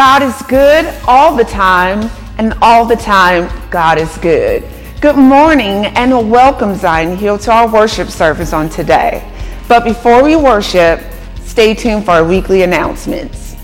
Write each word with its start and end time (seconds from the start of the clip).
God 0.00 0.22
is 0.22 0.40
good 0.48 0.86
all 1.06 1.36
the 1.36 1.44
time, 1.44 2.10
and 2.38 2.54
all 2.62 2.86
the 2.86 2.96
time, 2.96 3.50
God 3.68 3.98
is 3.98 4.16
good. 4.16 4.64
Good 5.02 5.16
morning 5.16 5.84
and 5.94 6.30
welcome, 6.30 6.74
Zion 6.74 7.18
Hill, 7.18 7.36
to 7.40 7.52
our 7.52 7.70
worship 7.70 8.08
service 8.08 8.54
on 8.54 8.70
today. 8.70 9.30
But 9.68 9.84
before 9.84 10.24
we 10.24 10.36
worship, 10.36 11.02
stay 11.42 11.74
tuned 11.74 12.06
for 12.06 12.12
our 12.12 12.24
weekly 12.24 12.62
announcements. 12.62 13.56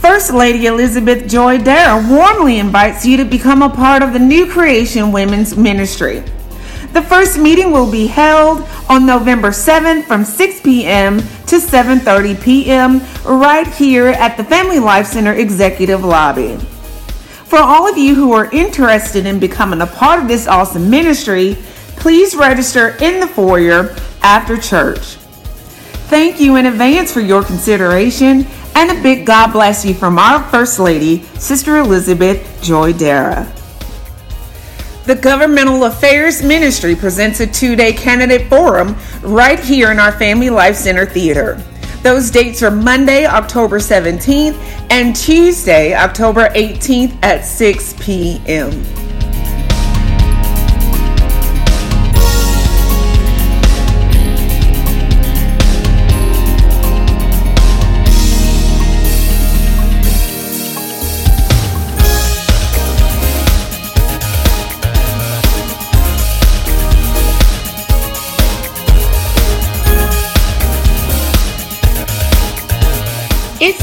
First 0.00 0.34
Lady 0.34 0.66
Elizabeth 0.66 1.26
Joy 1.26 1.56
Dara 1.56 2.06
warmly 2.06 2.58
invites 2.58 3.06
you 3.06 3.16
to 3.16 3.24
become 3.24 3.62
a 3.62 3.70
part 3.70 4.02
of 4.02 4.12
the 4.12 4.18
New 4.18 4.52
Creation 4.52 5.10
Women's 5.10 5.56
Ministry. 5.56 6.22
The 6.92 7.00
first 7.00 7.38
meeting 7.38 7.72
will 7.72 7.90
be 7.90 8.06
held 8.06 8.68
on 8.90 9.06
November 9.06 9.48
7th 9.48 10.04
from 10.04 10.22
6 10.22 10.60
p.m. 10.60 11.22
to 11.46 11.56
7:30 11.56 12.42
p.m. 12.42 13.00
right 13.24 13.66
here 13.66 14.08
at 14.08 14.36
the 14.36 14.44
Family 14.44 14.78
Life 14.78 15.06
Center 15.06 15.32
Executive 15.32 16.04
Lobby. 16.04 16.56
For 17.46 17.58
all 17.58 17.88
of 17.88 17.96
you 17.96 18.14
who 18.14 18.32
are 18.32 18.50
interested 18.52 19.24
in 19.26 19.38
becoming 19.38 19.80
a 19.80 19.86
part 19.86 20.20
of 20.20 20.28
this 20.28 20.46
awesome 20.46 20.90
ministry, 20.90 21.56
please 21.96 22.34
register 22.34 22.96
in 23.00 23.20
the 23.20 23.26
foyer 23.26 23.94
after 24.22 24.56
church. 24.56 25.16
Thank 26.08 26.40
you 26.40 26.56
in 26.56 26.66
advance 26.66 27.12
for 27.12 27.20
your 27.20 27.42
consideration 27.42 28.46
and 28.74 28.90
a 28.90 29.02
big 29.02 29.24
God 29.24 29.52
bless 29.52 29.84
you 29.84 29.94
from 29.94 30.18
our 30.18 30.42
First 30.50 30.78
Lady, 30.78 31.22
Sister 31.38 31.78
Elizabeth 31.78 32.60
Joy 32.62 32.92
Dara. 32.92 33.55
The 35.06 35.14
Governmental 35.14 35.84
Affairs 35.84 36.42
Ministry 36.42 36.96
presents 36.96 37.38
a 37.38 37.46
two 37.46 37.76
day 37.76 37.92
candidate 37.92 38.48
forum 38.48 38.96
right 39.22 39.60
here 39.60 39.92
in 39.92 40.00
our 40.00 40.10
Family 40.10 40.50
Life 40.50 40.74
Center 40.74 41.06
Theater. 41.06 41.62
Those 42.02 42.28
dates 42.28 42.60
are 42.64 42.72
Monday, 42.72 43.24
October 43.24 43.78
17th, 43.78 44.56
and 44.90 45.14
Tuesday, 45.14 45.94
October 45.94 46.48
18th 46.48 47.16
at 47.22 47.44
6 47.44 47.94
p.m. 48.00 49.05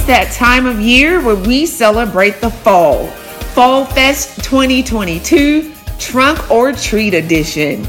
It's 0.03 0.09
that 0.09 0.33
time 0.33 0.65
of 0.65 0.81
year 0.81 1.23
where 1.23 1.37
we 1.37 1.65
celebrate 1.65 2.41
the 2.41 2.49
fall. 2.49 3.07
Fall 3.55 3.85
Fest 3.85 4.43
2022 4.43 5.71
Trunk 5.97 6.51
or 6.51 6.73
Treat 6.73 7.13
Edition. 7.13 7.87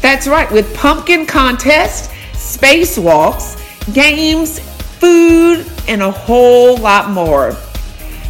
That's 0.00 0.28
right, 0.28 0.48
with 0.52 0.72
pumpkin 0.76 1.26
contest, 1.26 2.12
spacewalks, 2.32 3.58
games, 3.92 4.60
food, 5.00 5.66
and 5.88 6.00
a 6.00 6.12
whole 6.12 6.76
lot 6.76 7.10
more. 7.10 7.56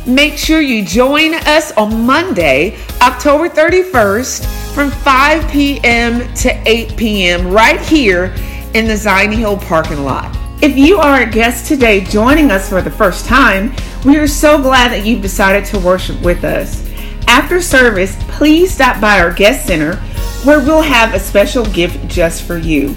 Make 0.07 0.39
sure 0.39 0.63
you 0.63 0.83
join 0.83 1.35
us 1.35 1.71
on 1.73 2.07
Monday, 2.07 2.79
October 3.03 3.51
31st 3.51 4.73
from 4.75 4.91
5 4.91 5.51
p.m. 5.51 6.33
to 6.33 6.63
8 6.67 6.97
p.m. 6.97 7.49
right 7.49 7.79
here 7.79 8.35
in 8.73 8.87
the 8.87 8.97
Zion 8.97 9.33
Hill 9.33 9.59
parking 9.59 10.03
lot. 10.03 10.35
If 10.61 10.77
you 10.77 10.99
are 10.99 11.23
a 11.23 11.31
guest 11.31 11.67
today 11.67 12.01
joining 12.01 12.51
us 12.51 12.69
for 12.69 12.83
the 12.83 12.91
first 12.91 13.27
time, 13.27 13.73
we 14.05 14.17
are 14.17 14.27
so 14.27 14.61
glad 14.61 14.91
that 14.91 15.07
you've 15.07 15.23
decided 15.23 15.65
to 15.67 15.79
worship 15.79 16.21
with 16.21 16.43
us. 16.43 16.85
After 17.29 17.61
service, 17.61 18.17
please 18.23 18.75
stop 18.75 19.01
by 19.01 19.21
our 19.21 19.33
guest 19.33 19.69
center 19.69 19.95
where 20.43 20.59
we'll 20.59 20.83
have 20.83 21.15
a 21.15 21.21
special 21.21 21.65
gift 21.67 22.09
just 22.09 22.43
for 22.43 22.59
you. 22.59 22.97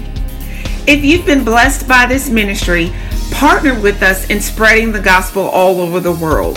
If 0.88 1.04
you've 1.04 1.24
been 1.24 1.44
blessed 1.44 1.86
by 1.86 2.04
this 2.06 2.28
ministry, 2.28 2.92
partner 3.30 3.80
with 3.80 4.02
us 4.02 4.28
in 4.28 4.40
spreading 4.40 4.90
the 4.90 5.00
gospel 5.00 5.42
all 5.42 5.80
over 5.80 6.00
the 6.00 6.10
world. 6.10 6.56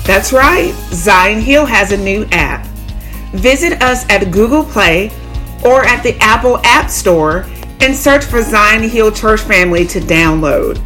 That's 0.05 0.31
right, 0.31 0.75
Zion 0.91 1.41
Hill 1.41 1.65
has 1.65 1.91
a 1.91 1.97
new 1.97 2.27
app. 2.31 2.67
Visit 3.35 3.81
us 3.81 4.09
at 4.09 4.31
Google 4.31 4.63
Play 4.63 5.11
or 5.63 5.83
at 5.85 6.03
the 6.03 6.17
Apple 6.19 6.59
App 6.63 6.89
Store 6.89 7.45
and 7.81 7.95
search 7.95 8.23
for 8.23 8.41
Zion 8.41 8.87
Hill 8.87 9.11
Church 9.11 9.41
Family 9.41 9.85
to 9.87 9.99
download. 9.99 10.81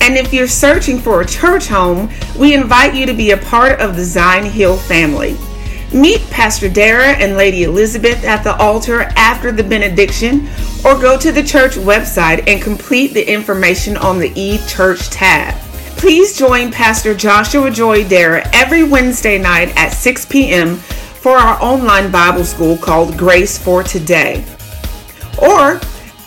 And 0.00 0.16
if 0.16 0.32
you're 0.32 0.48
searching 0.48 0.98
for 0.98 1.20
a 1.20 1.26
church 1.26 1.68
home, 1.68 2.10
we 2.38 2.54
invite 2.54 2.94
you 2.94 3.06
to 3.06 3.14
be 3.14 3.30
a 3.30 3.36
part 3.36 3.80
of 3.80 3.96
the 3.96 4.04
Zion 4.04 4.44
Hill 4.44 4.76
family. 4.76 5.36
Meet 5.94 6.28
Pastor 6.30 6.68
Dara 6.68 7.12
and 7.12 7.36
Lady 7.36 7.62
Elizabeth 7.62 8.24
at 8.24 8.42
the 8.42 8.56
altar 8.56 9.02
after 9.16 9.52
the 9.52 9.62
benediction, 9.62 10.48
or 10.84 10.98
go 11.00 11.16
to 11.18 11.32
the 11.32 11.42
church 11.42 11.74
website 11.74 12.46
and 12.48 12.60
complete 12.60 13.14
the 13.14 13.32
information 13.32 13.96
on 13.96 14.18
the 14.18 14.32
e-church 14.34 15.08
tab. 15.10 15.54
Please 15.96 16.36
join 16.36 16.70
Pastor 16.70 17.14
Joshua 17.14 17.70
Joy 17.70 18.06
Dara 18.06 18.48
every 18.52 18.82
Wednesday 18.82 19.38
night 19.38 19.74
at 19.76 19.90
6 19.90 20.26
p.m. 20.26 20.80
for 21.26 21.36
our 21.36 21.60
online 21.60 22.08
Bible 22.08 22.44
school 22.44 22.76
called 22.76 23.18
Grace 23.18 23.58
for 23.58 23.82
Today. 23.82 24.44
Or 25.42 25.80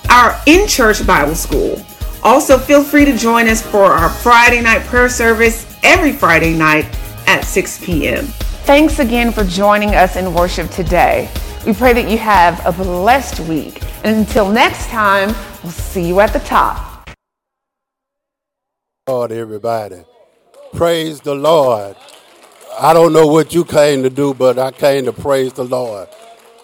our 0.10 0.42
in 0.46 0.68
church 0.68 1.08
Bible 1.08 1.36
school. 1.36 1.82
Also, 2.22 2.58
feel 2.58 2.84
free 2.84 3.06
to 3.06 3.16
join 3.16 3.48
us 3.48 3.62
for 3.62 3.86
our 3.86 4.10
Friday 4.10 4.60
night 4.60 4.82
prayer 4.88 5.08
service 5.08 5.66
every 5.84 6.12
Friday 6.12 6.54
night 6.54 6.84
at 7.28 7.46
6 7.46 7.86
p.m. 7.86 8.26
Thanks 8.66 9.00
again 9.00 9.32
for 9.32 9.46
joining 9.46 9.96
us 9.96 10.18
in 10.18 10.34
worship 10.34 10.70
today. 10.70 11.30
We 11.66 11.72
pray 11.72 11.94
that 11.94 12.10
you 12.12 12.18
have 12.18 12.62
a 12.66 12.74
blessed 12.74 13.40
week. 13.48 13.82
And 14.04 14.18
until 14.18 14.52
next 14.52 14.88
time, 14.88 15.34
we'll 15.64 15.72
see 15.72 16.06
you 16.06 16.20
at 16.20 16.34
the 16.34 16.40
top. 16.40 17.10
Lord, 19.08 19.32
everybody. 19.32 20.04
Praise 20.74 21.22
the 21.22 21.36
Lord. 21.36 21.96
I 22.82 22.94
don't 22.94 23.12
know 23.12 23.28
what 23.28 23.54
you 23.54 23.66
came 23.66 24.04
to 24.04 24.10
do, 24.10 24.34
but 24.34 24.58
I 24.58 24.72
came 24.72 25.04
to 25.04 25.12
praise 25.12 25.52
the 25.52 25.66
Lord. 25.66 26.08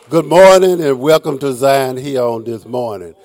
Good 0.09 0.26
morning 0.26 0.81
and 0.81 0.98
welcome 0.98 1.38
to 1.40 1.52
Zion 1.52 1.98
Hill 1.98 2.36
on 2.36 2.46
this 2.46 2.66
morning. 2.66 3.16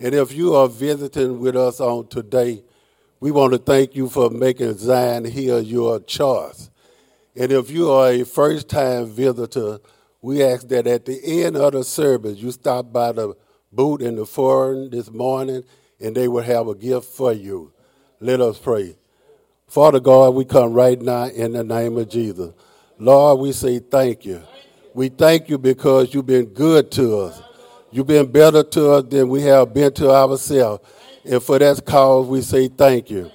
And 0.00 0.16
if 0.16 0.32
you 0.32 0.56
are 0.56 0.66
visiting 0.66 1.38
with 1.38 1.54
us 1.54 1.78
on 1.78 2.08
today, 2.08 2.64
we 3.20 3.30
want 3.30 3.52
to 3.52 3.58
thank 3.58 3.94
you 3.94 4.08
for 4.08 4.30
making 4.30 4.76
Zion 4.78 5.26
Hill 5.26 5.62
your 5.62 6.00
choice. 6.00 6.70
And 7.36 7.52
if 7.52 7.70
you 7.70 7.88
are 7.92 8.10
a 8.10 8.24
first 8.24 8.68
time 8.68 9.06
visitor, 9.06 9.78
we 10.20 10.42
ask 10.42 10.66
that 10.70 10.88
at 10.88 11.04
the 11.04 11.44
end 11.44 11.56
of 11.56 11.72
the 11.72 11.84
service, 11.84 12.38
you 12.38 12.50
stop 12.50 12.92
by 12.92 13.12
the 13.12 13.36
booth 13.70 14.00
in 14.00 14.16
the 14.16 14.26
forum 14.26 14.90
this 14.90 15.08
morning 15.08 15.62
and 16.00 16.16
they 16.16 16.26
will 16.26 16.42
have 16.42 16.66
a 16.66 16.74
gift 16.74 17.06
for 17.06 17.32
you. 17.32 17.72
Let 18.18 18.40
us 18.40 18.58
pray. 18.58 18.96
Father 19.70 20.00
God, 20.00 20.34
we 20.34 20.44
come 20.44 20.72
right 20.72 21.00
now 21.00 21.26
in 21.26 21.52
the 21.52 21.62
name 21.62 21.96
of 21.96 22.08
Jesus. 22.08 22.52
Lord, 22.98 23.38
we 23.38 23.52
say 23.52 23.78
thank 23.78 24.24
you. 24.24 24.42
We 24.94 25.10
thank 25.10 25.48
you 25.48 25.58
because 25.58 26.12
you've 26.12 26.26
been 26.26 26.46
good 26.46 26.90
to 26.92 27.18
us. 27.18 27.40
You've 27.92 28.08
been 28.08 28.32
better 28.32 28.64
to 28.64 28.90
us 28.90 29.04
than 29.04 29.28
we 29.28 29.42
have 29.42 29.72
been 29.72 29.92
to 29.92 30.10
ourselves. 30.10 30.84
And 31.24 31.40
for 31.40 31.60
that 31.60 31.86
cause, 31.86 32.26
we 32.26 32.42
say 32.42 32.66
thank 32.66 33.10
you. 33.10 33.30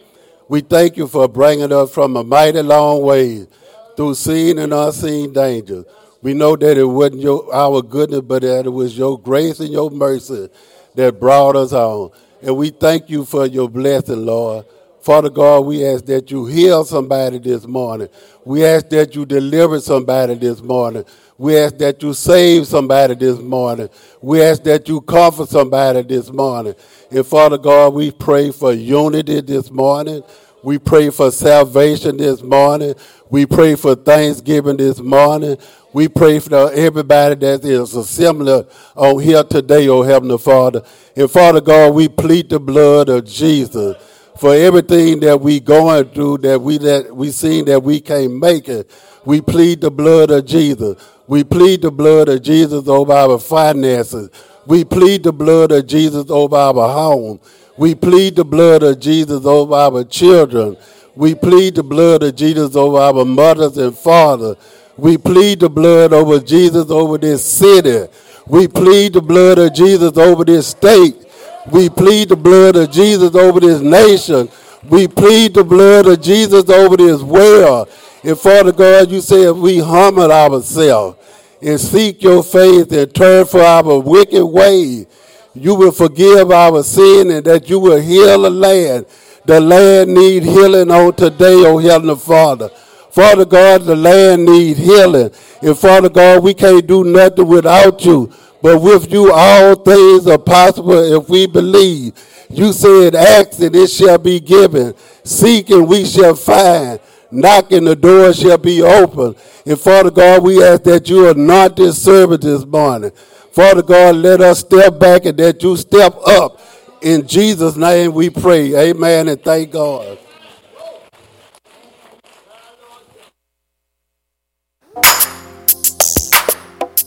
We 0.50 0.60
thank 0.60 0.98
you 0.98 1.08
for 1.08 1.30
bringing 1.30 1.72
us 1.72 1.94
from 1.94 2.18
a 2.18 2.24
mighty 2.26 2.62
long 2.62 3.02
way 3.02 3.48
through 3.96 4.16
seen 4.16 4.60
and 4.60 4.74
unseen 4.74 5.32
dangers. 5.32 5.86
We 6.22 6.34
know 6.34 6.58
that 6.58 6.78
it 6.78 6.84
wasn't 6.84 7.22
your, 7.22 7.56
our 7.56 7.82
goodness, 7.82 8.22
but 8.22 8.42
that 8.42 8.66
it 8.66 8.72
was 8.72 8.98
your 8.98 9.18
grace 9.18 9.62
and 9.62 9.72
your 9.72 9.90
mercy 9.90 10.50
that 10.96 11.18
brought 11.18 11.56
us 11.56 11.72
on. 11.72 12.12
And 12.42 12.58
we 12.58 12.72
thank 12.72 13.10
you 13.10 13.24
for 13.24 13.46
your 13.46 13.70
blessing, 13.70 14.26
Lord. 14.26 14.66
Father 15.06 15.30
God, 15.30 15.68
we 15.68 15.86
ask 15.86 16.04
that 16.06 16.32
you 16.32 16.48
heal 16.48 16.84
somebody 16.84 17.38
this 17.38 17.68
morning. 17.68 18.10
We 18.44 18.66
ask 18.66 18.90
that 18.90 19.14
you 19.14 19.24
deliver 19.24 19.80
somebody 19.80 20.34
this 20.34 20.64
morning. 20.64 21.06
We 21.38 21.60
ask 21.60 21.78
that 21.78 22.02
you 22.02 22.12
save 22.16 22.66
somebody 22.66 23.14
this 23.14 23.38
morning. 23.38 23.90
We 24.20 24.42
ask 24.42 24.64
that 24.64 24.90
you 24.90 25.02
comfort 25.02 25.50
somebody 25.50 26.02
this 26.02 26.32
morning. 26.32 26.74
And 27.12 27.24
Father 27.24 27.60
God, 27.60 27.94
we 27.94 28.10
pray 28.10 28.50
for 28.50 28.74
unity 28.74 29.42
this 29.42 29.70
morning. 29.70 30.24
We 30.64 30.80
pray 30.80 31.12
for 31.12 31.30
salvation 31.30 32.18
this 32.18 32.42
morning. 32.42 32.96
We 33.30 33.46
pray 33.46 33.76
for 33.76 33.94
Thanksgiving 33.94 34.78
this 34.78 35.00
morning. 35.00 35.60
We 35.94 36.08
pray 36.08 36.40
for 36.40 36.72
everybody 36.72 37.36
that 37.36 37.64
is 37.64 37.94
assembled 37.94 38.72
on 38.96 39.20
here 39.20 39.44
today, 39.44 39.88
oh 39.88 40.02
Heavenly 40.02 40.40
Father. 40.40 40.82
And 41.16 41.30
Father 41.30 41.62
God, 41.62 41.94
we 41.94 42.08
plead 42.10 42.50
the 42.50 42.60
blood 42.60 43.10
of 43.10 43.26
Jesus 43.26 43.98
for 44.38 44.54
everything 44.54 45.20
that 45.22 45.40
we 45.40 45.60
going 45.60 46.10
through 46.10 46.40
that 46.40 46.62
we 46.62 46.78
that 46.80 47.16
we 47.16 47.32
seen 47.32 47.66
that 47.66 47.82
we 47.82 48.02
can't 48.02 48.34
make 48.38 48.68
it. 48.68 48.90
We 49.26 49.42
plead 49.42 49.82
the 49.82 49.92
blood 49.92 50.32
of 50.32 50.46
Jesus. 50.46 50.98
We 51.28 51.44
plead 51.44 51.82
the 51.82 51.92
blood 51.92 52.30
of 52.30 52.42
Jesus 52.44 52.88
over 52.88 53.14
our 53.14 53.40
finances. 53.40 54.30
We 54.68 54.84
plead 54.84 55.24
the 55.24 55.34
blood 55.34 55.72
of 55.72 55.88
Jesus 55.88 56.30
over 56.30 56.56
our 56.56 56.74
home. 56.74 57.40
We 57.78 57.96
plead 57.96 58.36
the 58.36 58.46
blood 58.46 58.84
of 58.84 59.00
Jesus 59.00 59.46
over 59.46 59.74
our 59.74 60.04
children. 60.04 60.78
We 61.16 61.34
plead 61.36 61.76
the 61.76 61.84
blood 61.84 62.24
of 62.24 62.36
Jesus 62.36 62.76
over 62.76 62.98
our 62.98 63.26
mothers 63.26 63.78
and 63.78 63.98
fathers. 63.98 64.58
We 64.98 65.18
plead 65.18 65.62
the 65.62 65.70
blood 65.70 66.14
over 66.14 66.40
Jesus 66.40 66.90
over 66.90 67.18
this 67.18 67.44
city. 67.44 68.12
We 68.48 68.68
plead 68.68 69.14
the 69.14 69.22
blood 69.22 69.58
of 69.58 69.74
Jesus 69.74 70.18
over 70.18 70.46
this 70.46 70.68
state. 70.68 71.25
We 71.72 71.90
plead 71.90 72.30
the 72.30 72.36
blood 72.36 72.76
of 72.76 72.92
Jesus 72.92 73.34
over 73.36 73.60
this 73.60 73.82
nation. 73.82 74.50
We 74.90 75.08
plead 75.08 75.56
the 75.56 75.64
blood 75.64 76.08
of 76.08 76.22
Jesus 76.22 76.70
over 76.70 76.96
this 76.96 77.22
world. 77.22 77.90
And 78.24 78.38
Father 78.38 78.72
God, 78.72 79.10
you 79.10 79.22
say 79.22 79.44
if 79.44 79.56
we 79.56 79.80
humble 79.80 80.32
ourselves 80.32 81.18
and 81.62 81.80
seek 81.80 82.22
your 82.22 82.44
faith 82.44 82.92
and 82.92 83.14
turn 83.14 83.46
from 83.46 83.62
our 83.62 84.00
wicked 84.00 84.46
ways, 84.46 85.08
you 85.56 85.74
will 85.74 85.92
forgive 85.92 86.52
our 86.52 86.84
sin 86.84 87.32
and 87.32 87.46
that 87.46 87.70
you 87.70 87.80
will 87.80 88.00
heal 88.00 88.42
the 88.42 88.50
land. 88.50 89.06
The 89.46 89.60
land 89.60 90.14
need 90.14 90.44
healing 90.44 90.92
on 90.92 91.14
today, 91.16 91.64
oh 91.66 91.78
Heavenly 91.78 92.16
Father. 92.16 92.70
Father 93.12 93.46
God, 93.46 93.84
the 93.84 93.96
land 93.96 94.46
need 94.46 94.78
healing. 94.78 95.32
And 95.62 95.78
Father 95.78 96.10
God, 96.10 96.44
we 96.44 96.54
can't 96.54 96.86
do 96.86 97.04
nothing 97.04 97.48
without 97.48 98.04
you. 98.04 98.32
But 98.62 98.82
with 98.82 99.12
you, 99.12 99.32
all 99.32 99.76
things 99.76 100.28
are 100.28 100.38
possible 100.38 100.94
if 101.22 101.30
we 101.30 101.46
believe. 101.48 102.14
You 102.50 102.74
said, 102.74 103.16
Ask 103.16 103.60
and 103.60 103.76
it 103.76 103.90
shall 103.90 104.18
be 104.18 104.40
given. 104.40 104.94
Seek 105.24 105.70
and 105.70 105.88
we 105.88 106.06
shall 106.06 106.36
find. 106.36 107.00
Knock 107.32 107.72
and 107.72 107.86
the 107.88 107.96
door 107.96 108.34
shall 108.34 108.58
be 108.58 108.82
open. 108.82 109.36
And 109.66 109.80
Father 109.80 110.12
God, 110.12 110.44
we 110.44 110.64
ask 110.64 110.84
that 110.84 111.10
you 111.10 111.30
anoint 111.30 111.76
this 111.76 112.02
service 112.02 112.40
this 112.40 112.66
morning. 112.66 113.12
Father 113.52 113.82
God, 113.84 114.16
let 114.18 114.42
us 114.42 114.60
step 114.60 115.00
back 115.00 115.26
and 115.26 115.38
that 115.40 115.62
you 115.64 115.78
step 115.78 116.16
up. 116.28 116.60
In 117.02 117.28
Jesus' 117.28 117.76
name 117.76 118.14
we 118.14 118.30
pray. 118.30 118.76
Amen 118.76 119.28
and 119.28 119.42
thank 119.44 119.72
God. 119.72 120.18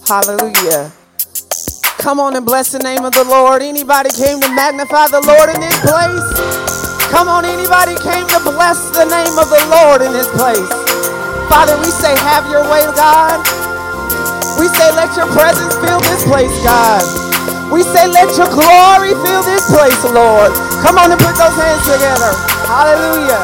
Hallelujah. 0.07 0.93
Come 1.99 2.21
on 2.21 2.37
and 2.37 2.47
bless 2.47 2.71
the 2.71 2.79
name 2.79 3.05
of 3.05 3.13
the 3.13 3.25
Lord. 3.25 3.61
Anybody 3.61 4.09
came 4.15 4.41
to 4.41 4.49
magnify 4.55 5.11
the 5.11 5.19
Lord 5.19 5.51
in 5.51 5.59
this 5.59 5.75
place? 5.83 6.23
Come 7.11 7.27
on, 7.27 7.45
anybody 7.45 7.99
came 7.99 8.23
to 8.33 8.41
bless 8.41 8.79
the 8.95 9.03
name 9.05 9.35
of 9.35 9.51
the 9.51 9.59
Lord 9.67 10.01
in 10.07 10.15
this 10.15 10.31
place? 10.39 10.71
Father, 11.51 11.75
we 11.83 11.91
say, 11.91 12.15
have 12.23 12.47
your 12.55 12.63
way, 12.71 12.87
God. 12.95 13.43
We 14.63 14.71
say, 14.71 14.89
let 14.95 15.11
your 15.19 15.27
presence 15.35 15.75
fill 15.83 15.99
this 16.07 16.23
place, 16.23 16.55
God. 16.63 17.03
We 17.75 17.83
say, 17.83 18.07
let 18.07 18.31
your 18.39 18.49
glory 18.49 19.13
fill 19.27 19.43
this 19.43 19.67
place, 19.67 19.99
Lord. 20.07 20.55
Come 20.81 21.03
on 21.03 21.11
and 21.11 21.21
put 21.21 21.35
those 21.35 21.59
hands 21.59 21.83
together. 21.83 22.31
Hallelujah. 22.65 23.43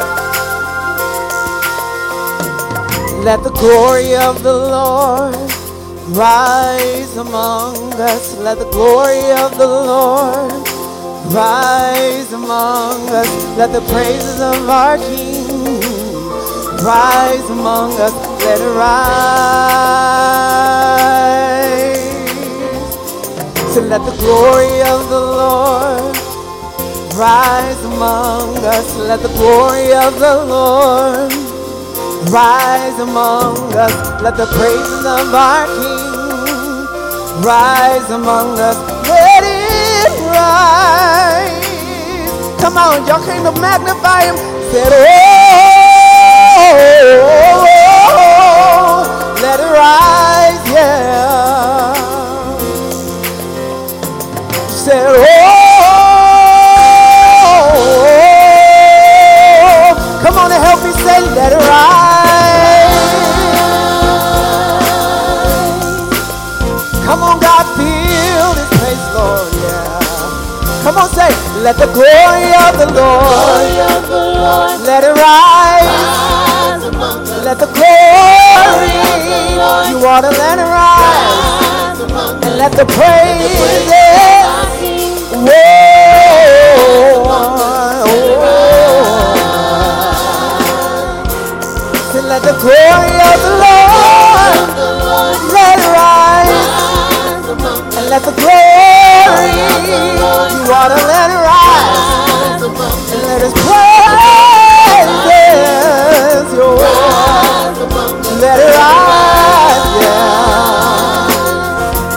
Let 3.27 3.43
the 3.43 3.51
glory 3.51 4.15
of 4.15 4.43
the 4.43 4.55
Lord 4.55 5.35
rise 6.09 7.17
among 7.17 7.93
us. 7.95 8.37
Let 8.39 8.59
the 8.59 8.69
glory 8.71 9.31
of 9.33 9.57
the 9.57 9.67
Lord 9.67 10.53
rise 11.33 12.33
among 12.33 13.09
us. 13.09 13.57
Let 13.57 13.73
the 13.73 13.81
praises 13.93 14.41
of 14.41 14.69
our 14.69 14.99
King 14.99 15.81
rise 16.85 17.49
among 17.51 17.93
us. 18.01 18.13
Let 18.45 18.61
it 18.61 18.75
rise. 18.77 19.25
So 23.75 23.81
let 23.81 24.05
the 24.05 24.17
glory 24.19 24.83
of 24.83 25.09
the 25.09 25.21
Lord 25.21 26.17
rise 27.17 27.85
among 27.85 28.57
us. 28.59 28.97
Let 28.99 29.21
the 29.23 29.29
glory 29.29 29.93
of 29.95 30.19
the 30.21 30.45
Lord 30.45 31.44
rise 32.31 32.99
among 33.01 33.57
us. 33.75 33.93
Let 34.23 34.37
the 34.37 34.47
praises 34.47 35.05
of 35.05 35.35
our 35.35 35.67
King 35.67 36.15
rise 37.45 38.11
among 38.11 38.59
us. 38.59 38.77
Let 39.09 39.43
it 39.45 40.13
rise. 40.31 41.65
Come 42.61 42.77
on, 42.79 43.07
y'all 43.07 43.25
came 43.25 43.43
to 43.45 43.53
magnify 43.61 44.23
him. 44.25 44.37
Said, 44.71 44.93
oh, 44.93 45.07
let 49.43 49.61
it 49.61 49.71
rise, 49.71 50.65
yeah. 50.73 51.95
Said, 54.69 55.07
oh, 55.07 55.64
let 71.65 71.77
the 71.79 71.87
glory 71.87 72.53
of 72.69 72.77
the 72.77 72.85
Lord, 72.93 73.65
let 74.85 75.03
it 75.03 75.17
rise. 75.17 76.85
Let 77.43 77.59
the 77.59 77.67
glory, 77.73 78.93
you 79.89 79.97
ought 80.07 80.21
to 80.21 80.31
let 80.37 80.59
it 80.59 80.69
rise. 80.69 82.01
And 82.45 82.59
let 82.59 82.73
the 82.73 82.85
praises, 82.85 83.89
whoa, 85.33 85.55
so 92.13 92.21
let 92.29 92.43
the 92.43 92.53
glory 92.61 93.17
of 93.31 93.39
the 93.41 93.53
Lord, 93.65 93.84
let 98.15 98.23
the 98.23 98.31
glory, 98.31 99.51
you 100.55 100.71
ought 100.71 100.87
to 100.87 100.95
let 101.11 101.35
it 101.35 101.41
rise. 101.43 102.63
And 102.63 103.23
let 103.27 103.43
us 103.43 103.51
praise 103.51 103.75
your 106.55 106.79
Let 108.39 108.59
it 108.61 108.71
rise, 108.79 109.87
yeah. 109.99 111.27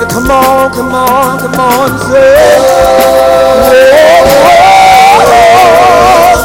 Come 0.07 0.29
on, 0.29 0.69
come 0.71 0.93
on, 0.93 1.39
come 1.39 1.59
on, 1.59 1.89
say. 2.11 2.35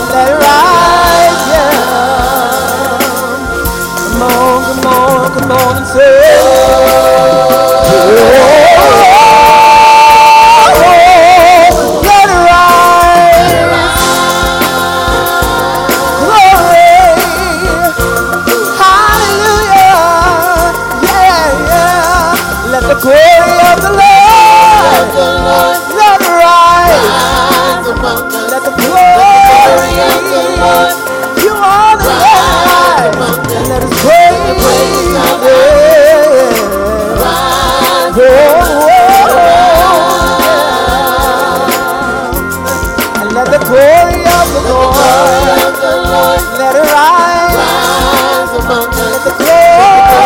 Let 0.09 0.29
it 0.33 0.39
rise, 0.49 1.43
yeah. 1.53 1.77
Come 4.01 4.23
on, 4.23 4.65
come 4.65 4.87
on, 4.87 5.29
come 5.37 5.53
on 5.53 5.85
say. 5.85 6.23
Let 7.93 9.12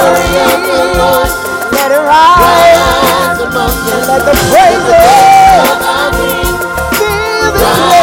glory 0.01 0.37
of 0.45 0.61
the 0.69 0.81
Lord. 0.99 1.31
Let 1.73 1.91
it 1.93 2.03
rise. 2.05 3.41
Let 4.09 4.23
the 4.25 4.35
praises 4.51 5.07
fill 6.99 7.53
this 7.53 7.96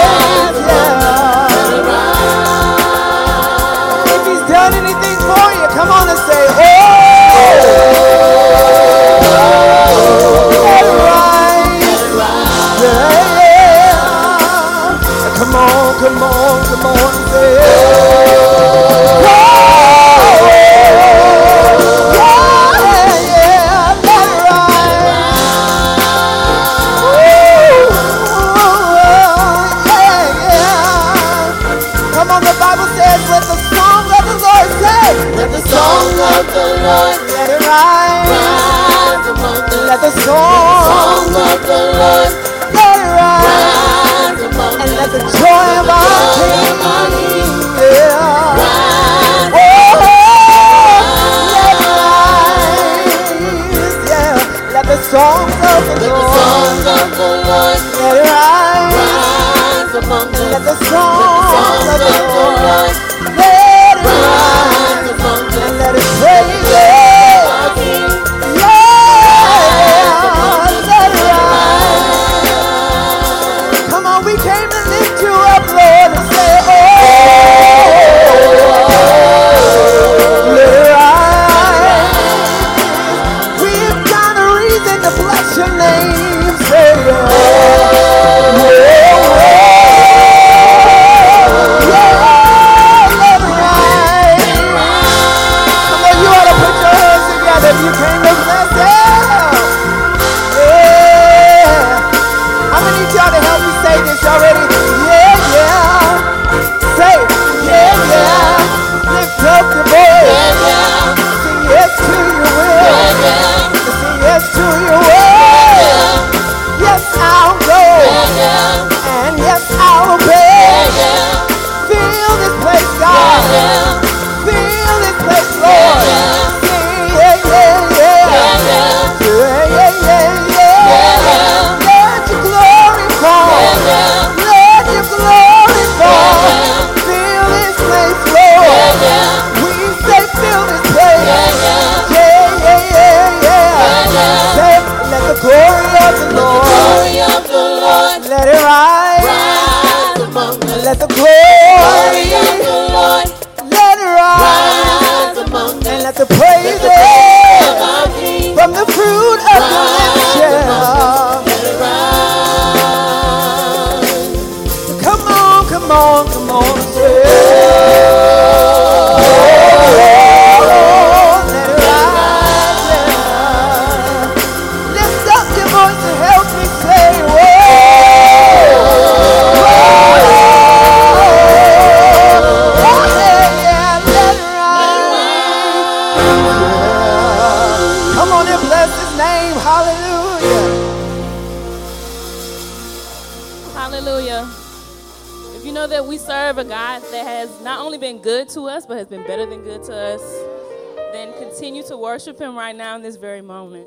worship 202.26 202.40
Him 202.40 202.56
right 202.56 202.74
now 202.76 202.96
in 202.96 203.02
this 203.02 203.18
very 203.18 203.42
moment. 203.42 203.86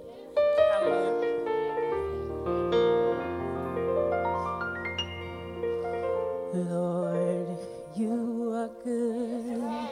Lord, 6.52 7.59
you 7.97 8.52
are 8.55 8.71
good. 8.85 9.88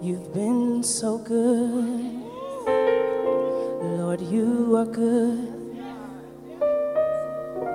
You've 0.00 0.32
been 0.32 0.82
so 0.82 1.18
good. 1.18 2.22
Lord, 3.98 4.22
you 4.22 4.74
are 4.76 4.86
good. 4.86 5.76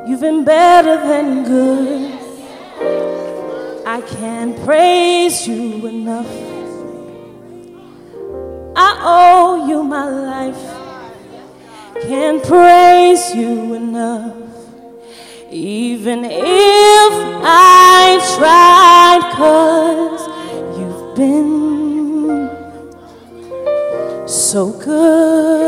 You've 0.08 0.22
been 0.22 0.44
better 0.44 0.96
than 0.96 1.44
good. 1.44 2.20
I 3.86 4.02
can't 4.02 4.60
praise 4.66 5.48
you 5.48 5.86
enough. 5.86 6.49
Owe 9.02 9.68
you 9.68 9.84
my 9.84 10.06
life. 10.10 10.64
Can't 12.04 12.44
praise 12.44 13.36
you 13.36 13.74
enough. 13.74 14.36
Even 15.52 16.26
if 16.26 17.14
I 17.44 18.20
tried, 18.38 19.24
cause 19.36 20.28
you've 20.78 21.16
been 21.16 22.50
so 24.28 24.72
good. 24.72 25.59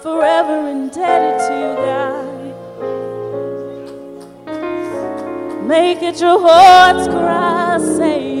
Forever 0.00 0.68
indebted 0.68 1.40
to 1.48 1.74
God. 1.84 2.42
Make 5.66 6.02
it 6.02 6.20
your 6.20 6.40
heart's 6.40 7.06
cry. 7.08 7.78
Say 7.78 8.31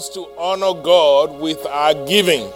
us 0.00 0.08
to 0.08 0.26
honor 0.38 0.72
God 0.82 1.38
with 1.40 1.66
our 1.66 1.92
giving. 2.06 2.50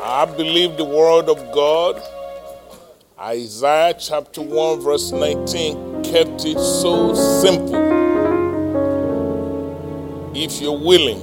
I 0.00 0.24
believe 0.36 0.76
the 0.76 0.84
word 0.84 1.28
of 1.28 1.38
God, 1.52 2.00
Isaiah 3.18 3.92
chapter 3.98 4.40
1, 4.40 4.80
verse 4.82 5.10
19, 5.10 6.04
kept 6.04 6.44
it 6.44 6.60
so 6.60 7.12
simple. 7.42 7.74
If 10.32 10.60
you're 10.60 10.78
willing 10.78 11.20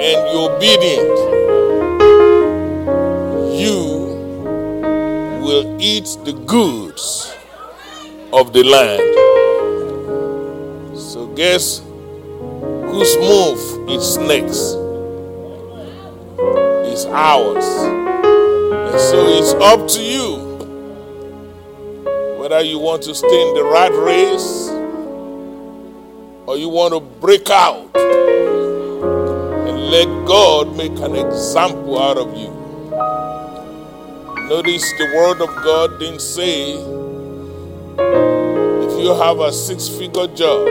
and 0.00 0.18
you're 0.32 0.56
obedient, 0.56 1.18
you 3.60 3.76
will 5.44 5.76
eat 5.78 6.16
the 6.24 6.32
goods 6.46 7.36
of 8.32 8.52
the 8.52 8.64
land. 8.64 9.02
So, 10.98 11.26
guess 11.34 11.80
whose 12.78 13.16
move 13.18 13.90
is 13.90 14.18
next? 14.18 14.76
It's 16.90 17.06
ours. 17.06 17.66
And 17.66 19.00
so, 19.00 19.28
it's 19.28 19.52
up 19.54 19.88
to 19.88 20.02
you 20.02 20.52
whether 22.38 22.62
you 22.62 22.78
want 22.78 23.02
to 23.04 23.14
stay 23.14 23.48
in 23.48 23.54
the 23.54 23.64
rat 23.64 23.92
race 23.94 24.68
or 26.46 26.56
you 26.58 26.68
want 26.68 26.94
to 26.94 27.00
break 27.00 27.50
out 27.50 27.88
and 29.54 29.78
let 29.90 30.06
God 30.26 30.76
make 30.76 30.98
an 31.00 31.14
example 31.16 31.98
out 32.02 32.18
of 32.18 32.36
you. 32.36 32.50
Notice 34.48 34.82
the 34.98 35.12
word 35.16 35.40
of 35.40 35.48
God 35.64 35.98
didn't 36.00 36.20
say 36.20 37.01
you 39.02 39.12
have 39.14 39.40
a 39.40 39.52
six 39.52 39.88
figure 39.88 40.28
job. 40.28 40.68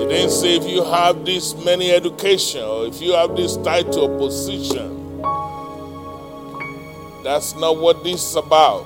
It 0.00 0.08
didn't 0.08 0.32
say 0.32 0.56
if 0.56 0.68
you 0.68 0.82
have 0.82 1.24
this 1.24 1.54
many 1.64 1.92
education 1.92 2.60
or 2.60 2.86
if 2.86 3.00
you 3.00 3.12
have 3.12 3.36
this 3.36 3.56
title 3.58 4.10
or 4.10 4.18
position. 4.18 5.22
That's 7.22 7.54
not 7.54 7.78
what 7.78 8.02
this 8.02 8.30
is 8.30 8.34
about. 8.36 8.84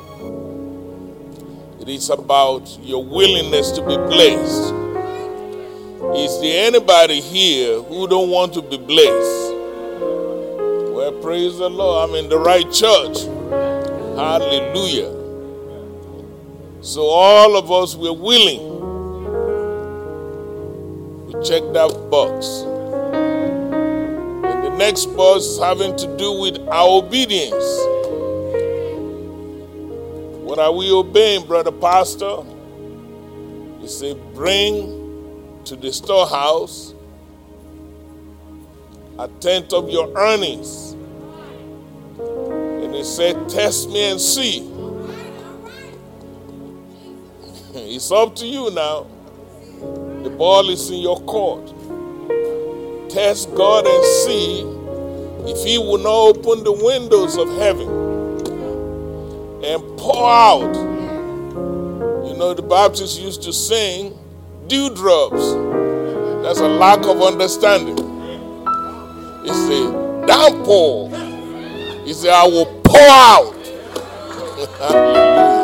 It 1.80 1.88
is 1.88 2.10
about 2.10 2.78
your 2.82 3.02
willingness 3.02 3.72
to 3.72 3.80
be 3.80 3.96
blessed. 3.96 4.74
Is 6.16 6.40
there 6.42 6.66
anybody 6.66 7.22
here 7.22 7.80
who 7.80 8.06
don't 8.06 8.28
want 8.28 8.52
to 8.54 8.62
be 8.62 8.76
blessed? 8.76 9.54
Well, 10.92 11.12
praise 11.22 11.56
the 11.56 11.70
Lord. 11.70 12.10
I'm 12.10 12.14
in 12.14 12.28
the 12.28 12.38
right 12.38 12.70
church. 12.70 13.22
Hallelujah. 14.18 15.17
So 16.80 17.06
all 17.06 17.56
of 17.56 17.72
us 17.72 17.96
were 17.96 18.12
willing 18.12 18.60
to 21.32 21.42
check 21.42 21.62
that 21.72 22.08
box. 22.08 22.62
And 24.44 24.64
the 24.64 24.70
next 24.76 25.06
box 25.16 25.44
is 25.44 25.58
having 25.58 25.96
to 25.96 26.16
do 26.16 26.40
with 26.40 26.58
our 26.68 26.88
obedience. 26.88 27.54
What 30.44 30.60
are 30.60 30.72
we 30.72 30.92
obeying, 30.92 31.46
brother 31.46 31.72
pastor? 31.72 32.44
He 33.80 33.88
said, 33.88 34.16
bring 34.34 35.60
to 35.64 35.74
the 35.74 35.92
storehouse 35.92 36.94
a 39.18 39.26
tenth 39.40 39.72
of 39.72 39.90
your 39.90 40.16
earnings. 40.16 40.92
And 42.20 42.94
he 42.94 43.02
said, 43.02 43.48
test 43.48 43.90
me 43.90 44.10
and 44.10 44.20
see. 44.20 44.77
It's 47.90 48.10
up 48.10 48.34
to 48.36 48.46
you 48.46 48.70
now. 48.70 49.06
The 50.22 50.30
ball 50.30 50.68
is 50.68 50.90
in 50.90 50.98
your 50.98 51.20
court. 51.20 51.66
Test 53.08 53.54
God 53.54 53.86
and 53.86 54.04
see 54.04 54.60
if 55.50 55.64
He 55.64 55.78
will 55.78 55.98
not 55.98 56.38
open 56.38 56.64
the 56.64 56.72
windows 56.72 57.36
of 57.36 57.48
heaven 57.56 57.88
and 59.64 59.98
pour 59.98 60.28
out. 60.28 60.74
You 62.26 62.36
know, 62.36 62.52
the 62.52 62.62
Baptists 62.62 63.18
used 63.18 63.42
to 63.44 63.52
sing 63.52 64.18
dewdrops. 64.66 65.52
That's 66.42 66.58
a 66.60 66.68
lack 66.68 67.06
of 67.06 67.22
understanding. 67.22 67.98
It's 69.44 69.68
a 69.70 70.26
downpour. 70.26 71.10
He 72.04 72.12
said, 72.12 72.30
I 72.30 72.44
will 72.44 72.66
pour 72.82 73.00
out. 73.00 73.54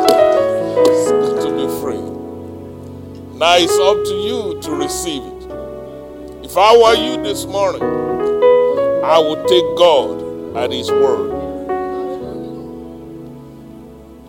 Now 3.37 3.57
it's 3.57 3.77
up 3.79 4.03
to 4.05 4.13
you 4.13 4.61
to 4.61 4.71
receive 4.71 5.21
it. 5.21 6.45
If 6.45 6.55
I 6.55 6.77
were 6.77 6.95
you 6.95 7.21
this 7.21 7.45
morning, 7.45 7.83
I 7.83 9.19
would 9.19 9.45
take 9.47 9.65
God 9.77 10.55
at 10.55 10.71
His 10.71 10.89
word. 10.89 11.31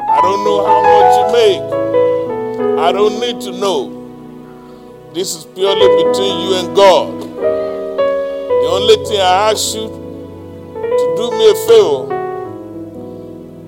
I 0.00 0.20
don't 0.20 0.44
know 0.44 0.66
how 0.66 0.82
much 0.82 1.14
you 1.20 1.26
make. 1.38 2.78
I 2.80 2.90
don't 2.90 3.20
need 3.20 3.40
to 3.42 3.52
know. 3.52 5.12
This 5.14 5.36
is 5.36 5.44
purely 5.44 5.86
between 6.02 6.40
you 6.40 6.54
and 6.56 6.74
God. 6.74 7.20
The 7.20 8.68
only 8.72 8.96
thing 9.06 9.20
I 9.20 9.50
ask 9.52 9.74
you 9.76 9.86
to 9.86 11.14
do 11.16 11.30
me 11.30 11.50
a 11.50 11.54
favor 11.68 12.16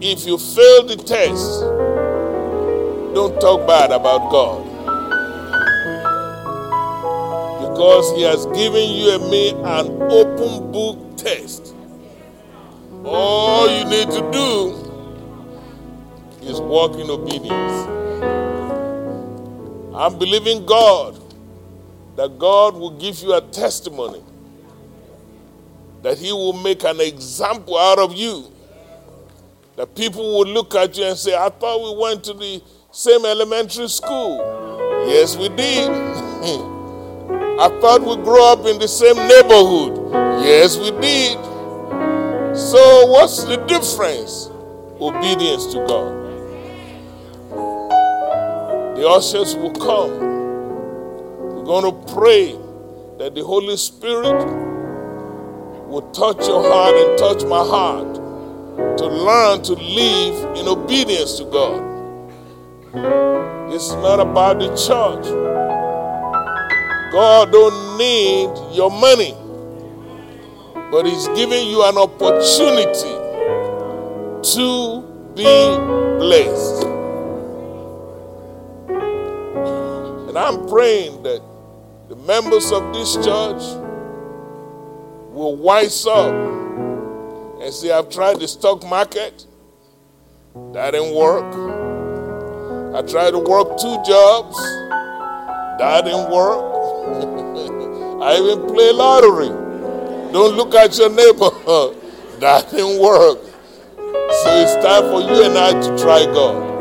if 0.00 0.26
you 0.26 0.36
fail 0.36 0.84
the 0.84 0.96
test, 0.96 1.60
don't 3.14 3.40
talk 3.40 3.66
bad 3.66 3.92
about 3.92 4.30
God. 4.30 4.67
Because 7.78 8.10
He 8.16 8.22
has 8.22 8.44
given 8.46 8.90
you 8.90 9.14
and 9.14 9.30
me 9.30 9.50
an 9.50 10.02
open 10.10 10.72
book 10.72 11.16
test. 11.16 11.76
All 13.04 13.70
you 13.70 13.84
need 13.84 14.10
to 14.10 14.28
do 14.32 14.74
is 16.42 16.60
walk 16.60 16.96
in 16.96 17.08
obedience. 17.08 17.86
I'm 19.94 20.18
believing 20.18 20.66
God 20.66 21.22
that 22.16 22.36
God 22.36 22.74
will 22.74 22.98
give 22.98 23.20
you 23.20 23.34
a 23.34 23.42
testimony, 23.42 24.24
that 26.02 26.18
He 26.18 26.32
will 26.32 26.54
make 26.54 26.82
an 26.82 27.00
example 27.00 27.78
out 27.78 28.00
of 28.00 28.12
you. 28.12 28.50
That 29.76 29.94
people 29.94 30.24
will 30.36 30.48
look 30.48 30.74
at 30.74 30.98
you 30.98 31.04
and 31.04 31.16
say, 31.16 31.36
I 31.36 31.48
thought 31.48 31.80
we 31.94 32.02
went 32.02 32.24
to 32.24 32.34
the 32.34 32.60
same 32.90 33.24
elementary 33.24 33.86
school. 33.86 34.38
Yes, 35.06 35.36
we 35.36 35.48
did. 35.50 36.74
I 37.60 37.68
thought 37.80 38.02
we 38.02 38.14
grew 38.22 38.40
up 38.44 38.66
in 38.66 38.78
the 38.78 38.86
same 38.86 39.16
neighborhood. 39.16 40.12
Yes, 40.44 40.78
we 40.78 40.92
did. 41.00 41.36
So, 42.56 43.06
what's 43.06 43.42
the 43.42 43.56
difference? 43.66 44.46
Obedience 45.00 45.66
to 45.72 45.78
God. 45.84 46.14
The 48.96 49.08
ushers 49.08 49.56
will 49.56 49.72
come. 49.72 50.20
We're 51.56 51.64
going 51.64 51.84
to 51.84 52.14
pray 52.14 52.52
that 53.18 53.34
the 53.34 53.44
Holy 53.44 53.76
Spirit 53.76 54.44
will 55.88 56.08
touch 56.12 56.46
your 56.46 56.62
heart 56.62 56.94
and 56.94 57.18
touch 57.18 57.42
my 57.42 57.64
heart 57.64 58.14
to 58.98 59.04
learn 59.04 59.62
to 59.62 59.72
live 59.72 60.56
in 60.56 60.68
obedience 60.68 61.38
to 61.38 61.44
God. 61.46 61.82
It's 63.74 63.90
not 63.94 64.20
about 64.20 64.60
the 64.60 64.68
church. 64.76 65.57
God 67.10 67.52
don't 67.52 67.96
need 67.98 68.76
your 68.76 68.90
money, 68.90 69.34
but 70.90 71.06
He's 71.06 71.28
giving 71.28 71.66
you 71.68 71.82
an 71.84 71.96
opportunity 71.96 73.14
to 74.52 75.02
be 75.34 75.76
blessed. 76.18 76.84
And 80.28 80.36
I'm 80.36 80.68
praying 80.68 81.22
that 81.22 81.42
the 82.08 82.16
members 82.16 82.70
of 82.72 82.92
this 82.92 83.14
church 83.14 83.62
will 85.32 85.56
wise 85.56 86.06
up 86.06 86.32
and 86.32 87.72
say, 87.72 87.90
I've 87.90 88.10
tried 88.10 88.40
the 88.40 88.48
stock 88.48 88.84
market, 88.86 89.46
that 90.72 90.90
didn't 90.90 91.14
work. 91.14 91.44
I 92.94 93.02
tried 93.02 93.30
to 93.30 93.38
work 93.38 93.78
two 93.78 93.96
jobs, 94.04 94.56
that 95.78 96.04
didn't 96.04 96.30
work. 96.30 96.58
I 98.22 98.36
even 98.36 98.66
play 98.66 98.90
lottery. 98.92 99.48
Don't 100.32 100.56
look 100.56 100.74
at 100.74 100.98
your 100.98 101.08
neighbor, 101.08 101.50
that 102.40 102.70
didn't 102.70 103.00
work. 103.00 103.38
So 103.98 104.60
it's 104.60 104.74
time 104.84 105.04
for 105.04 105.20
you 105.22 105.44
and 105.44 105.56
I 105.56 105.72
to 105.80 105.98
try 106.02 106.24
God. 106.26 106.78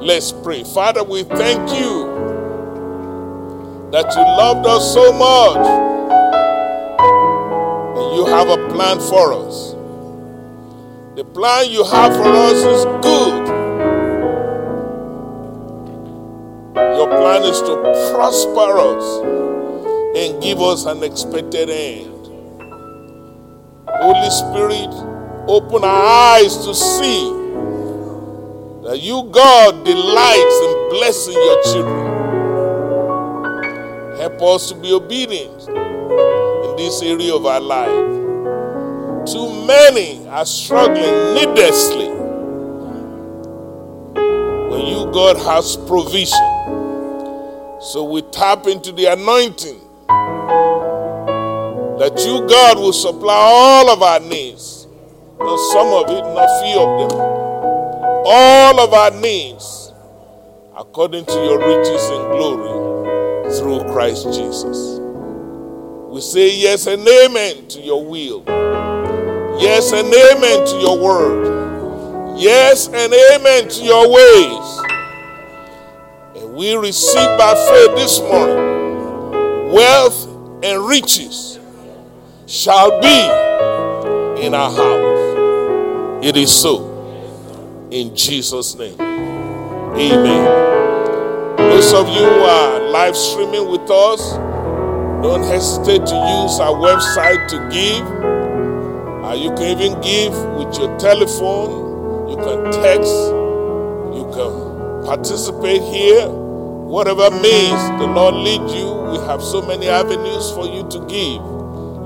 Let's 0.00 0.32
pray. 0.32 0.62
Father, 0.62 1.02
we 1.02 1.22
thank 1.24 1.70
you 1.70 2.14
that 3.90 4.14
you 4.14 4.22
loved 4.22 4.66
us 4.66 4.92
so 4.92 5.12
much 5.12 5.66
and 7.96 8.16
you 8.16 8.26
have 8.26 8.48
a 8.48 8.68
plan 8.68 9.00
for 9.00 9.32
us. 9.32 9.72
The 11.16 11.24
plan 11.24 11.70
you 11.70 11.84
have 11.84 12.14
for 12.14 12.28
us 12.28 12.56
is 12.56 12.84
good. 13.02 13.53
Your 16.74 17.06
plan 17.06 17.42
is 17.44 17.60
to 17.60 17.76
prosper 18.12 18.78
us 18.78 19.22
and 20.16 20.42
give 20.42 20.60
us 20.60 20.86
an 20.86 21.04
expected 21.04 21.70
end. 21.70 22.10
Holy 23.88 24.30
Spirit, 24.30 24.92
open 25.48 25.84
our 25.84 26.34
eyes 26.34 26.56
to 26.64 26.74
see 26.74 27.30
that 28.82 28.98
you, 29.00 29.28
God, 29.30 29.84
delights 29.84 30.60
in 30.62 30.88
blessing 30.90 31.34
your 31.34 31.62
children. 31.62 32.04
Help 34.18 34.42
us 34.42 34.68
to 34.70 34.74
be 34.74 34.92
obedient 34.92 35.68
in 35.68 36.76
this 36.76 37.02
area 37.02 37.34
of 37.34 37.46
our 37.46 37.60
life. 37.60 39.30
Too 39.32 39.64
many 39.64 40.26
are 40.28 40.44
struggling 40.44 41.34
needlessly 41.34 42.08
when 44.70 44.86
you, 44.86 45.08
God, 45.12 45.36
has 45.36 45.76
provision. 45.76 46.53
So 47.84 48.02
we 48.02 48.22
tap 48.22 48.66
into 48.66 48.92
the 48.92 49.12
anointing 49.12 49.78
that 51.98 52.18
you, 52.24 52.48
God, 52.48 52.78
will 52.78 52.94
supply 52.94 53.34
all 53.34 53.90
of 53.90 54.02
our 54.02 54.20
needs. 54.20 54.86
Not 55.38 55.58
some 55.70 55.88
of 55.88 56.08
it, 56.08 56.22
not 56.34 56.48
few 56.62 56.80
of 56.80 57.10
them. 57.10 57.20
All 58.26 58.80
of 58.80 58.94
our 58.94 59.10
needs 59.20 59.92
according 60.74 61.26
to 61.26 61.34
your 61.34 61.58
riches 61.58 62.08
and 62.08 62.30
glory 62.32 63.52
through 63.58 63.92
Christ 63.92 64.24
Jesus. 64.32 64.98
We 66.08 66.22
say 66.22 66.56
yes 66.56 66.86
and 66.86 67.06
amen 67.06 67.68
to 67.68 67.80
your 67.82 68.02
will. 68.02 68.44
Yes 69.60 69.92
and 69.92 70.08
amen 70.08 70.66
to 70.66 70.76
your 70.80 70.98
word. 70.98 72.38
Yes 72.38 72.88
and 72.88 73.12
amen 73.12 73.68
to 73.68 73.82
your 73.84 74.08
ways. 74.10 74.93
We 76.54 76.72
receive 76.76 77.36
by 77.36 77.52
faith 77.52 77.96
this 77.96 78.20
morning 78.20 79.72
wealth 79.72 80.28
and 80.62 80.86
riches 80.86 81.58
shall 82.46 83.00
be 83.00 84.46
in 84.46 84.54
our 84.54 84.70
house. 84.70 86.24
It 86.24 86.36
is 86.36 86.54
so. 86.54 87.88
In 87.90 88.14
Jesus' 88.14 88.76
name. 88.76 88.94
Amen. 89.00 90.44
Those 91.56 91.92
of 91.92 92.08
you 92.08 92.22
who 92.22 92.40
are 92.42 92.88
live 92.88 93.16
streaming 93.16 93.68
with 93.68 93.90
us, 93.90 94.34
don't 95.24 95.42
hesitate 95.42 96.06
to 96.06 96.14
use 96.14 96.60
our 96.60 96.74
website 96.76 97.48
to 97.48 97.68
give. 97.68 98.06
Uh, 99.24 99.34
you 99.34 99.50
can 99.56 99.76
even 99.76 100.00
give 100.02 100.32
with 100.54 100.78
your 100.78 100.96
telephone 100.98 102.28
You 102.30 102.36
can 102.36 102.70
text. 102.70 103.12
You 104.14 104.30
can 104.32 105.04
participate 105.04 105.82
here. 105.82 106.43
Whatever 106.94 107.28
means 107.28 107.82
the 107.98 108.06
Lord 108.06 108.36
lead 108.36 108.70
you, 108.70 108.88
we 109.10 109.18
have 109.26 109.42
so 109.42 109.60
many 109.60 109.88
avenues 109.88 110.52
for 110.52 110.64
you 110.64 110.88
to 110.90 111.00
give. 111.08 111.42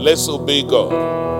Let's 0.01 0.27
obey 0.31 0.63
God. 0.63 1.38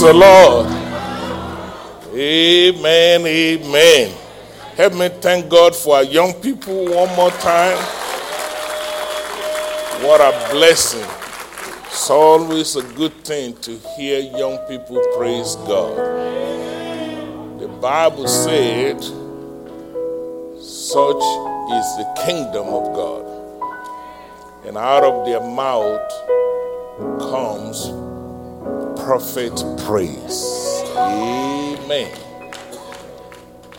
The 0.00 0.14
Lord. 0.14 0.66
Amen. 2.14 3.26
Amen. 3.26 4.16
Help 4.74 4.94
me 4.94 5.08
thank 5.20 5.50
God 5.50 5.76
for 5.76 5.96
our 5.96 6.02
young 6.04 6.32
people 6.40 6.86
one 6.86 7.14
more 7.16 7.30
time. 7.32 7.76
What 10.02 10.22
a 10.22 10.48
blessing. 10.52 11.06
It's 11.84 12.08
always 12.08 12.76
a 12.76 12.82
good 12.94 13.12
thing 13.24 13.54
to 13.58 13.76
hear 13.94 14.20
young 14.20 14.56
people 14.68 15.04
praise 15.18 15.56
God. 15.68 15.98
The 17.60 17.68
Bible 17.68 18.26
said, 18.26 19.02
such 20.62 21.22
is 21.76 21.86
the 22.00 22.22
kingdom 22.24 22.68
of 22.68 22.94
God. 22.96 23.26
And 24.64 24.78
out 24.78 25.04
of 25.04 25.26
their 25.26 25.42
mouth 25.42 26.10
comes 27.20 27.90
prophet 29.04 29.56
praise. 29.84 30.82
Amen. 30.96 32.10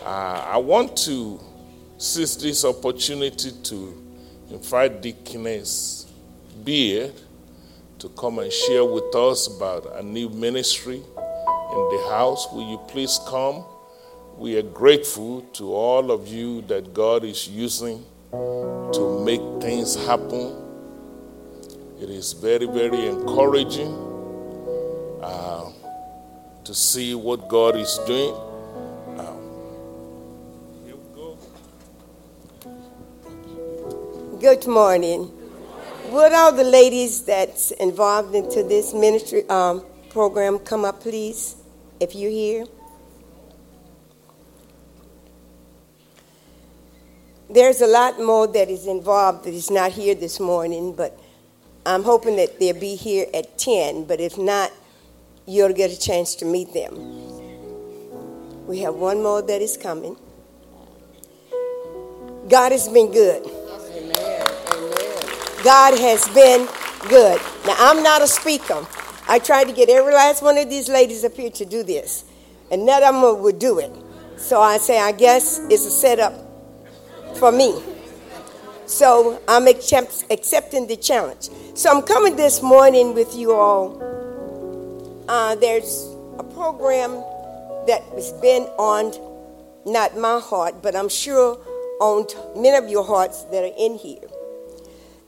Uh, 0.04 0.44
I 0.46 0.56
want 0.56 0.96
to 0.98 1.40
seize 1.98 2.36
this 2.36 2.64
opportunity 2.64 3.52
to 3.64 4.02
invite 4.50 5.00
Deaconess 5.00 6.12
Beard 6.64 7.12
to 7.98 8.08
come 8.10 8.40
and 8.40 8.52
share 8.52 8.84
with 8.84 9.14
us 9.14 9.46
about 9.46 9.86
a 9.96 10.02
new 10.02 10.28
ministry 10.28 10.96
in 10.96 11.02
the 11.96 12.06
house. 12.10 12.48
Will 12.52 12.68
you 12.68 12.78
please 12.88 13.20
come? 13.28 13.64
We 14.36 14.56
are 14.58 14.62
grateful 14.62 15.42
to 15.54 15.72
all 15.72 16.10
of 16.10 16.26
you 16.26 16.62
that 16.62 16.92
God 16.92 17.24
is 17.24 17.48
using 17.48 18.04
to 18.32 19.22
make 19.24 19.40
things 19.62 19.94
happen. 19.94 20.56
It 22.00 22.10
is 22.10 22.32
very, 22.32 22.66
very 22.66 23.06
encouraging 23.06 24.11
to 26.64 26.74
see 26.74 27.14
what 27.14 27.48
God 27.48 27.76
is 27.76 27.98
doing. 28.06 28.34
Good 34.40 34.66
morning. 34.66 35.30
Would 36.10 36.32
all 36.32 36.52
the 36.52 36.64
ladies 36.64 37.22
that's 37.24 37.70
involved 37.70 38.34
into 38.34 38.62
this 38.64 38.92
ministry 38.92 39.48
um, 39.48 39.84
program 40.10 40.58
come 40.58 40.84
up, 40.84 41.00
please, 41.00 41.56
if 42.00 42.14
you're 42.14 42.30
here? 42.30 42.66
There's 47.48 47.80
a 47.82 47.86
lot 47.86 48.20
more 48.20 48.46
that 48.48 48.68
is 48.68 48.86
involved 48.86 49.44
that 49.44 49.54
is 49.54 49.70
not 49.70 49.92
here 49.92 50.14
this 50.14 50.40
morning, 50.40 50.94
but 50.94 51.18
I'm 51.86 52.02
hoping 52.02 52.36
that 52.36 52.58
they'll 52.58 52.78
be 52.78 52.96
here 52.96 53.26
at 53.32 53.58
10. 53.58 54.04
But 54.04 54.20
if 54.20 54.36
not, 54.36 54.72
you'll 55.46 55.72
get 55.72 55.90
a 55.90 55.98
chance 55.98 56.34
to 56.36 56.44
meet 56.44 56.72
them. 56.72 56.94
We 58.66 58.78
have 58.80 58.94
one 58.94 59.22
more 59.22 59.42
that 59.42 59.60
is 59.60 59.76
coming. 59.76 60.16
God 62.48 62.72
has 62.72 62.88
been 62.88 63.12
good. 63.12 63.44
God 65.64 65.98
has 65.98 66.28
been 66.30 66.68
good. 67.08 67.40
Now, 67.66 67.74
I'm 67.78 68.02
not 68.02 68.22
a 68.22 68.26
speaker. 68.26 68.86
I 69.28 69.38
tried 69.38 69.64
to 69.64 69.72
get 69.72 69.88
every 69.88 70.12
last 70.12 70.42
one 70.42 70.58
of 70.58 70.68
these 70.68 70.88
ladies 70.88 71.24
up 71.24 71.34
here 71.34 71.50
to 71.50 71.64
do 71.64 71.82
this, 71.82 72.24
and 72.70 72.84
none 72.84 73.02
of 73.02 73.14
them 73.14 73.42
would 73.42 73.58
do 73.58 73.78
it. 73.78 73.92
So 74.36 74.60
I 74.60 74.78
say, 74.78 74.98
I 74.98 75.12
guess 75.12 75.60
it's 75.70 75.86
a 75.86 75.90
setup 75.90 76.34
for 77.36 77.52
me. 77.52 77.80
So 78.86 79.40
I'm 79.46 79.68
accepting 79.68 80.86
the 80.86 80.96
challenge. 80.96 81.48
So 81.74 81.90
I'm 81.90 82.02
coming 82.02 82.34
this 82.36 82.60
morning 82.60 83.14
with 83.14 83.34
you 83.36 83.52
all. 83.52 84.11
Uh, 85.28 85.54
there's 85.56 86.14
a 86.38 86.42
program 86.42 87.12
that 87.86 88.02
has 88.14 88.32
been 88.40 88.62
on 88.78 89.12
not 89.86 90.16
my 90.16 90.40
heart, 90.40 90.82
but 90.82 90.96
I'm 90.96 91.08
sure 91.08 91.58
on 92.00 92.26
many 92.60 92.76
of 92.76 92.90
your 92.90 93.04
hearts 93.04 93.44
that 93.44 93.62
are 93.62 93.74
in 93.78 93.96
here. 93.96 94.28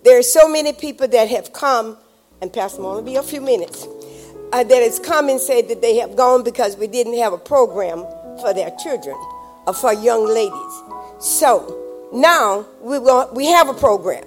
There 0.04 0.18
are 0.18 0.22
so 0.22 0.48
many 0.48 0.72
people 0.72 1.08
that 1.08 1.28
have 1.28 1.52
come, 1.52 1.96
and 2.40 2.52
Pastor 2.52 2.82
will 2.82 3.02
be 3.02 3.16
a 3.16 3.22
few 3.22 3.40
minutes, 3.40 3.86
uh, 4.52 4.64
that 4.64 4.82
has 4.82 4.98
come 4.98 5.28
and 5.28 5.40
said 5.40 5.68
that 5.68 5.80
they 5.80 5.96
have 5.96 6.16
gone 6.16 6.42
because 6.42 6.76
we 6.76 6.86
didn't 6.86 7.16
have 7.18 7.32
a 7.32 7.38
program 7.38 8.04
for 8.40 8.52
their 8.52 8.70
children 8.82 9.16
or 9.66 9.74
for 9.74 9.92
young 9.92 10.26
ladies. 10.26 10.82
So 11.20 12.10
now 12.12 12.66
we, 12.80 12.98
we 13.32 13.46
have 13.46 13.68
a 13.68 13.74
program. 13.74 14.24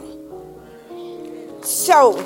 So 1.61 2.23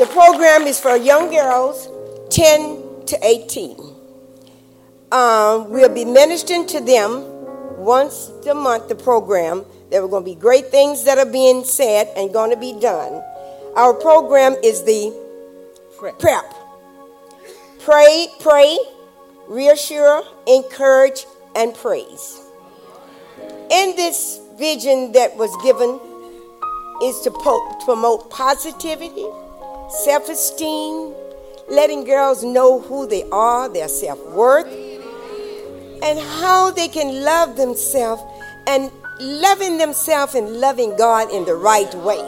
the 0.00 0.06
program 0.06 0.62
is 0.62 0.80
for 0.80 0.96
young 0.96 1.28
girls 1.30 1.86
10 2.30 3.04
to 3.04 3.18
18. 3.22 3.76
Um, 5.12 5.68
we'll 5.68 5.92
be 5.92 6.06
ministering 6.06 6.66
to 6.68 6.80
them 6.80 7.22
once 7.76 8.30
a 8.48 8.54
month, 8.54 8.88
the 8.88 8.94
program. 8.94 9.62
There 9.90 10.02
are 10.02 10.08
going 10.08 10.24
to 10.24 10.30
be 10.30 10.40
great 10.40 10.68
things 10.68 11.04
that 11.04 11.18
are 11.18 11.30
being 11.30 11.64
said 11.64 12.08
and 12.16 12.32
going 12.32 12.48
to 12.48 12.56
be 12.56 12.72
done. 12.80 13.22
Our 13.76 13.92
program 13.92 14.56
is 14.64 14.84
the 14.84 15.12
prep. 15.98 16.54
Pray, 17.80 18.28
pray, 18.40 18.78
reassure, 19.48 20.22
encourage, 20.46 21.26
and 21.54 21.74
praise. 21.74 22.40
In 23.70 23.94
this 23.96 24.40
vision 24.58 25.12
that 25.12 25.36
was 25.36 25.54
given 25.62 26.00
is 27.06 27.20
to 27.20 27.30
po- 27.30 27.78
promote 27.84 28.30
positivity, 28.30 29.26
self-esteem, 29.90 31.14
letting 31.68 32.04
girls 32.04 32.42
know 32.42 32.80
who 32.80 33.06
they 33.06 33.24
are, 33.30 33.68
their 33.68 33.88
self-worth, 33.88 34.66
and 36.02 36.18
how 36.18 36.70
they 36.70 36.88
can 36.88 37.24
love 37.24 37.56
themselves 37.56 38.22
and 38.66 38.90
loving 39.20 39.78
themselves 39.78 40.34
and 40.34 40.60
loving 40.60 40.96
God 40.96 41.30
in 41.32 41.44
the 41.44 41.54
right 41.54 41.92
way. 41.96 42.20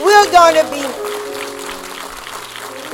We're 0.00 0.32
going 0.32 0.54
to 0.56 0.70
be 0.70 1.10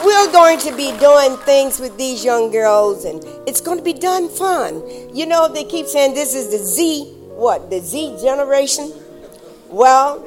we're 0.04 0.30
going 0.30 0.58
to 0.60 0.76
be 0.76 0.96
doing 0.98 1.36
things 1.38 1.80
with 1.80 1.96
these 1.96 2.24
young 2.24 2.50
girls 2.52 3.04
and 3.04 3.24
it's 3.48 3.60
going 3.60 3.78
to 3.78 3.82
be 3.82 3.92
done 3.92 4.28
fun. 4.28 4.82
You 5.14 5.26
know, 5.26 5.48
they 5.48 5.64
keep 5.64 5.86
saying 5.86 6.14
this 6.14 6.34
is 6.34 6.50
the 6.50 6.58
Z, 6.58 7.04
what, 7.34 7.70
the 7.70 7.80
Z 7.80 8.18
generation? 8.20 8.92
Well, 9.68 10.24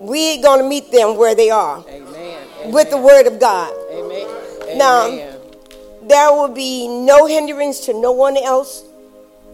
we're 0.00 0.42
going 0.42 0.60
to 0.62 0.68
meet 0.68 0.90
them 0.90 1.16
where 1.16 1.34
they 1.34 1.50
are 1.50 1.84
Amen. 1.86 2.72
with 2.72 2.90
the 2.90 2.96
Word 2.96 3.26
of 3.26 3.38
God. 3.38 3.72
Amen. 3.92 4.78
Now, 4.78 5.08
there 6.02 6.32
will 6.32 6.48
be 6.48 6.88
no 6.88 7.26
hindrance 7.26 7.80
to 7.86 7.92
no 7.92 8.10
one 8.10 8.36
else 8.36 8.84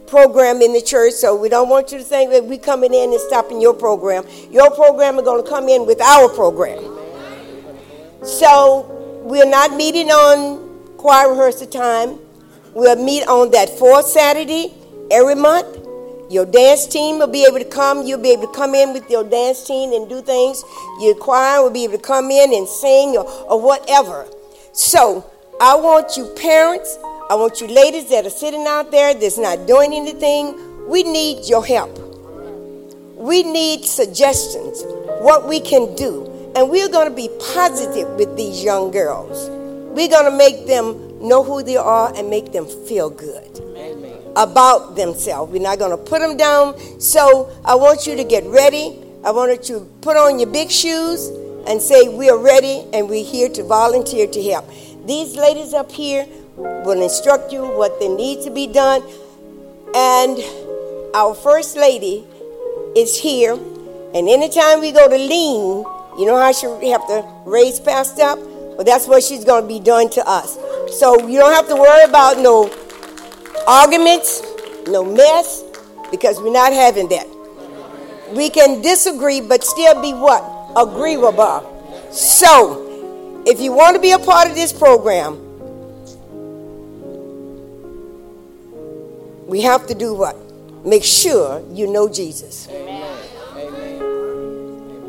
program 0.07 0.62
in 0.62 0.72
the 0.72 0.80
church 0.80 1.14
so 1.14 1.34
we 1.34 1.49
don't 1.49 1.68
want 1.68 1.90
you 1.90 1.99
to 1.99 2.05
think 2.05 2.30
that 2.30 2.44
we 2.44 2.57
coming 2.57 2.94
in 2.94 3.11
and 3.11 3.20
stopping 3.22 3.61
your 3.61 3.74
program 3.74 4.24
your 4.53 4.70
program 4.70 5.16
is 5.16 5.22
going 5.22 5.42
to 5.42 5.51
come 5.51 5.68
in 5.68 5.84
with 5.84 6.01
our 6.01 6.28
program 6.28 6.78
so 8.22 8.86
we're 9.24 9.49
not 9.49 9.74
meeting 9.74 10.09
on 10.11 10.97
choir 10.97 11.30
rehearsal 11.30 11.66
time 11.66 12.20
we'll 12.72 13.03
meet 13.05 13.26
on 13.26 13.51
that 13.51 13.68
fourth 13.68 14.07
saturday 14.07 14.72
every 15.11 15.34
month 15.34 15.86
your 16.29 16.47
dance 16.47 16.87
team 16.87 17.18
will 17.18 17.27
be 17.27 17.45
able 17.45 17.59
to 17.59 17.64
come 17.64 18.07
you'll 18.07 18.20
be 18.20 18.31
able 18.31 18.47
to 18.47 18.53
come 18.53 18.74
in 18.74 18.93
with 18.93 19.09
your 19.11 19.24
dance 19.24 19.66
team 19.66 19.93
and 19.93 20.09
do 20.09 20.20
things 20.20 20.64
your 21.01 21.14
choir 21.14 21.62
will 21.62 21.70
be 21.70 21.85
able 21.85 21.97
to 21.97 22.03
come 22.03 22.31
in 22.31 22.53
and 22.53 22.66
sing 22.68 23.16
or, 23.16 23.29
or 23.49 23.61
whatever 23.61 24.27
so 24.72 25.24
I 25.59 25.74
want 25.74 26.18
you 26.18 26.27
parents, 26.37 26.99
I 27.31 27.35
want 27.35 27.62
you 27.62 27.66
ladies 27.66 28.11
that 28.11 28.27
are 28.27 28.31
sitting 28.31 28.66
out 28.66 28.91
there 28.91 29.14
that's 29.14 29.39
not 29.39 29.66
doing 29.66 29.95
anything. 29.95 30.87
We 30.87 31.03
need 31.03 31.49
your 31.49 31.64
help. 31.64 31.99
We 33.16 33.43
need 33.43 33.87
suggestions, 33.87 34.85
what 35.22 35.49
we 35.49 35.61
can 35.61 35.95
do. 35.95 36.53
And 36.55 36.68
we're 36.68 36.91
going 36.91 37.09
to 37.09 37.14
be 37.14 37.31
positive 37.55 38.07
with 38.16 38.37
these 38.37 38.62
young 38.62 38.91
girls. 38.91 39.49
We're 39.97 40.11
going 40.11 40.31
to 40.31 40.37
make 40.37 40.66
them 40.66 41.27
know 41.27 41.43
who 41.43 41.62
they 41.62 41.79
are 41.79 42.14
and 42.14 42.29
make 42.29 42.53
them 42.53 42.66
feel 42.66 43.09
good 43.09 43.57
about 44.37 44.95
themselves. 44.95 45.51
We're 45.51 45.62
not 45.62 45.78
going 45.78 45.91
to 45.91 45.97
put 45.97 46.20
them 46.20 46.37
down. 46.37 46.78
So 47.01 47.51
I 47.64 47.74
want 47.74 48.07
you 48.07 48.14
to 48.16 48.24
get 48.24 48.45
ready. 48.45 49.03
I 49.24 49.30
want 49.30 49.51
you 49.68 49.78
to 49.78 49.84
put 50.03 50.16
on 50.16 50.39
your 50.39 50.51
big 50.51 50.70
shoes 50.70 51.28
and 51.66 51.80
say, 51.82 52.09
We 52.09 52.30
are 52.30 52.39
ready 52.39 52.84
and 52.93 53.09
we're 53.09 53.24
here 53.24 53.49
to 53.49 53.64
volunteer 53.64 54.26
to 54.26 54.43
help. 54.43 54.70
These 55.07 55.37
ladies 55.37 55.72
up 55.72 55.91
here 55.91 56.26
will 56.57 57.03
instruct 57.03 57.53
you 57.53 57.62
what 57.62 57.99
they 57.99 58.09
need 58.09 58.45
to 58.45 58.51
be 58.51 58.66
done. 58.66 59.03
And 59.95 60.39
our 61.14 61.34
first 61.34 61.76
lady 61.76 62.26
is 62.95 63.18
here. 63.18 63.55
And 64.14 64.28
anytime 64.28 64.80
we 64.80 64.93
go 64.93 65.09
to 65.09 65.16
lean, 65.16 65.84
you 66.18 66.26
know 66.26 66.37
how 66.37 66.53
she 66.53 66.66
have 66.91 67.07
to 67.09 67.26
raise 67.45 67.80
past 67.80 68.20
up? 68.20 68.39
Well, 68.39 68.84
that's 68.84 69.07
what 69.07 69.22
she's 69.22 69.45
going 69.45 69.62
to 69.62 69.68
be 69.68 69.80
doing 69.80 70.11
to 70.11 70.28
us. 70.28 70.59
So 70.99 71.26
you 71.26 71.39
don't 71.39 71.53
have 71.53 71.68
to 71.68 71.76
worry 71.76 72.05
about 72.05 72.39
no 72.39 72.68
arguments, 73.66 74.42
no 74.86 75.04
mess, 75.04 75.62
because 76.11 76.40
we're 76.40 76.52
not 76.52 76.72
having 76.72 77.09
that. 77.09 77.26
We 78.32 78.50
can 78.50 78.82
disagree, 78.82 79.40
but 79.40 79.64
still 79.64 80.00
be 80.00 80.12
what? 80.12 80.42
Agreeable. 80.76 81.72
So, 82.11 82.86
If 83.46 83.61
you 83.61 83.72
want 83.72 83.94
to 83.94 84.02
be 84.02 84.11
a 84.11 84.18
part 84.18 84.48
of 84.48 84.57
this 84.57 84.72
program, 84.72 85.38
we 89.46 89.61
have 89.62 89.86
to 89.86 89.94
do 89.94 90.14
what? 90.14 90.36
Make 90.84 91.04
sure 91.04 91.62
you 91.70 91.86
know 91.86 92.09
Jesus. 92.09 92.66
Amen. 92.68 93.07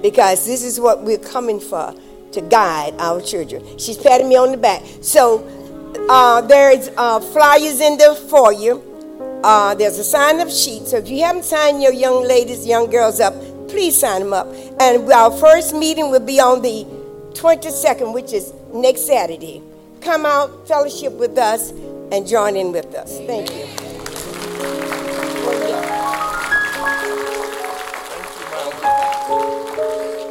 Because 0.03 0.45
this 0.45 0.63
is 0.63 0.79
what 0.79 1.01
we're 1.01 1.17
coming 1.17 1.59
for 1.59 1.95
to 2.33 2.41
guide 2.41 2.93
our 2.99 3.19
children. 3.21 3.79
She's 3.79 3.97
patting 3.97 4.29
me 4.29 4.35
on 4.35 4.51
the 4.51 4.57
back. 4.57 4.83
So 5.01 5.39
uh, 6.09 6.41
there's 6.41 6.89
uh, 6.97 7.19
flyers 7.19 7.81
in 7.81 7.97
the 7.97 8.15
foyer. 8.29 8.81
Uh, 9.43 9.75
there's 9.75 9.99
a 9.99 10.03
sign 10.03 10.39
up 10.39 10.49
sheet. 10.49 10.87
So 10.87 10.97
if 10.97 11.09
you 11.09 11.23
haven't 11.23 11.45
signed 11.45 11.81
your 11.81 11.93
young 11.93 12.23
ladies, 12.23 12.65
young 12.65 12.89
girls 12.89 13.19
up, 13.19 13.33
please 13.67 13.99
sign 13.99 14.21
them 14.21 14.33
up. 14.33 14.47
And 14.79 15.11
our 15.11 15.31
first 15.31 15.73
meeting 15.75 16.09
will 16.09 16.25
be 16.25 16.39
on 16.39 16.61
the 16.61 16.85
22nd, 17.33 18.13
which 18.13 18.33
is 18.33 18.53
next 18.73 19.05
Saturday. 19.05 19.61
Come 20.01 20.25
out, 20.25 20.67
fellowship 20.67 21.13
with 21.13 21.37
us, 21.37 21.71
and 22.11 22.27
join 22.27 22.55
in 22.55 22.71
with 22.71 22.93
us. 22.95 23.17
Thank 23.19 23.51
you. 23.51 23.65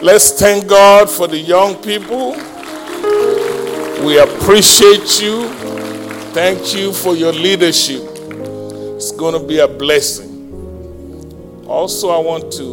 Let's 0.03 0.39
thank 0.39 0.69
God 0.69 1.11
for 1.11 1.27
the 1.27 1.39
young 1.39 1.75
people. 1.83 2.37
We 4.07 4.19
appreciate 4.21 5.21
you. 5.21 5.49
Thank 6.31 6.77
you 6.77 6.93
for 6.93 7.17
your 7.17 7.33
leadership. 7.33 8.03
It's 8.95 9.11
going 9.11 9.35
to 9.35 9.45
be 9.45 9.59
a 9.59 9.67
blessing. 9.67 11.65
Also, 11.67 12.11
I 12.11 12.19
want 12.19 12.53
to 12.53 12.73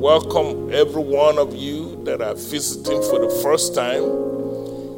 welcome 0.00 0.72
every 0.72 1.02
one 1.02 1.36
of 1.36 1.54
you 1.54 2.02
that 2.04 2.22
are 2.22 2.34
visiting 2.34 3.02
for 3.02 3.18
the 3.18 3.28
first 3.42 3.74
time. 3.74 4.04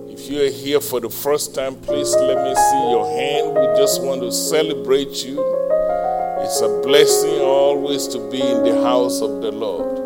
If 0.09 0.31
you 0.31 0.45
are 0.45 0.51
here 0.51 0.81
for 0.81 1.01
the 1.01 1.11
first 1.11 1.53
time, 1.53 1.75
please 1.75 2.15
let 2.15 2.45
me 2.45 2.55
see 2.55 2.91
your 2.91 3.11
hand. 3.19 3.53
We 3.53 3.67
just 3.77 4.05
want 4.05 4.21
to 4.21 4.31
celebrate 4.31 5.25
you. 5.25 5.41
It's 6.43 6.61
a 6.61 6.81
blessing 6.85 7.41
always 7.41 8.07
to 8.07 8.31
be 8.31 8.41
in 8.41 8.63
the 8.63 8.81
house 8.85 9.21
of 9.21 9.43
the 9.43 9.51
Lord. 9.51 9.99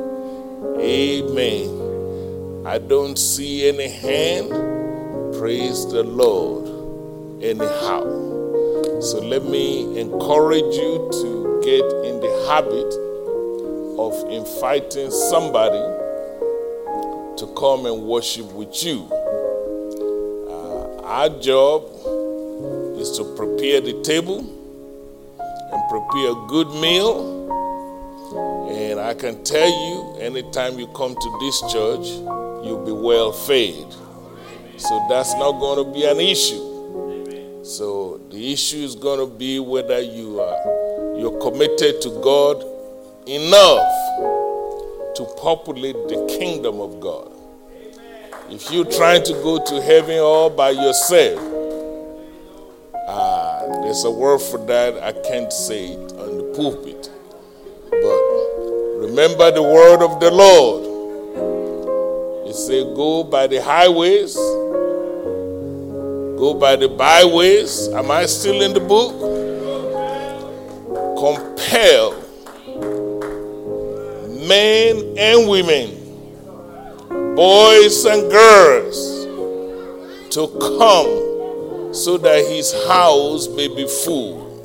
Amen. 0.80 2.64
I 2.66 2.78
don't 2.78 3.18
see 3.18 3.68
any 3.68 3.90
hand. 3.90 4.75
Praise 5.38 5.86
the 5.92 6.02
Lord. 6.02 6.64
Anyhow. 7.44 8.02
So 9.02 9.20
let 9.20 9.44
me 9.44 10.00
encourage 10.00 10.74
you 10.74 11.10
to 11.12 11.60
get 11.62 11.84
in 12.06 12.20
the 12.20 12.46
habit 12.48 12.90
of 13.98 14.32
inviting 14.32 15.10
somebody 15.10 15.78
to 17.36 17.54
come 17.54 17.84
and 17.84 18.04
worship 18.04 18.50
with 18.52 18.82
you. 18.82 19.06
Uh, 20.48 21.02
our 21.02 21.28
job 21.28 21.84
is 22.98 23.10
to 23.18 23.24
prepare 23.36 23.82
the 23.82 24.00
table 24.02 24.38
and 24.38 25.90
prepare 25.90 26.30
a 26.30 26.46
good 26.48 26.68
meal. 26.80 27.44
And 28.70 28.98
I 28.98 29.12
can 29.12 29.44
tell 29.44 29.68
you, 29.68 30.16
anytime 30.18 30.78
you 30.78 30.86
come 30.88 31.14
to 31.14 31.38
this 31.40 31.60
church, 31.72 32.06
you'll 32.64 32.84
be 32.86 32.92
well 32.92 33.32
fed. 33.32 34.05
So 34.78 35.06
that's 35.08 35.34
not 35.34 35.52
going 35.52 35.84
to 35.84 35.92
be 35.92 36.04
an 36.04 36.20
issue. 36.20 37.64
So 37.64 38.20
the 38.30 38.52
issue 38.52 38.78
is 38.78 38.94
going 38.94 39.18
to 39.18 39.26
be 39.26 39.58
whether 39.58 40.00
you 40.00 40.40
are 40.40 41.18
you're 41.18 41.40
committed 41.40 42.02
to 42.02 42.10
God 42.22 42.62
enough 43.26 43.82
to 45.16 45.24
populate 45.38 45.96
the 46.08 46.36
kingdom 46.38 46.80
of 46.80 47.00
God. 47.00 47.32
If 48.50 48.70
you're 48.70 48.84
trying 48.84 49.24
to 49.24 49.32
go 49.32 49.64
to 49.64 49.82
heaven 49.82 50.18
all 50.18 50.50
by 50.50 50.70
yourself, 50.70 51.40
ah, 53.08 53.62
there's 53.82 54.04
a 54.04 54.10
word 54.10 54.38
for 54.40 54.58
that. 54.66 55.02
I 55.02 55.12
can't 55.12 55.52
say 55.52 55.94
it 55.94 56.12
on 56.12 56.38
the 56.38 56.52
pulpit. 56.54 57.10
But 57.90 59.08
remember 59.08 59.50
the 59.50 59.62
word 59.62 60.04
of 60.04 60.20
the 60.20 60.30
Lord. 60.30 60.95
It 62.48 62.54
said, 62.54 62.94
Go 62.94 63.24
by 63.24 63.46
the 63.46 63.60
highways, 63.62 64.34
go 66.36 66.54
by 66.54 66.76
the 66.76 66.88
byways. 66.88 67.88
Am 67.88 68.10
I 68.10 68.26
still 68.26 68.62
in 68.62 68.72
the 68.72 68.80
book? 68.80 69.12
Compel 71.18 72.22
men 74.46 75.14
and 75.18 75.48
women, 75.48 75.90
boys 77.34 78.04
and 78.04 78.30
girls, 78.30 79.24
to 80.32 80.46
come 80.60 81.92
so 81.92 82.16
that 82.18 82.44
his 82.46 82.72
house 82.86 83.48
may 83.48 83.68
be 83.68 83.88
full. 83.88 84.64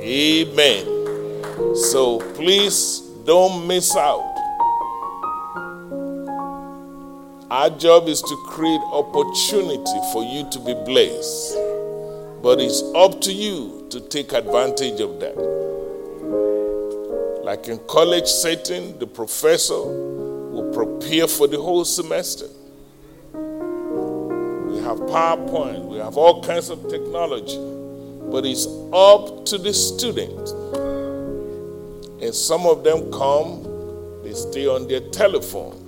Amen. 0.00 0.86
So 1.76 2.18
please 2.34 3.00
don't 3.24 3.66
miss 3.66 3.94
out. 3.96 4.31
Our 7.52 7.68
job 7.68 8.08
is 8.08 8.22
to 8.22 8.36
create 8.46 8.80
opportunity 8.92 10.00
for 10.10 10.24
you 10.24 10.48
to 10.48 10.58
be 10.58 10.72
blessed. 10.86 11.54
But 12.42 12.62
it's 12.62 12.82
up 12.94 13.20
to 13.20 13.30
you 13.30 13.86
to 13.90 14.00
take 14.00 14.32
advantage 14.32 15.00
of 15.00 15.20
that. 15.20 15.36
Like 17.44 17.68
in 17.68 17.78
college 17.88 18.26
setting, 18.26 18.98
the 18.98 19.06
professor 19.06 19.82
will 19.82 20.72
prepare 20.72 21.28
for 21.28 21.46
the 21.46 21.60
whole 21.60 21.84
semester. 21.84 22.46
We 23.34 24.78
have 24.78 24.96
PowerPoint, 25.00 25.84
we 25.84 25.98
have 25.98 26.16
all 26.16 26.42
kinds 26.42 26.70
of 26.70 26.88
technology, 26.88 27.58
but 28.30 28.46
it's 28.46 28.66
up 28.94 29.44
to 29.44 29.58
the 29.58 29.74
student. 29.74 30.48
And 32.22 32.34
some 32.34 32.64
of 32.64 32.82
them 32.82 33.12
come, 33.12 34.22
they 34.24 34.32
stay 34.32 34.66
on 34.66 34.88
their 34.88 35.06
telephone. 35.10 35.81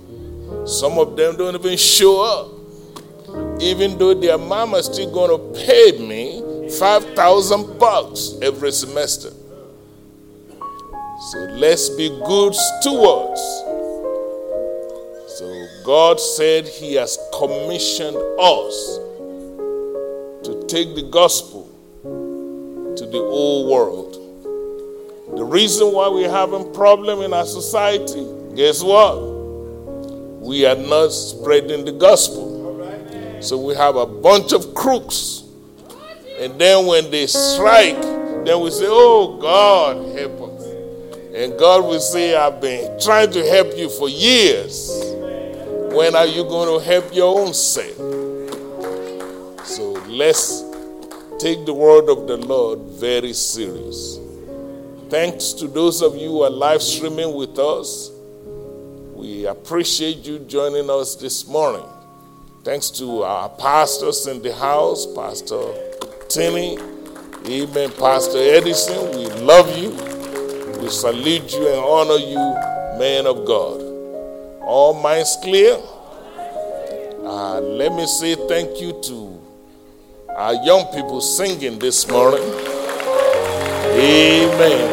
Some 0.65 0.97
of 0.97 1.15
them 1.15 1.37
don't 1.37 1.55
even 1.55 1.77
show 1.77 2.21
up, 2.21 3.61
even 3.61 3.97
though 3.97 4.13
their 4.13 4.37
mama's 4.37 4.85
still 4.85 5.11
going 5.11 5.29
to 5.29 5.65
pay 5.65 5.91
me 5.99 6.69
5,000 6.69 7.77
bucks 7.79 8.33
every 8.41 8.71
semester. 8.71 9.29
So 11.31 11.37
let's 11.53 11.89
be 11.89 12.09
good 12.25 12.53
stewards. 12.55 13.41
So 15.37 15.67
God 15.85 16.19
said 16.19 16.67
He 16.67 16.95
has 16.95 17.17
commissioned 17.37 18.17
us 18.39 18.99
to 20.43 20.65
take 20.67 20.95
the 20.95 21.07
gospel 21.11 21.69
to 22.03 23.05
the 23.05 23.19
whole 23.19 23.71
world. 23.71 24.13
The 25.37 25.43
reason 25.43 25.91
why 25.91 26.07
we're 26.07 26.29
having 26.29 26.71
problem 26.73 27.21
in 27.21 27.33
our 27.33 27.45
society, 27.45 28.25
guess 28.55 28.81
what? 28.81 29.34
We 30.45 30.63
are 30.67 30.75
not 30.75 31.07
spreading 31.07 31.85
the 31.85 31.91
gospel. 31.91 33.41
So 33.41 33.57
we 33.57 33.73
have 33.73 33.95
a 33.95 34.05
bunch 34.05 34.53
of 34.53 34.75
crooks. 34.75 35.43
And 36.39 36.61
then 36.61 36.85
when 36.85 37.09
they 37.09 37.25
strike, 37.25 37.99
then 38.45 38.61
we 38.61 38.69
say, 38.69 38.85
Oh 38.87 39.39
God, 39.41 40.15
help 40.15 40.53
us. 40.53 40.65
And 41.33 41.57
God 41.57 41.83
will 41.85 41.99
say, 41.99 42.35
I've 42.35 42.61
been 42.61 42.99
trying 42.99 43.31
to 43.31 43.43
help 43.49 43.75
you 43.75 43.89
for 43.89 44.07
years. 44.07 44.91
When 45.91 46.15
are 46.15 46.27
you 46.27 46.43
going 46.43 46.79
to 46.79 46.85
help 46.85 47.11
your 47.11 47.39
own 47.39 47.51
self? 47.55 47.95
So 49.65 49.93
let's 50.07 50.63
take 51.39 51.65
the 51.65 51.73
word 51.73 52.07
of 52.07 52.27
the 52.27 52.37
Lord 52.37 52.81
very 52.81 53.33
serious. 53.33 54.19
Thanks 55.09 55.53
to 55.53 55.67
those 55.67 56.03
of 56.03 56.15
you 56.15 56.29
who 56.29 56.41
are 56.43 56.51
live 56.51 56.83
streaming 56.83 57.33
with 57.33 57.57
us. 57.57 58.11
We 59.15 59.45
appreciate 59.45 60.25
you 60.25 60.39
joining 60.39 60.89
us 60.89 61.15
this 61.15 61.47
morning. 61.47 61.85
Thanks 62.65 62.89
to 62.91 63.23
our 63.23 63.47
pastors 63.47 64.27
in 64.27 64.41
the 64.41 64.53
house, 64.53 65.07
Pastor 65.15 65.73
Timmy, 66.27 66.77
Amen, 67.47 67.91
Pastor 67.93 68.39
Edison. 68.39 69.11
We 69.11 69.27
love 69.41 69.77
you. 69.77 69.91
We 70.81 70.89
salute 70.89 71.53
you 71.53 71.65
and 71.65 71.77
honor 71.77 72.17
you, 72.17 72.35
man 72.99 73.25
of 73.25 73.45
God. 73.45 73.79
All 74.63 74.93
minds 75.01 75.37
clear? 75.41 75.77
Uh, 77.23 77.61
let 77.61 77.93
me 77.93 78.05
say 78.07 78.35
thank 78.49 78.81
you 78.81 78.99
to 79.03 79.41
our 80.35 80.55
young 80.55 80.87
people 80.87 81.21
singing 81.21 81.79
this 81.79 82.05
morning. 82.09 82.43
Amen. 83.95 84.91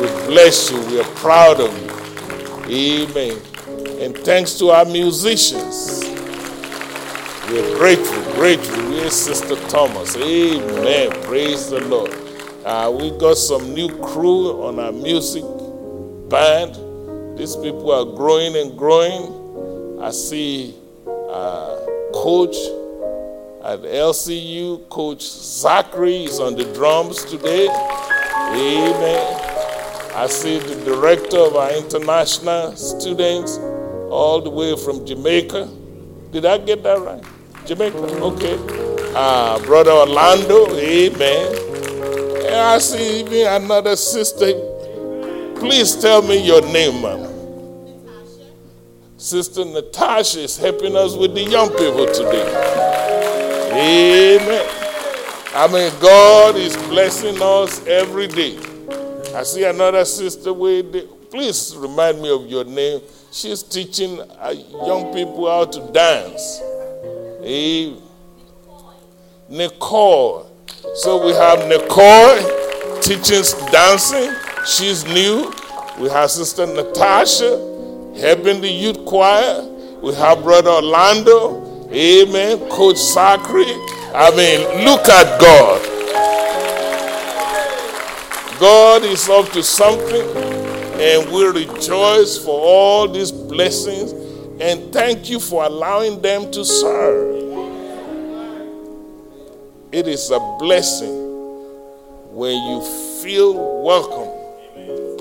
We 0.00 0.08
bless 0.26 0.72
you. 0.72 0.80
We 0.86 1.00
are 1.00 1.14
proud 1.14 1.60
of 1.60 1.82
you. 1.82 1.87
Amen. 2.70 3.38
And 4.00 4.16
thanks 4.18 4.58
to 4.58 4.70
our 4.70 4.84
musicians. 4.84 6.04
We're 7.50 7.76
grateful, 7.78 8.22
grateful. 8.34 8.90
We're 8.90 9.08
Sister 9.08 9.56
Thomas. 9.68 10.16
Amen. 10.16 11.10
Praise 11.22 11.70
the 11.70 11.80
Lord. 11.80 12.12
Uh, 12.66 12.94
we 13.00 13.10
got 13.18 13.38
some 13.38 13.72
new 13.72 13.88
crew 14.02 14.62
on 14.62 14.78
our 14.78 14.92
music 14.92 15.44
band. 16.28 16.76
These 17.38 17.56
people 17.56 17.90
are 17.90 18.04
growing 18.16 18.54
and 18.54 18.76
growing. 18.76 19.98
I 20.02 20.10
see 20.10 20.74
uh, 21.06 21.78
coach 22.12 22.56
at 23.64 23.80
LCU, 23.80 24.88
Coach 24.88 25.22
Zachary 25.22 26.24
is 26.24 26.40
on 26.40 26.54
the 26.54 26.64
drums 26.74 27.24
today. 27.24 27.68
Amen. 27.68 29.47
I 30.18 30.26
see 30.26 30.58
the 30.58 30.74
director 30.84 31.38
of 31.38 31.54
our 31.54 31.70
international 31.76 32.74
students 32.74 33.56
all 34.10 34.40
the 34.40 34.50
way 34.50 34.74
from 34.74 35.06
Jamaica. 35.06 35.68
Did 36.32 36.44
I 36.44 36.58
get 36.58 36.82
that 36.82 36.98
right? 36.98 37.22
Jamaica? 37.66 37.98
Okay. 37.98 38.58
Uh, 39.14 39.60
Brother 39.64 39.92
Orlando, 39.92 40.74
amen. 40.76 41.56
And 42.46 42.54
I 42.56 42.78
see 42.78 43.20
even 43.20 43.46
another 43.62 43.94
sister. 43.94 44.54
Please 45.60 45.94
tell 45.94 46.20
me 46.22 46.44
your 46.44 46.62
name, 46.62 47.00
ma'am. 47.00 47.30
Sister 49.18 49.64
Natasha 49.66 50.40
is 50.40 50.56
helping 50.56 50.96
us 50.96 51.14
with 51.14 51.32
the 51.32 51.44
young 51.44 51.68
people 51.70 52.06
today. 52.06 52.48
Amen. 53.70 54.66
I 55.54 55.68
mean, 55.72 55.92
God 56.00 56.56
is 56.56 56.76
blessing 56.88 57.38
us 57.40 57.86
every 57.86 58.26
day. 58.26 58.58
I 59.38 59.44
see 59.44 59.62
another 59.62 60.04
sister 60.04 60.52
with. 60.52 61.30
Please 61.30 61.76
remind 61.76 62.20
me 62.20 62.28
of 62.28 62.46
your 62.46 62.64
name. 62.64 63.00
She's 63.30 63.62
teaching 63.62 64.20
uh, 64.20 64.52
young 64.84 65.14
people 65.14 65.48
how 65.48 65.64
to 65.64 65.92
dance. 65.92 66.58
Hey, 67.40 67.94
Nicole. 69.48 70.50
So 70.94 71.24
we 71.24 71.34
have 71.34 71.68
Nicole 71.68 73.00
teaching 73.00 73.44
dancing. 73.70 74.34
She's 74.66 75.04
new. 75.04 75.52
We 76.00 76.08
have 76.08 76.32
Sister 76.32 76.66
Natasha 76.66 77.58
helping 78.18 78.60
the 78.60 78.68
youth 78.68 79.04
choir. 79.04 79.62
We 80.02 80.14
have 80.14 80.42
Brother 80.42 80.70
Orlando. 80.70 81.86
Amen. 81.92 82.68
Coach 82.70 82.96
Zachary. 82.96 83.70
I 84.12 84.32
mean, 84.34 84.84
look 84.84 85.08
at 85.08 85.40
God. 85.40 85.87
God 88.58 89.04
is 89.04 89.28
up 89.28 89.50
to 89.52 89.62
something, 89.62 90.36
and 91.00 91.30
we 91.30 91.46
rejoice 91.46 92.36
for 92.36 92.60
all 92.60 93.06
these 93.06 93.30
blessings. 93.30 94.12
And 94.60 94.92
thank 94.92 95.30
you 95.30 95.38
for 95.38 95.64
allowing 95.64 96.20
them 96.20 96.50
to 96.50 96.64
serve. 96.64 97.36
It 99.92 100.08
is 100.08 100.32
a 100.32 100.40
blessing 100.58 101.14
when 102.34 102.56
you 102.68 102.82
feel 103.22 103.82
welcome 103.84 104.28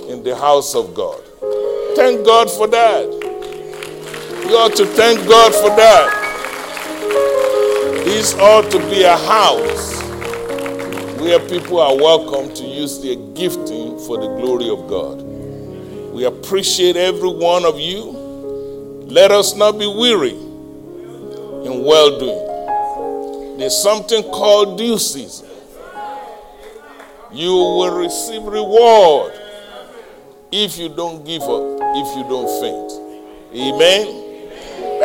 in 0.10 0.24
the 0.24 0.36
house 0.36 0.74
of 0.74 0.96
God. 0.96 1.22
Thank 1.96 2.26
God 2.26 2.50
for 2.50 2.66
that. 2.68 3.04
You 4.48 4.56
ought 4.56 4.76
to 4.78 4.86
thank 4.88 5.28
God 5.30 5.54
for 5.54 5.70
that. 5.76 6.24
This 8.04 8.34
ought 8.36 8.72
to 8.72 8.80
be 8.90 9.04
a 9.04 9.16
house 9.16 10.07
where 11.20 11.40
people 11.40 11.80
are 11.80 11.96
welcome 11.96 12.54
to 12.54 12.64
use 12.64 13.02
their 13.02 13.16
gifting 13.34 13.98
for 14.06 14.18
the 14.18 14.28
glory 14.38 14.70
of 14.70 14.88
God. 14.88 15.22
We 16.14 16.26
appreciate 16.26 16.96
every 16.96 17.30
one 17.30 17.66
of 17.66 17.80
you. 17.80 18.02
Let 19.08 19.32
us 19.32 19.56
not 19.56 19.80
be 19.80 19.88
weary 19.88 20.32
in 20.32 21.84
well 21.84 22.20
doing. 22.20 23.58
There's 23.58 23.76
something 23.76 24.24
called 24.24 24.78
due 24.78 25.00
season. 25.00 25.48
You 27.32 27.52
will 27.52 27.98
receive 27.98 28.44
reward 28.44 29.34
if 30.52 30.78
you 30.78 30.90
don't 30.90 31.26
give 31.26 31.42
up, 31.42 31.80
if 31.96 32.18
you 32.18 32.24
don't 32.30 32.62
faint. 32.62 32.92
Amen. 33.54 34.27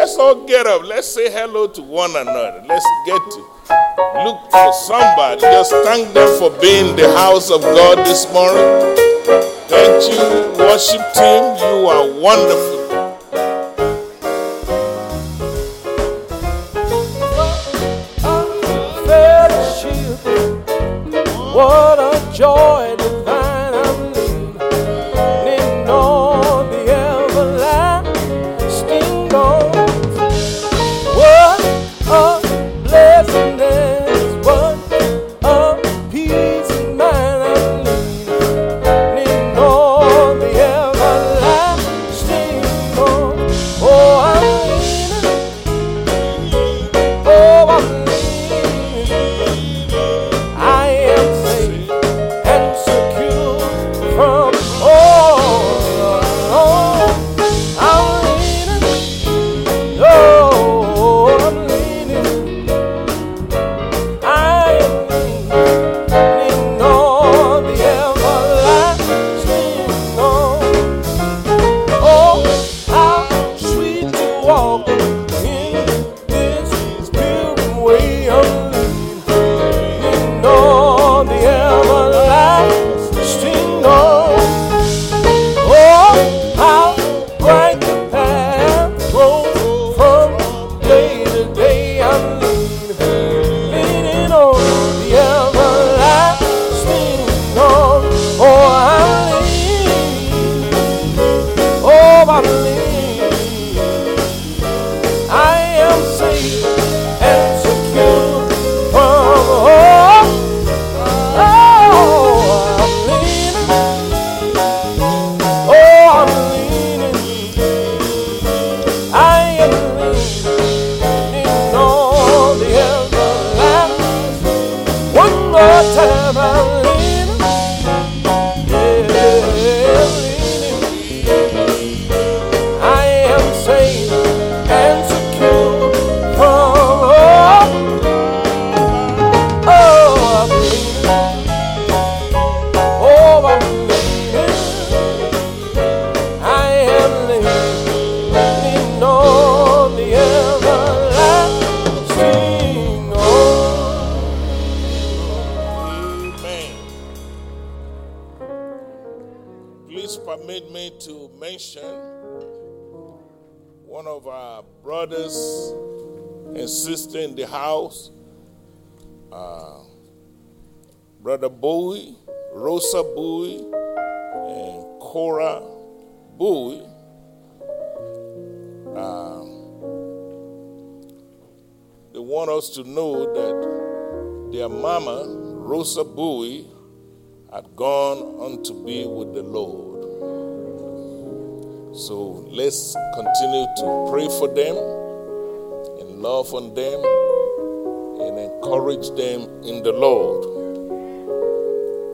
Let's 0.03 0.17
all 0.17 0.45
get 0.47 0.67
up. 0.67 0.83
Let's 0.83 1.07
say 1.07 1.31
hello 1.31 1.69
to 1.69 1.81
one 1.81 2.11
another. 2.11 2.65
Let's 2.67 2.85
get 3.07 3.23
to 3.31 3.39
look 4.25 4.51
for 4.51 4.73
somebody. 4.73 5.41
Just 5.43 5.71
thank 5.85 6.13
them 6.13 6.27
for 6.41 6.51
being 6.61 6.97
the 6.97 7.07
house 7.15 7.53
of 7.53 7.61
God 7.61 7.99
this 7.99 8.27
morning. 8.33 8.97
Thank 9.71 10.11
you, 10.11 10.59
worship 10.59 11.01
team. 11.15 11.55
You 11.55 11.87
are 11.87 12.21
wonderful. 12.21 12.82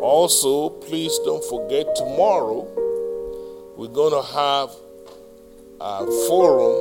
Also, 0.01 0.70
please 0.70 1.18
don't 1.24 1.44
forget 1.44 1.94
tomorrow 1.96 2.66
we're 3.76 3.88
going 3.88 4.12
to 4.12 4.22
have 4.32 4.70
a 5.80 6.07
forum 6.26 6.74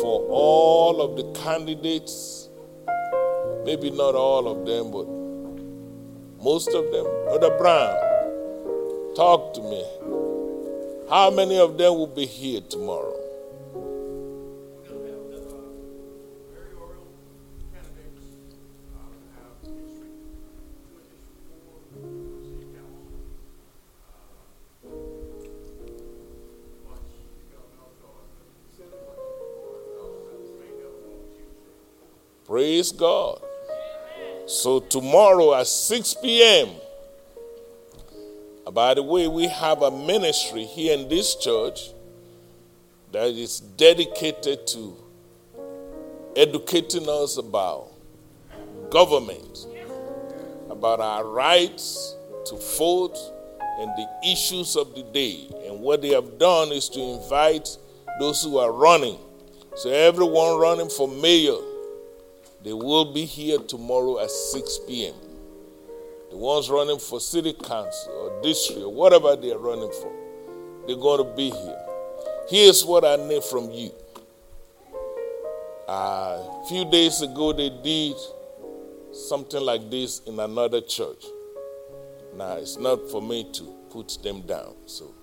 for 0.00 0.26
all 0.28 1.00
of 1.00 1.16
the 1.16 1.24
candidates. 1.40 2.48
Maybe 3.64 3.90
not 3.90 4.14
all 4.14 4.46
of 4.48 4.66
them, 4.66 4.90
but 4.90 5.06
most 6.42 6.68
of 6.68 6.90
them. 6.92 7.04
Brother 7.24 7.56
Brown, 7.56 7.94
talk 9.14 9.54
to 9.54 9.62
me. 9.62 9.84
How 11.08 11.30
many 11.30 11.58
of 11.58 11.78
them 11.78 11.94
will 11.94 12.06
be 12.06 12.26
here 12.26 12.60
tomorrow? 12.60 13.27
Praise 32.78 32.92
God. 32.92 33.42
So, 34.46 34.78
tomorrow 34.78 35.52
at 35.56 35.66
6 35.66 36.14
p.m., 36.22 36.68
by 38.72 38.94
the 38.94 39.02
way, 39.02 39.26
we 39.26 39.48
have 39.48 39.82
a 39.82 39.90
ministry 39.90 40.62
here 40.62 40.96
in 40.96 41.08
this 41.08 41.34
church 41.34 41.90
that 43.10 43.30
is 43.30 43.58
dedicated 43.58 44.68
to 44.68 44.96
educating 46.36 47.08
us 47.08 47.36
about 47.36 47.90
government, 48.90 49.66
about 50.70 51.00
our 51.00 51.24
rights 51.24 52.14
to 52.46 52.54
vote, 52.78 53.18
and 53.80 53.90
the 53.96 54.08
issues 54.30 54.76
of 54.76 54.94
the 54.94 55.02
day. 55.02 55.50
And 55.66 55.80
what 55.80 56.00
they 56.00 56.10
have 56.10 56.38
done 56.38 56.70
is 56.70 56.88
to 56.90 57.00
invite 57.00 57.76
those 58.20 58.40
who 58.44 58.58
are 58.58 58.70
running. 58.70 59.18
So, 59.74 59.90
everyone 59.90 60.60
running 60.60 60.90
for 60.90 61.08
mayor, 61.08 61.58
they 62.68 62.74
will 62.74 63.14
be 63.14 63.24
here 63.24 63.56
tomorrow 63.60 64.18
at 64.22 64.30
6 64.30 64.80
p.m. 64.86 65.14
The 66.28 66.36
ones 66.36 66.68
running 66.68 66.98
for 66.98 67.18
city 67.18 67.54
council 67.54 68.12
or 68.12 68.42
district 68.42 68.82
or 68.82 68.92
whatever 68.92 69.34
they 69.36 69.52
are 69.52 69.58
running 69.58 69.90
for, 69.90 70.12
they're 70.86 70.94
going 70.94 71.26
to 71.26 71.34
be 71.34 71.48
here. 71.48 71.78
Here's 72.50 72.84
what 72.84 73.06
I 73.06 73.16
need 73.16 73.42
from 73.42 73.70
you. 73.70 73.90
Uh, 75.88 76.44
a 76.62 76.64
few 76.68 76.84
days 76.84 77.22
ago, 77.22 77.54
they 77.54 77.70
did 77.70 78.16
something 79.14 79.62
like 79.62 79.88
this 79.88 80.20
in 80.26 80.38
another 80.38 80.82
church. 80.82 81.24
Now, 82.36 82.56
it's 82.56 82.76
not 82.76 83.10
for 83.10 83.22
me 83.22 83.50
to 83.50 83.74
put 83.88 84.22
them 84.22 84.42
down, 84.42 84.74
so 84.84 85.14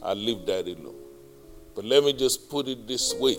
I'll 0.00 0.14
leave 0.14 0.46
that 0.46 0.68
alone. 0.68 1.00
But 1.74 1.84
let 1.84 2.04
me 2.04 2.12
just 2.12 2.48
put 2.48 2.68
it 2.68 2.86
this 2.86 3.12
way 3.14 3.38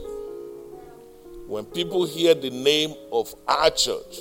when 1.48 1.66
people 1.66 2.06
hear 2.06 2.34
the 2.34 2.50
name 2.50 2.94
of 3.12 3.34
our 3.48 3.70
church, 3.70 4.20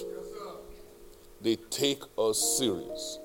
they 1.41 1.57
take 1.57 2.03
us 2.19 2.59
serious. 2.59 3.19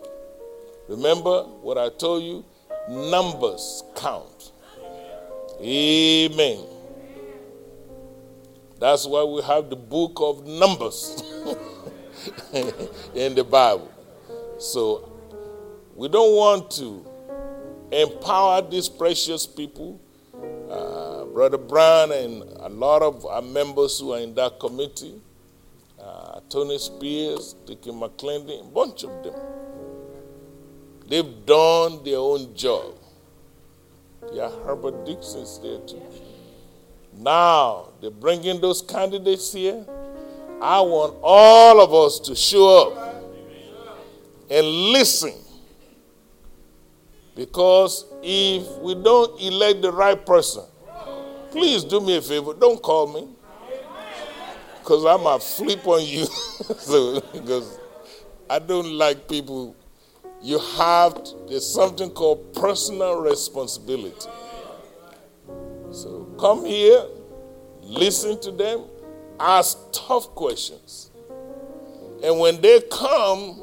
Remember 0.87 1.43
what 1.43 1.77
I 1.77 1.89
told 1.89 2.23
you? 2.23 2.45
Numbers 2.89 3.83
count. 3.95 4.51
Amen. 5.61 6.63
That's 8.79 9.05
why 9.07 9.23
we 9.23 9.41
have 9.41 9.69
the 9.69 9.75
book 9.75 10.13
of 10.17 10.45
Numbers 10.45 11.23
in 13.13 13.35
the 13.35 13.43
Bible. 13.43 13.91
So 14.59 15.11
we 15.95 16.07
don't 16.07 16.35
want 16.35 16.71
to 16.71 17.05
empower 17.91 18.61
these 18.61 18.87
precious 18.87 19.47
people. 19.47 19.99
Uh, 20.69 21.25
Brother 21.25 21.57
Brown 21.57 22.11
and 22.11 22.43
a 22.59 22.69
lot 22.69 23.01
of 23.01 23.25
our 23.25 23.41
members 23.41 23.99
who 23.99 24.13
are 24.13 24.19
in 24.19 24.33
that 24.35 24.59
committee, 24.59 25.21
uh, 26.01 26.41
Tony 26.49 26.77
Spears, 26.77 27.55
Dickie 27.65 27.91
McClendon, 27.91 28.61
a 28.61 28.71
bunch 28.71 29.03
of 29.03 29.23
them. 29.23 29.33
They've 31.07 31.45
done 31.45 32.03
their 32.03 32.17
own 32.17 32.53
job. 32.53 32.95
Yeah, 34.33 34.51
Herbert 34.65 35.05
Dixon's 35.05 35.59
there 35.59 35.79
too. 35.79 36.01
Now 37.13 37.89
they're 38.01 38.11
bringing 38.11 38.59
those 38.59 38.81
candidates 38.81 39.53
here. 39.53 39.85
I 40.61 40.81
want 40.81 41.15
all 41.23 41.79
of 41.79 41.93
us 41.93 42.19
to 42.21 42.35
show 42.35 42.91
up 42.91 43.23
and 44.49 44.65
listen. 44.65 45.33
Because 47.37 48.05
if 48.23 48.67
we 48.79 48.95
don't 48.95 49.39
elect 49.39 49.83
the 49.83 49.91
right 49.91 50.25
person, 50.25 50.63
please 51.51 51.83
do 51.83 52.01
me 52.01 52.17
a 52.17 52.21
favor, 52.21 52.55
don't 52.55 52.81
call 52.81 53.13
me. 53.13 53.27
Because 54.79 55.05
I'm 55.05 55.23
a 55.27 55.39
flip 55.39 55.85
on 55.85 56.03
you. 56.03 56.25
so, 56.79 57.21
because 57.31 57.79
I 58.49 58.57
don't 58.57 58.91
like 58.91 59.29
people. 59.29 59.75
You 60.41 60.57
have, 60.57 61.15
there's 61.47 61.71
something 61.71 62.09
called 62.09 62.55
personal 62.55 63.21
responsibility. 63.21 64.29
So 65.91 66.33
come 66.39 66.65
here, 66.65 67.05
listen 67.83 68.41
to 68.41 68.51
them, 68.51 68.85
ask 69.39 69.77
tough 69.91 70.33
questions. 70.33 71.11
And 72.23 72.39
when 72.39 72.61
they 72.61 72.81
come 72.91 73.61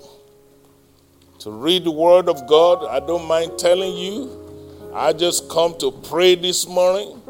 to 1.39 1.51
read 1.53 1.85
the 1.85 1.91
Word 1.93 2.29
of 2.29 2.49
God. 2.49 2.85
I 2.85 2.99
don't 3.07 3.27
mind 3.29 3.59
telling 3.59 3.97
you. 3.97 4.91
I 4.93 5.13
just 5.13 5.49
come 5.49 5.79
to 5.79 5.93
pray 5.93 6.35
this 6.35 6.67
morning, 6.67 7.21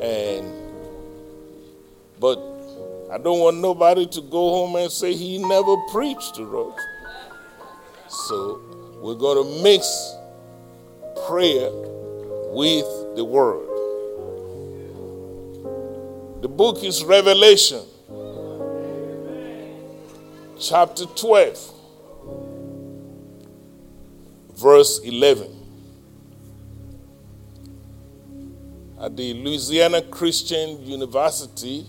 and 0.00 0.50
but 2.20 2.38
I 3.10 3.18
don't 3.18 3.40
want 3.40 3.58
nobody 3.58 4.06
to 4.06 4.20
go 4.22 4.50
home 4.50 4.76
and 4.76 4.90
say 4.90 5.12
he 5.12 5.38
never 5.38 5.76
preached 5.90 6.36
to 6.36 6.60
us. 6.60 6.80
So 8.08 8.67
we're 9.00 9.14
going 9.14 9.44
to 9.44 9.62
mix 9.62 10.14
prayer 11.26 11.70
with 12.52 13.16
the 13.16 13.24
Word. 13.24 13.66
The 16.42 16.48
book 16.48 16.82
is 16.82 17.04
Revelation, 17.04 17.82
chapter 20.58 21.04
12, 21.04 21.74
verse 24.56 25.00
11. 25.04 25.54
At 29.00 29.16
the 29.16 29.32
Louisiana 29.34 30.02
Christian 30.02 30.84
University, 30.84 31.86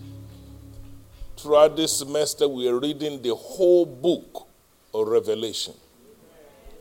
throughout 1.38 1.76
this 1.76 1.98
semester, 1.98 2.48
we 2.48 2.68
are 2.68 2.80
reading 2.80 3.22
the 3.22 3.34
whole 3.34 3.86
book 3.86 4.48
of 4.94 5.08
Revelation. 5.08 5.74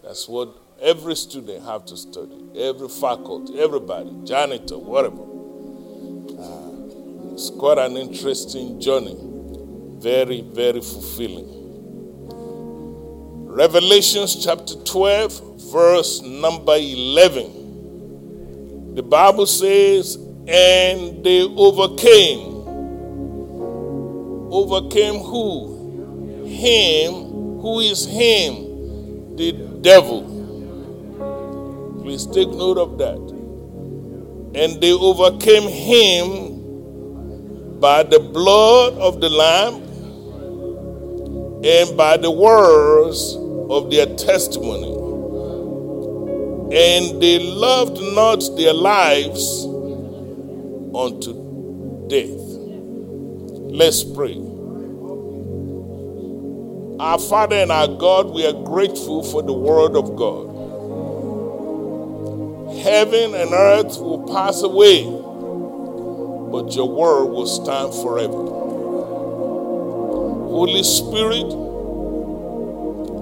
That's 0.09 0.27
what 0.27 0.49
every 0.81 1.15
student 1.15 1.63
have 1.67 1.85
to 1.85 1.95
study, 1.95 2.43
every 2.57 2.89
faculty, 2.89 3.61
everybody, 3.61 4.11
janitor, 4.25 4.79
whatever. 4.79 5.21
Uh, 6.33 7.35
it's 7.35 7.51
quite 7.51 7.77
an 7.77 7.99
interesting 7.99 8.81
journey, 8.81 9.19
very, 10.01 10.41
very 10.41 10.81
fulfilling. 10.81 11.47
Revelations 13.51 14.43
chapter 14.43 14.77
12, 14.77 15.71
verse 15.71 16.23
number 16.23 16.77
11. 16.79 18.95
The 18.95 19.03
Bible 19.03 19.45
says, 19.45 20.17
and 20.17 21.23
they 21.23 21.43
overcame. 21.43 22.65
Overcame 24.51 25.17
who? 25.17 26.47
Him. 26.47 27.13
Who 27.61 27.81
is 27.81 28.07
him? 28.07 29.37
The 29.37 29.68
devil. 29.83 30.23
Please 32.03 32.27
take 32.27 32.49
note 32.49 32.79
of 32.79 32.99
that. 32.99 33.19
And 34.55 34.81
they 34.81 34.93
overcame 34.93 35.69
him 35.69 37.81
by 37.81 38.03
the 38.03 38.19
blood 38.19 38.95
of 38.95 39.21
the 39.21 39.29
Lamb 39.29 39.75
and 41.65 41.97
by 41.97 42.17
the 42.17 42.31
words 42.31 43.37
of 43.71 43.91
their 43.91 44.07
testimony. 44.17 44.95
And 46.75 47.21
they 47.21 47.39
loved 47.39 48.01
not 48.15 48.43
their 48.57 48.75
lives 48.75 49.65
unto 50.95 52.07
death. 52.09 52.41
Let's 53.71 54.03
pray. 54.03 54.48
Our 57.01 57.19
Father 57.19 57.57
and 57.57 57.71
our 57.71 57.87
God, 57.87 58.31
we 58.31 58.45
are 58.45 58.53
grateful 58.53 59.23
for 59.23 59.41
the 59.43 59.53
Word 59.53 59.95
of 59.95 60.17
God. 60.17 60.49
Heaven 62.83 63.35
and 63.35 63.53
earth 63.53 63.99
will 64.01 64.27
pass 64.33 64.63
away, 64.63 65.05
but 65.05 66.75
your 66.75 66.89
Word 66.89 67.27
will 67.27 67.47
stand 67.47 67.95
forever. 67.95 68.33
Holy 70.51 70.83
Spirit, 70.83 71.47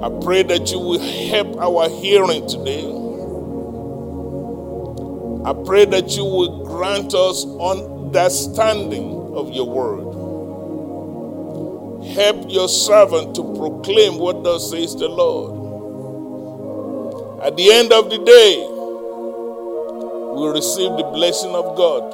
I 0.02 0.08
pray 0.24 0.42
that 0.44 0.72
you 0.72 0.78
will 0.78 1.00
help 1.00 1.58
our 1.58 1.90
hearing 1.90 2.48
today. 2.48 2.84
I 5.44 5.52
pray 5.64 5.84
that 5.84 6.16
you 6.16 6.24
will 6.24 6.64
grant 6.64 7.12
us 7.14 7.44
understanding 7.60 9.32
of 9.34 9.50
your 9.50 9.66
word. 9.66 10.15
Help 12.16 12.50
your 12.50 12.66
servant 12.66 13.34
to 13.36 13.42
proclaim 13.42 14.16
what 14.16 14.42
thus 14.42 14.70
says 14.70 14.96
the 14.96 15.06
Lord. 15.06 15.52
At 17.44 17.58
the 17.58 17.70
end 17.70 17.92
of 17.92 18.08
the 18.08 18.16
day, 18.16 18.64
we'll 20.32 20.54
receive 20.54 20.96
the 20.96 21.10
blessing 21.12 21.54
of 21.54 21.76
God 21.76 22.10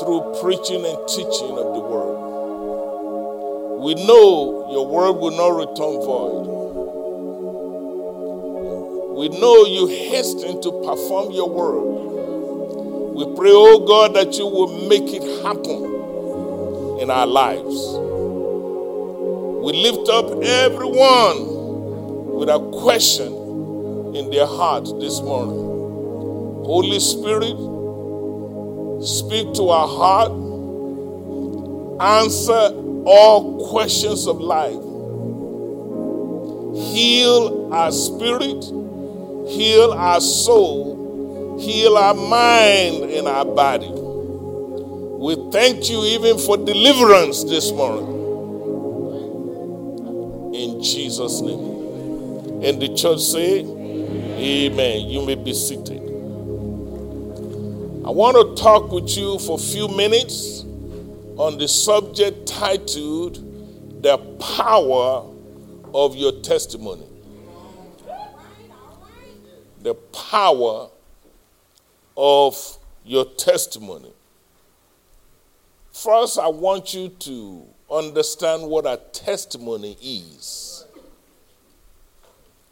through 0.00 0.42
preaching 0.42 0.84
and 0.84 0.98
teaching 1.06 1.54
of 1.54 1.72
the 1.72 1.80
word. 1.86 2.18
We 3.78 3.94
know 3.94 4.66
your 4.72 4.88
word 4.88 5.12
will 5.12 5.36
not 5.36 5.50
return 5.50 6.02
void. 6.02 6.46
We 9.18 9.28
know 9.38 9.66
you 9.66 9.86
hasten 9.86 10.60
to 10.62 10.72
perform 10.84 11.30
your 11.30 11.48
word. 11.48 13.14
We 13.14 13.24
pray, 13.36 13.52
oh 13.54 13.86
God, 13.86 14.14
that 14.16 14.36
you 14.36 14.48
will 14.48 14.88
make 14.88 15.14
it 15.14 15.22
happen 15.44 16.98
in 17.00 17.08
our 17.08 17.28
lives. 17.28 18.07
We 19.68 19.82
lift 19.82 20.08
up 20.08 20.42
everyone 20.42 22.36
with 22.38 22.48
a 22.48 22.58
question 22.80 24.14
in 24.16 24.30
their 24.30 24.46
heart 24.46 24.84
this 24.98 25.20
morning. 25.20 25.58
Holy 26.64 26.98
Spirit, 26.98 27.52
speak 29.04 29.52
to 29.56 29.68
our 29.68 29.86
heart, 29.86 30.32
answer 32.00 32.72
all 33.04 33.68
questions 33.68 34.26
of 34.26 34.40
life. 34.40 34.72
Heal 36.94 37.68
our 37.70 37.92
spirit, 37.92 38.64
heal 39.50 39.92
our 39.92 40.22
soul, 40.22 41.58
heal 41.60 41.98
our 41.98 42.14
mind 42.14 43.04
and 43.04 43.28
our 43.28 43.44
body. 43.44 43.90
We 43.90 45.36
thank 45.52 45.90
you 45.90 46.02
even 46.04 46.38
for 46.38 46.56
deliverance 46.56 47.44
this 47.44 47.70
morning. 47.70 48.17
In 50.58 50.82
Jesus' 50.82 51.40
name. 51.40 52.64
And 52.64 52.82
the 52.82 52.92
church 52.96 53.20
say, 53.20 53.60
Amen. 53.60 55.08
You 55.08 55.24
may 55.24 55.36
be 55.36 55.54
seated. 55.54 56.02
I 58.04 58.10
want 58.10 58.36
to 58.36 58.60
talk 58.60 58.90
with 58.90 59.16
you 59.16 59.38
for 59.38 59.56
a 59.56 59.62
few 59.62 59.86
minutes 59.86 60.62
on 61.36 61.58
the 61.58 61.68
subject 61.68 62.48
titled 62.48 63.36
The 64.02 64.18
Power 64.58 65.32
of 65.94 66.16
Your 66.16 66.32
Testimony. 66.40 67.06
The 69.82 69.94
power 69.94 70.88
of 72.16 72.78
your 73.04 73.26
testimony. 73.26 74.12
First, 75.92 76.36
I 76.36 76.48
want 76.48 76.92
you 76.92 77.10
to 77.10 77.64
understand 77.90 78.62
what 78.68 78.86
a 78.86 79.00
testimony 79.12 79.96
is. 80.02 80.84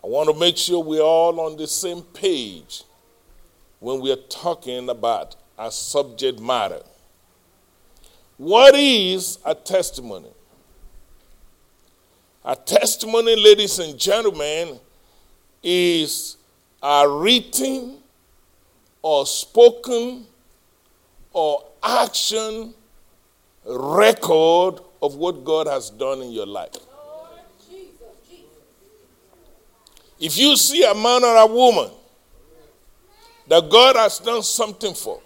I 0.04 0.08
want 0.08 0.28
to 0.28 0.38
make 0.38 0.56
sure 0.56 0.82
we're 0.82 1.00
all 1.00 1.40
on 1.40 1.56
the 1.56 1.66
same 1.66 2.02
page 2.02 2.84
when 3.80 4.00
we 4.00 4.12
are 4.12 4.22
talking 4.28 4.88
about 4.88 5.36
a 5.58 5.70
subject 5.70 6.40
matter. 6.40 6.82
What 8.36 8.74
is 8.74 9.38
a 9.44 9.54
testimony? 9.54 10.30
A 12.44 12.54
testimony, 12.54 13.34
ladies 13.34 13.78
and 13.78 13.98
gentlemen, 13.98 14.78
is 15.62 16.36
a 16.82 17.08
written 17.08 17.98
or 19.02 19.26
spoken 19.26 20.26
or 21.32 21.64
action 21.82 22.74
record 23.64 24.80
of 25.02 25.14
what 25.16 25.44
God 25.44 25.66
has 25.66 25.90
done 25.90 26.22
in 26.22 26.30
your 26.30 26.46
life. 26.46 26.76
If 30.18 30.38
you 30.38 30.56
see 30.56 30.82
a 30.82 30.94
man 30.94 31.24
or 31.24 31.36
a 31.36 31.46
woman 31.46 31.90
that 33.48 33.68
God 33.70 33.96
has 33.96 34.18
done 34.18 34.42
something 34.42 34.94
for, 34.94 35.20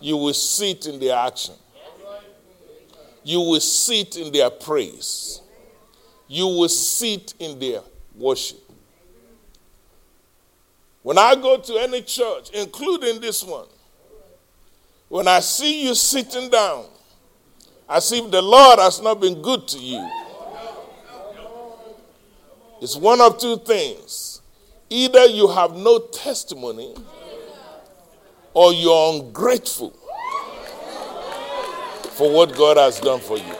you 0.00 0.16
will 0.16 0.34
see 0.34 0.72
it 0.72 0.86
in 0.86 1.00
their 1.00 1.16
action. 1.16 1.54
You 3.24 3.40
will 3.40 3.60
see 3.60 4.02
it 4.02 4.16
in 4.16 4.32
their 4.32 4.50
praise. 4.50 5.40
You 6.28 6.46
will 6.46 6.68
see 6.68 7.14
it 7.14 7.34
in 7.38 7.58
their 7.58 7.80
worship. 8.14 8.60
When 11.02 11.18
I 11.18 11.34
go 11.34 11.58
to 11.58 11.74
any 11.78 12.02
church, 12.02 12.50
including 12.50 13.20
this 13.20 13.42
one, 13.42 13.66
when 15.08 15.28
I 15.28 15.40
see 15.40 15.84
you 15.84 15.94
sitting 15.94 16.48
down, 16.48 16.86
as 17.88 18.10
if 18.12 18.30
the 18.30 18.42
Lord 18.42 18.78
has 18.78 19.00
not 19.00 19.20
been 19.20 19.42
good 19.42 19.68
to 19.68 19.78
you, 19.78 20.10
it's 22.80 22.96
one 22.96 23.20
of 23.20 23.38
two 23.38 23.56
things. 23.58 24.40
Either 24.90 25.26
you 25.26 25.48
have 25.48 25.74
no 25.74 25.98
testimony 25.98 26.94
or 28.52 28.72
you're 28.72 29.14
ungrateful 29.14 29.90
for 32.10 32.30
what 32.32 32.54
God 32.56 32.76
has 32.76 33.00
done 33.00 33.20
for 33.20 33.36
you. 33.36 33.54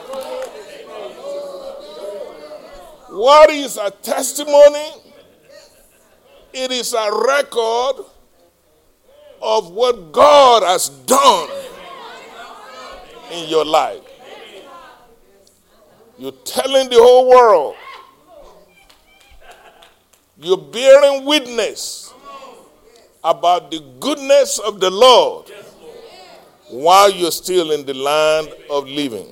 What 3.09 3.49
is 3.49 3.77
a 3.77 3.91
testimony? 3.91 5.01
It 6.53 6.71
is 6.71 6.93
a 6.93 7.09
record 7.27 8.05
of 9.41 9.71
what 9.71 10.11
God 10.11 10.63
has 10.63 10.89
done 10.89 11.49
in 13.31 13.49
your 13.49 13.65
life. 13.65 14.04
You're 16.17 16.31
telling 16.31 16.89
the 16.89 16.97
whole 16.97 17.29
world. 17.29 17.75
You're 20.37 20.57
bearing 20.57 21.25
witness 21.25 22.13
about 23.23 23.71
the 23.71 23.79
goodness 23.99 24.59
of 24.59 24.79
the 24.79 24.89
Lord 24.89 25.51
while 26.69 27.11
you're 27.11 27.31
still 27.31 27.71
in 27.71 27.85
the 27.85 27.93
land 27.93 28.53
of 28.69 28.87
living. 28.87 29.27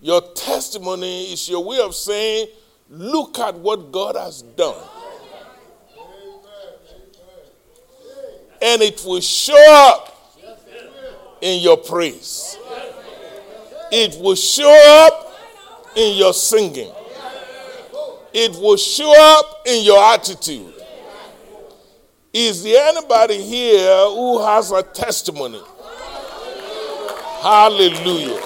Your 0.00 0.20
testimony 0.34 1.32
is 1.32 1.48
your 1.48 1.64
way 1.64 1.80
of 1.80 1.94
saying, 1.94 2.48
Look 2.88 3.38
at 3.40 3.56
what 3.56 3.90
God 3.90 4.14
has 4.16 4.42
done. 4.42 4.80
And 8.62 8.82
it 8.82 9.02
will 9.04 9.20
show 9.20 9.72
up 9.88 10.12
in 11.40 11.60
your 11.60 11.76
praise, 11.76 12.56
it 13.92 14.20
will 14.20 14.34
show 14.34 15.04
up 15.06 15.34
in 15.96 16.16
your 16.16 16.34
singing, 16.34 16.92
it 18.32 18.52
will 18.60 18.76
show 18.76 19.12
up 19.16 19.62
in 19.66 19.84
your 19.84 20.02
attitude. 20.02 20.74
Is 22.32 22.62
there 22.62 22.88
anybody 22.88 23.42
here 23.42 23.96
who 24.08 24.42
has 24.44 24.70
a 24.70 24.82
testimony? 24.82 25.60
Hallelujah. 27.40 28.40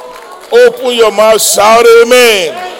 Open 0.53 0.95
your 0.95 1.11
mouth, 1.11 1.41
shout 1.41 1.84
amen. 2.05 2.70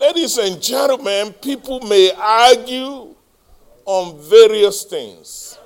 Ladies 0.00 0.38
and 0.38 0.62
gentlemen, 0.62 1.32
people 1.34 1.80
may 1.80 2.12
argue 2.16 3.14
on 3.84 4.20
various 4.20 4.84
things. 4.84 5.58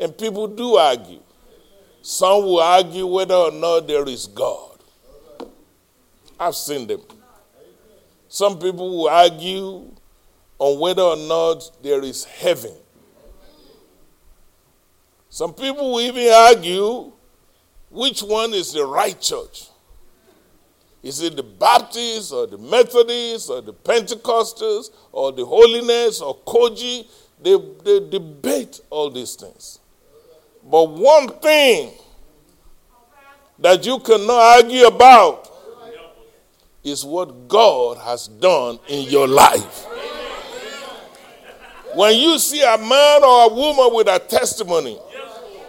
And 0.00 0.16
people 0.18 0.48
do 0.48 0.74
argue. 0.74 1.20
Some 2.02 2.44
will 2.44 2.60
argue 2.60 3.06
whether 3.06 3.34
or 3.34 3.52
not 3.52 3.86
there 3.86 4.06
is 4.08 4.26
God. 4.26 4.78
I've 6.38 6.56
seen 6.56 6.88
them. 6.88 7.00
Some 8.28 8.58
people 8.58 8.90
will 8.90 9.08
argue 9.08 9.88
on 10.58 10.80
whether 10.80 11.02
or 11.02 11.16
not 11.16 11.70
there 11.82 12.02
is 12.02 12.24
heaven. 12.24 12.72
Some 15.30 15.54
people 15.54 15.92
will 15.92 16.00
even 16.00 16.28
argue 16.32 17.12
which 17.90 18.20
one 18.22 18.52
is 18.52 18.72
the 18.72 18.84
right 18.84 19.18
church. 19.20 19.68
Is 21.02 21.20
it 21.22 21.36
the 21.36 21.42
Baptists 21.42 22.32
or 22.32 22.46
the 22.46 22.58
Methodists 22.58 23.48
or 23.48 23.60
the 23.60 23.72
Pentecostals 23.72 24.90
or 25.12 25.30
the 25.32 25.44
Holiness 25.44 26.20
or 26.20 26.36
COGIC? 26.38 27.06
They, 27.42 27.56
they 27.84 28.08
debate 28.08 28.80
all 28.90 29.10
these 29.10 29.34
things. 29.34 29.78
But 30.64 30.90
one 30.90 31.28
thing 31.40 31.92
that 33.58 33.84
you 33.84 33.98
cannot 34.00 34.58
argue 34.64 34.86
about 34.86 35.48
is 36.84 37.04
what 37.04 37.48
God 37.48 37.98
has 37.98 38.28
done 38.28 38.78
in 38.88 39.08
your 39.08 39.28
life. 39.28 39.86
When 41.94 42.16
you 42.18 42.38
see 42.38 42.62
a 42.62 42.78
man 42.78 43.22
or 43.22 43.50
a 43.50 43.54
woman 43.54 43.94
with 43.94 44.08
a 44.08 44.18
testimony, 44.18 44.98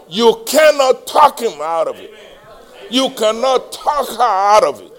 you 0.09 0.43
cannot 0.45 1.05
talk 1.05 1.39
him 1.39 1.59
out 1.61 1.87
of 1.87 1.97
it. 1.97 2.11
You 2.89 3.09
cannot 3.11 3.71
talk 3.71 4.07
her 4.09 4.21
out 4.21 4.63
of 4.63 4.81
it. 4.81 4.91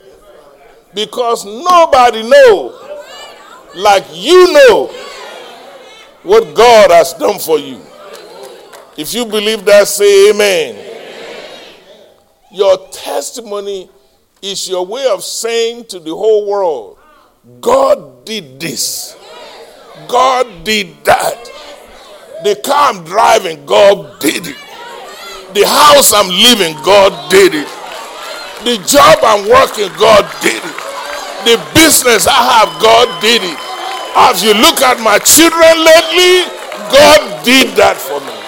Because 0.94 1.44
nobody 1.44 2.22
knows 2.28 2.80
like 3.74 4.04
you 4.12 4.52
know 4.52 4.86
what 6.22 6.54
God 6.54 6.90
has 6.90 7.12
done 7.14 7.38
for 7.38 7.58
you. 7.58 7.80
If 8.96 9.12
you 9.12 9.26
believe 9.26 9.64
that, 9.64 9.88
say 9.88 10.30
amen. 10.30 10.76
amen. 10.76 10.94
Your 12.52 12.88
testimony 12.88 13.90
is 14.40 14.68
your 14.68 14.86
way 14.86 15.06
of 15.08 15.24
saying 15.24 15.86
to 15.86 15.98
the 15.98 16.14
whole 16.14 16.48
world, 16.48 16.98
God 17.60 18.24
did 18.24 18.60
this. 18.60 19.16
God 20.06 20.64
did 20.64 20.94
that. 21.04 21.50
The 22.44 22.54
car 22.62 22.92
I'm 22.92 23.04
driving, 23.04 23.66
God 23.66 24.20
did 24.20 24.46
it. 24.46 24.56
The 25.54 25.66
house 25.66 26.12
I'm 26.12 26.28
living, 26.28 26.76
God 26.84 27.10
did 27.30 27.54
it. 27.54 27.68
The 28.62 28.78
job 28.86 29.18
I'm 29.22 29.48
working, 29.48 29.88
God 29.98 30.22
did 30.40 30.62
it. 30.62 30.76
The 31.44 31.56
business 31.74 32.26
I 32.26 32.36
have, 32.36 32.70
God 32.80 33.08
did 33.20 33.42
it. 33.42 33.58
As 34.16 34.44
you 34.44 34.54
look 34.54 34.80
at 34.82 35.02
my 35.02 35.18
children 35.18 35.74
lately, 35.82 36.46
God 36.92 37.44
did 37.44 37.74
that 37.76 37.96
for 37.98 38.20
me. 38.20 38.43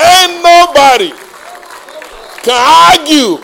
Ain't 0.00 0.42
nobody 0.42 1.12
can 2.42 2.56
argue 2.56 3.36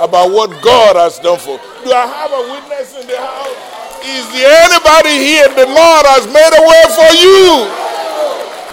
about 0.00 0.30
what 0.32 0.50
God 0.62 0.96
has 0.96 1.18
done 1.18 1.38
for. 1.38 1.60
Do 1.84 1.92
I 1.92 2.06
have 2.06 2.32
a 2.32 2.42
witness 2.52 2.96
in 2.98 3.06
the 3.06 3.18
house? 3.18 3.52
Is 4.00 4.24
there 4.32 4.48
anybody 4.64 5.18
here? 5.18 5.48
The 5.48 5.66
Lord 5.66 6.06
has 6.06 6.24
made 6.26 6.54
a 6.56 6.62
way 6.64 6.84
for 6.96 7.10
you. 7.20 7.68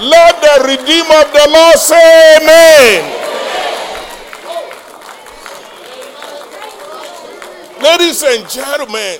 Let 0.07 0.39
the 0.39 0.63
Redeemer 0.71 1.19
of 1.25 1.31
the 1.33 1.47
Lord 1.51 1.75
say 1.77 2.37
amen. 2.37 3.11
Ladies 7.81 8.23
and 8.23 8.49
gentlemen, 8.49 9.19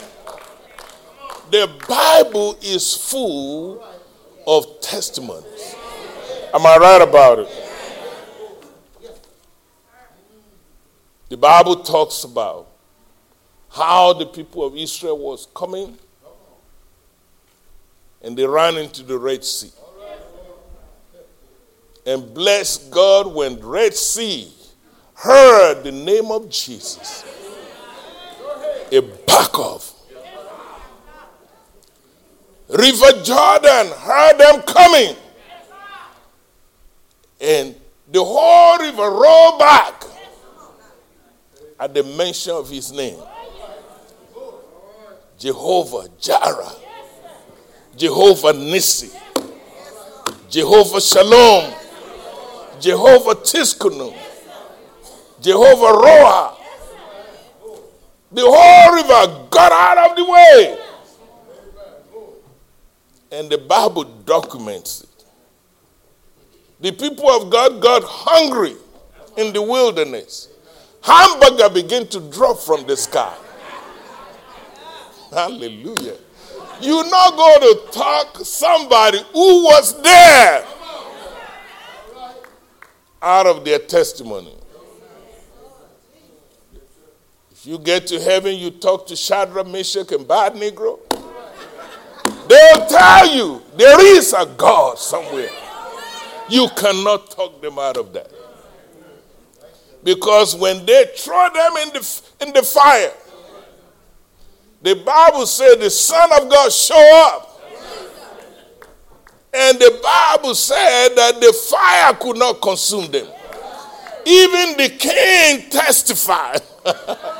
the 1.51 1.69
Bible 1.87 2.57
is 2.61 2.95
full 2.95 3.83
of 4.47 4.79
testimonies. 4.81 5.75
Am 6.53 6.65
I 6.65 6.77
right 6.77 7.01
about 7.01 7.39
it? 7.39 7.64
The 11.35 11.41
Bible 11.41 11.75
talks 11.83 12.23
about 12.23 12.65
how 13.69 14.13
the 14.13 14.25
people 14.25 14.63
of 14.63 14.77
Israel 14.77 15.17
was 15.17 15.49
coming 15.53 15.97
and 18.21 18.37
they 18.37 18.47
ran 18.47 18.77
into 18.77 19.03
the 19.03 19.17
Red 19.17 19.43
Sea. 19.43 19.71
And 22.05 22.33
bless 22.33 22.77
God 22.87 23.35
when 23.35 23.59
Red 23.59 23.93
Sea 23.95 24.49
heard 25.13 25.83
the 25.83 25.91
name 25.91 26.31
of 26.31 26.49
Jesus. 26.49 27.25
It 28.89 29.27
back 29.27 29.59
off. 29.59 29.93
River 32.69 33.11
Jordan 33.23 33.87
heard 33.87 34.37
them 34.37 34.61
coming. 34.61 35.17
And 37.41 37.75
the 38.09 38.23
whole 38.23 38.77
river 38.77 39.09
rolled 39.09 39.59
back 39.59 40.05
at 41.79 41.93
the 41.93 42.03
mention 42.03 42.53
of 42.53 42.69
his 42.69 42.91
name. 42.91 43.19
Jehovah 45.37 46.07
Jireh, 46.19 46.71
Jehovah 47.97 48.53
Nissi, 48.53 49.13
Jehovah 50.49 51.01
Shalom, 51.01 51.73
Jehovah 52.79 53.35
Tsidkenu, 53.35 54.15
Jehovah 55.41 55.99
Roha. 56.01 56.55
The 58.31 58.41
whole 58.43 58.95
river 58.95 59.47
got 59.49 59.71
out 59.71 60.11
of 60.11 60.17
the 60.17 60.25
way. 60.25 60.77
And 63.31 63.49
the 63.49 63.57
Bible 63.57 64.03
documents 64.03 65.01
it. 65.03 65.09
The 66.79 66.91
people 66.91 67.29
of 67.29 67.49
God 67.49 67.81
got 67.81 68.03
hungry 68.03 68.75
in 69.37 69.53
the 69.53 69.61
wilderness. 69.61 70.49
Hamburger 71.05 71.69
begin 71.69 72.07
to 72.07 72.19
drop 72.19 72.57
from 72.57 72.87
the 72.87 72.97
sky. 72.97 73.31
Hallelujah. 75.31 76.15
You're 76.81 77.07
not 77.07 77.35
going 77.35 77.59
to 77.61 77.91
talk 77.91 78.37
somebody 78.43 79.19
who 79.31 79.65
was 79.65 80.01
there 80.01 80.65
out 83.21 83.45
of 83.45 83.63
their 83.63 83.77
testimony. 83.77 84.55
If 87.51 87.67
you 87.67 87.77
get 87.77 88.07
to 88.07 88.19
heaven, 88.19 88.55
you 88.55 88.71
talk 88.71 89.05
to 89.07 89.15
Shadrach, 89.15 89.67
Meshach, 89.67 90.11
and 90.11 90.21
Abednego. 90.21 91.01
They'll 92.47 92.85
tell 92.87 93.27
you 93.27 93.61
there 93.77 94.17
is 94.17 94.33
a 94.33 94.47
God 94.57 94.97
somewhere. 94.97 95.51
You 96.49 96.67
cannot 96.75 97.29
talk 97.29 97.61
them 97.61 97.77
out 97.77 97.97
of 97.97 98.11
that. 98.13 98.34
Because 100.05 100.55
when 100.55 100.85
they 100.85 101.11
throw 101.17 101.49
them 101.53 101.73
in 101.77 101.89
the, 101.89 102.21
in 102.41 102.53
the 102.53 102.63
fire, 102.63 103.11
the 104.81 104.95
Bible 104.95 105.45
said 105.45 105.75
the 105.81 105.89
Son 105.89 106.29
of 106.31 106.49
God 106.49 106.71
show 106.71 107.25
up. 107.27 107.51
And 109.53 109.79
the 109.79 109.99
Bible 110.01 110.55
said 110.55 111.09
that 111.15 111.41
the 111.41 111.51
fire 111.51 112.13
could 112.13 112.37
not 112.37 112.61
consume 112.61 113.11
them. 113.11 113.27
Even 114.25 114.77
the 114.77 114.95
king 114.97 115.69
testified 115.69 116.61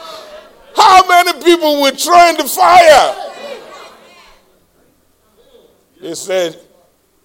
How 0.76 1.08
many 1.08 1.34
people 1.44 1.82
were 1.82 1.92
throw 1.92 2.30
in 2.30 2.38
the 2.38 2.44
fire? 2.46 3.32
They 6.02 6.16
said, 6.16 6.60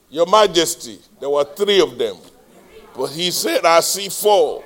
Your 0.08 0.26
Majesty, 0.26 1.00
there 1.18 1.30
were 1.30 1.44
three 1.44 1.80
of 1.80 1.98
them. 1.98 2.16
But 2.96 3.06
he 3.06 3.30
said, 3.30 3.64
I 3.64 3.80
see 3.80 4.08
four. 4.08 4.62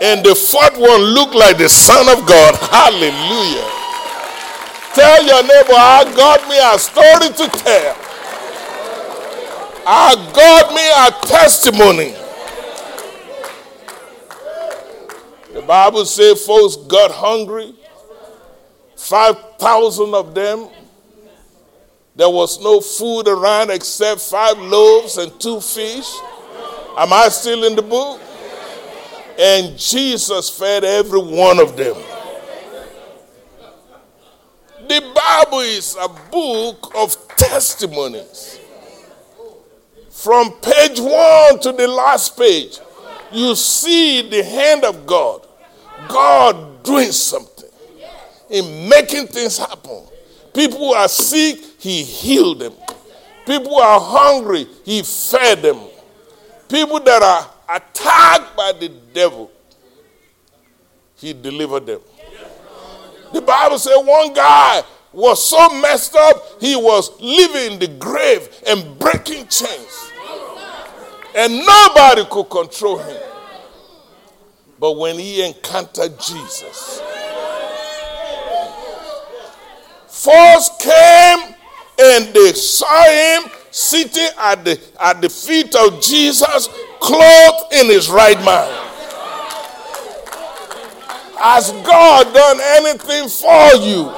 And 0.00 0.24
the 0.24 0.34
fourth 0.34 0.78
one 0.78 1.00
looked 1.02 1.34
like 1.34 1.58
the 1.58 1.68
Son 1.68 2.08
of 2.08 2.26
God. 2.26 2.56
Hallelujah. 2.56 3.80
Tell 4.94 5.24
your 5.24 5.42
neighbor, 5.42 5.76
I 5.76 6.12
got 6.16 6.48
me 6.48 6.58
a 6.58 6.78
story 6.78 7.28
to 7.28 7.58
tell. 7.58 7.96
I 9.86 10.14
got 10.34 10.74
me 10.74 10.88
a 10.90 11.26
testimony. 11.26 12.14
The 15.52 15.62
Bible 15.62 16.04
says 16.04 16.44
folks 16.46 16.76
got 16.76 17.10
hungry. 17.10 17.74
5,000 18.96 20.14
of 20.14 20.34
them. 20.34 20.68
There 22.16 22.28
was 22.28 22.62
no 22.62 22.80
food 22.80 23.28
around 23.28 23.70
except 23.70 24.20
five 24.20 24.58
loaves 24.58 25.16
and 25.16 25.38
two 25.40 25.60
fish. 25.60 26.08
Am 26.96 27.12
I 27.12 27.28
still 27.30 27.64
in 27.64 27.76
the 27.76 27.82
book? 27.82 28.20
And 29.42 29.78
Jesus 29.78 30.50
fed 30.50 30.84
every 30.84 31.18
one 31.18 31.58
of 31.60 31.74
them. 31.74 31.96
The 34.86 35.00
Bible 35.14 35.60
is 35.60 35.96
a 35.98 36.08
book 36.30 36.92
of 36.94 37.16
testimonies. 37.38 38.60
From 40.10 40.52
page 40.60 41.00
one 41.00 41.58
to 41.60 41.72
the 41.72 41.88
last 41.88 42.36
page, 42.36 42.80
you 43.32 43.54
see 43.54 44.28
the 44.28 44.44
hand 44.44 44.84
of 44.84 45.06
God. 45.06 45.46
God 46.06 46.82
doing 46.82 47.10
something 47.10 47.70
in 48.50 48.90
making 48.90 49.28
things 49.28 49.56
happen. 49.56 50.02
People 50.52 50.92
are 50.92 51.08
sick, 51.08 51.60
He 51.78 52.02
healed 52.02 52.58
them. 52.58 52.74
People 53.46 53.76
are 53.76 53.98
hungry, 53.98 54.66
He 54.84 55.02
fed 55.02 55.62
them. 55.62 55.80
People 56.68 57.00
that 57.00 57.22
are 57.22 57.49
attacked 57.70 58.56
by 58.56 58.72
the 58.72 58.88
devil, 59.14 59.50
He 61.16 61.32
delivered 61.32 61.86
them. 61.86 62.00
The 63.32 63.40
Bible 63.40 63.78
said 63.78 63.96
one 63.98 64.32
guy 64.32 64.82
was 65.12 65.48
so 65.48 65.68
messed 65.80 66.14
up, 66.16 66.60
he 66.60 66.76
was 66.76 67.20
living 67.20 67.72
in 67.74 67.78
the 67.78 67.88
grave 67.88 68.48
and 68.66 68.98
breaking 68.98 69.46
chains. 69.48 70.12
And 71.36 71.64
nobody 71.64 72.24
could 72.24 72.44
control 72.50 72.98
him. 72.98 73.22
But 74.78 74.96
when 74.96 75.16
he 75.18 75.44
encountered 75.44 76.18
Jesus, 76.18 77.00
force 80.08 80.70
came 80.80 81.54
and 82.00 82.34
they 82.34 82.52
saw 82.52 83.04
him 83.04 83.50
sitting 83.70 84.28
at 84.38 84.64
the, 84.64 84.80
at 85.00 85.20
the 85.20 85.28
feet 85.28 85.74
of 85.74 86.00
Jesus, 86.00 86.68
clothed 87.00 87.72
in 87.72 87.86
his 87.86 88.08
right 88.08 88.38
mind. 88.44 88.86
Has 91.38 91.72
God 91.72 92.34
done 92.34 92.60
anything 92.60 93.28
for 93.28 93.74
you? 93.76 94.12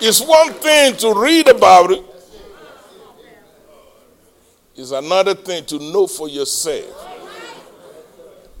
It's 0.00 0.20
one 0.20 0.52
thing 0.54 0.96
to 0.98 1.12
read 1.12 1.48
about 1.48 1.90
it, 1.90 2.04
it's 4.76 4.92
another 4.92 5.34
thing 5.34 5.64
to 5.66 5.78
know 5.78 6.06
for 6.06 6.28
yourself 6.28 6.94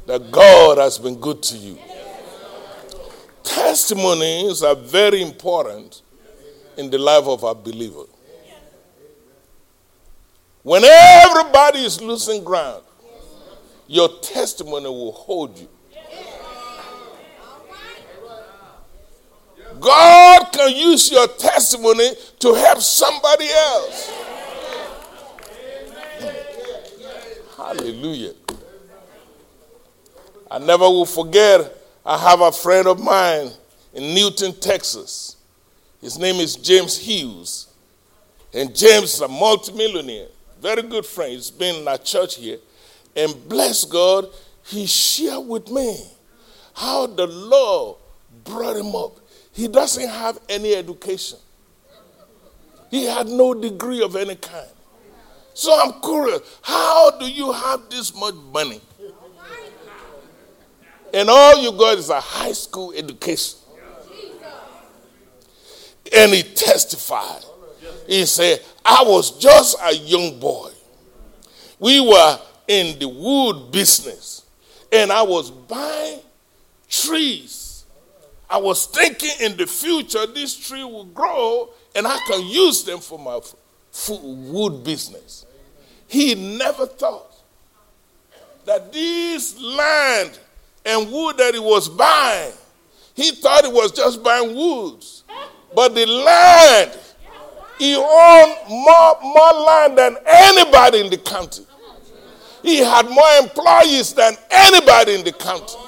that 0.06 0.30
God 0.32 0.78
has 0.78 0.98
been 0.98 1.20
good 1.20 1.42
to 1.44 1.56
you. 1.56 1.78
Testimonies 3.44 4.62
are 4.62 4.74
very 4.74 5.22
important 5.22 6.02
in 6.78 6.88
the 6.90 6.96
life 6.96 7.26
of 7.26 7.42
a 7.42 7.54
believer. 7.54 8.04
When 10.62 10.84
everybody 10.84 11.80
is 11.80 12.00
losing 12.00 12.44
ground, 12.44 12.84
your 13.88 14.08
testimony 14.20 14.86
will 14.86 15.12
hold 15.12 15.58
you. 15.58 15.68
God 19.80 20.52
can 20.52 20.74
use 20.74 21.10
your 21.10 21.26
testimony 21.26 22.10
to 22.38 22.54
help 22.54 22.78
somebody 22.80 23.48
else. 23.48 24.12
Hallelujah. 27.56 28.34
I 30.50 30.58
never 30.58 30.84
will 30.84 31.06
forget, 31.06 31.74
I 32.06 32.18
have 32.18 32.40
a 32.40 32.52
friend 32.52 32.86
of 32.86 33.02
mine 33.02 33.50
in 33.94 34.14
Newton, 34.14 34.52
Texas. 34.54 35.37
His 36.00 36.18
name 36.18 36.36
is 36.36 36.56
James 36.56 36.96
Hughes. 36.96 37.66
And 38.54 38.74
James 38.74 39.14
is 39.14 39.20
a 39.20 39.28
multimillionaire, 39.28 40.28
very 40.60 40.82
good 40.82 41.04
friend. 41.04 41.32
He's 41.32 41.50
been 41.50 41.76
in 41.76 41.88
our 41.88 41.98
church 41.98 42.36
here. 42.36 42.58
And 43.14 43.48
bless 43.48 43.84
God, 43.84 44.26
he 44.64 44.86
shared 44.86 45.46
with 45.46 45.70
me 45.70 46.02
how 46.74 47.06
the 47.06 47.26
Lord 47.26 47.98
brought 48.44 48.76
him 48.76 48.94
up. 48.94 49.18
He 49.52 49.66
doesn't 49.68 50.08
have 50.08 50.38
any 50.48 50.74
education. 50.74 51.38
He 52.90 53.04
had 53.04 53.26
no 53.26 53.52
degree 53.52 54.02
of 54.02 54.16
any 54.16 54.36
kind. 54.36 54.70
So 55.52 55.76
I'm 55.82 56.00
curious, 56.00 56.40
how 56.62 57.18
do 57.18 57.28
you 57.28 57.52
have 57.52 57.90
this 57.90 58.14
much 58.14 58.34
money? 58.52 58.80
And 61.12 61.28
all 61.28 61.60
you 61.60 61.72
got 61.72 61.98
is 61.98 62.10
a 62.10 62.20
high 62.20 62.52
school 62.52 62.92
education. 62.96 63.58
And 66.14 66.32
he 66.32 66.42
testified. 66.42 67.44
He 68.06 68.24
said, 68.26 68.60
I 68.84 69.02
was 69.06 69.38
just 69.38 69.76
a 69.82 69.94
young 69.94 70.40
boy. 70.40 70.70
We 71.78 72.00
were 72.00 72.38
in 72.66 72.98
the 72.98 73.08
wood 73.08 73.70
business, 73.70 74.44
and 74.92 75.12
I 75.12 75.22
was 75.22 75.50
buying 75.50 76.20
trees 76.88 77.68
I 78.50 78.56
was 78.56 78.86
thinking 78.86 79.30
in 79.40 79.56
the 79.56 79.66
future 79.66 80.26
this 80.26 80.56
tree 80.56 80.84
will 80.84 81.04
grow 81.04 81.70
and 81.94 82.06
I 82.06 82.18
can 82.26 82.46
use 82.46 82.82
them 82.84 83.00
for 83.00 83.18
my 83.18 83.40
wood 84.08 84.84
business. 84.84 85.44
He 86.06 86.34
never 86.34 86.86
thought 86.86 87.34
that 88.64 88.92
this 88.92 89.60
land 89.60 90.38
and 90.86 91.12
wood 91.12 91.36
that 91.36 91.52
he 91.52 91.60
was 91.60 91.88
buying, 91.88 92.52
he 93.14 93.32
thought 93.32 93.64
it 93.64 93.72
was 93.72 93.92
just 93.92 94.22
buying 94.22 94.54
woods. 94.54 95.17
But 95.78 95.94
the 95.94 96.06
land, 96.06 96.98
he 97.78 97.94
owned 97.94 98.54
more, 98.68 99.18
more 99.22 99.52
land 99.64 99.96
than 99.96 100.16
anybody 100.26 100.98
in 101.02 101.08
the 101.08 101.18
county. 101.18 101.64
He 102.64 102.78
had 102.78 103.08
more 103.08 103.30
employees 103.40 104.12
than 104.12 104.34
anybody 104.50 105.14
in 105.14 105.24
the 105.24 105.30
county. 105.30 105.78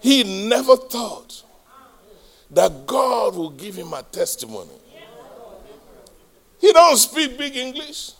He 0.00 0.48
never 0.48 0.76
thought 0.76 1.44
that 2.50 2.88
God 2.88 3.36
will 3.36 3.50
give 3.50 3.76
him 3.76 3.92
a 3.92 4.02
testimony. 4.02 4.74
He 6.60 6.72
don't 6.72 6.96
speak 6.96 7.38
big 7.38 7.54
English. 7.56 8.14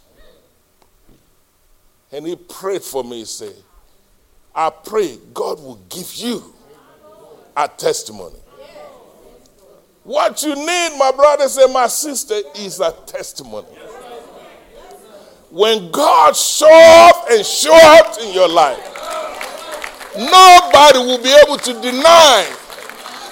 And 2.13 2.25
he 2.25 2.37
prayed 2.37 2.83
for 2.83 3.03
me. 3.03 3.19
He 3.19 3.25
said, 3.25 3.57
I 4.55 4.71
pray 4.71 5.19
God 5.35 5.61
will 5.61 5.81
give 5.89 6.15
you 6.15 6.55
a 7.57 7.67
testimony. 7.67 8.39
What 10.07 10.41
you 10.45 10.55
need, 10.55 10.97
my 10.97 11.11
brothers 11.11 11.57
and 11.57 11.73
my 11.73 11.89
sister, 11.89 12.37
is 12.55 12.79
a 12.79 12.93
testimony. 13.07 13.67
When 15.51 15.91
God 15.91 16.37
show 16.37 16.71
up 16.71 17.29
and 17.29 17.45
show 17.45 17.75
out 17.75 18.17
in 18.23 18.33
your 18.33 18.49
life, 18.49 18.79
nobody 20.17 20.99
will 21.01 21.21
be 21.21 21.35
able 21.45 21.57
to 21.57 21.73
deny 21.83 22.57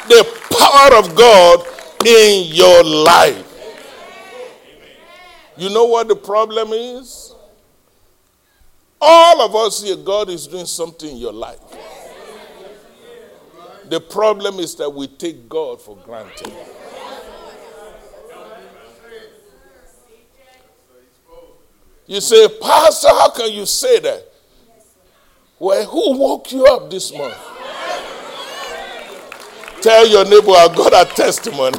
the 0.09 0.27
power 0.51 0.99
of 0.99 1.15
God 1.15 1.65
in 2.05 2.53
your 2.53 2.83
life. 2.83 3.47
You 5.57 5.71
know 5.71 5.85
what 5.85 6.09
the 6.09 6.17
problem 6.17 6.73
is? 6.73 7.37
All 9.01 9.43
of 9.43 9.55
us 9.55 9.81
here, 9.81 9.95
God 9.95 10.29
is 10.29 10.49
doing 10.49 10.67
something 10.67 11.09
in 11.09 11.19
your 11.19 11.33
life. 11.33 11.61
The 13.89 14.01
problem 14.01 14.61
is 14.61 14.75
that 14.77 14.91
we 14.91 15.07
take 15.07 15.49
God 15.49 15.81
for 15.81 15.97
granted. 15.97 16.53
You 22.07 22.21
say, 22.21 22.49
Pastor, 22.61 23.09
how 23.09 23.31
can 23.31 23.53
you 23.53 23.65
say 23.67 23.99
that? 24.01 24.33
Well, 25.59 25.85
who 25.87 26.19
woke 26.19 26.53
you 26.53 26.67
up 26.67 26.91
this 26.91 27.13
morning? 27.13 27.39
Tell 29.81 30.07
your 30.09 30.25
neighbor, 30.25 30.51
I 30.51 30.69
got 30.75 30.93
a 30.93 31.15
testimony. 31.15 31.79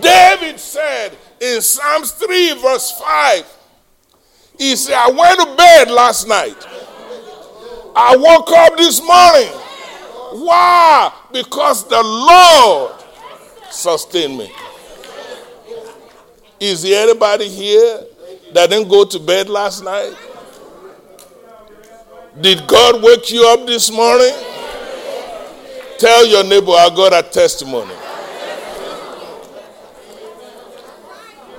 David 0.00 0.58
said 0.60 1.16
in 1.40 1.60
Psalms 1.60 2.12
3, 2.12 2.54
verse 2.60 2.92
5, 2.92 3.58
he 4.58 4.76
said, 4.76 4.94
I 4.94 5.10
went 5.10 5.40
to 5.40 5.56
bed 5.56 5.90
last 5.90 6.28
night 6.28 6.66
I 7.94 8.16
woke 8.16 8.50
up 8.50 8.76
this 8.76 9.00
morning. 9.02 9.52
Why? 10.44 11.12
Because 11.32 11.86
the 11.88 12.02
Lord 12.02 12.92
sustained 13.70 14.38
me. 14.38 14.50
Is 16.58 16.82
there 16.82 17.02
anybody 17.08 17.48
here 17.48 18.04
that 18.54 18.70
didn't 18.70 18.88
go 18.88 19.04
to 19.04 19.18
bed 19.18 19.48
last 19.48 19.84
night? 19.84 20.14
Did 22.40 22.66
God 22.66 23.02
wake 23.02 23.30
you 23.30 23.46
up 23.48 23.66
this 23.66 23.90
morning? 23.90 24.32
Tell 25.98 26.26
your 26.26 26.44
neighbor, 26.44 26.72
I 26.72 26.88
got 26.94 27.12
a 27.12 27.28
testimony. 27.28 27.94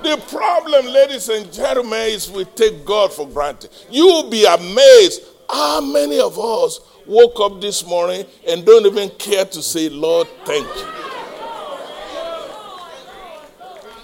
The 0.02 0.16
problem, 0.28 0.86
ladies 0.86 1.28
and 1.28 1.50
gentlemen, 1.52 2.08
is 2.10 2.30
we 2.30 2.44
take 2.44 2.84
God 2.84 3.12
for 3.12 3.26
granted. 3.26 3.70
You 3.90 4.06
will 4.06 4.28
be 4.28 4.44
amazed 4.44 5.22
how 5.50 5.80
many 5.80 6.20
of 6.20 6.38
us 6.38 6.80
woke 7.06 7.38
up 7.40 7.60
this 7.60 7.86
morning 7.86 8.24
and 8.48 8.64
don't 8.64 8.86
even 8.86 9.10
care 9.10 9.44
to 9.44 9.62
say, 9.62 9.88
Lord, 9.88 10.28
thank 10.44 10.66
you. 10.66 10.86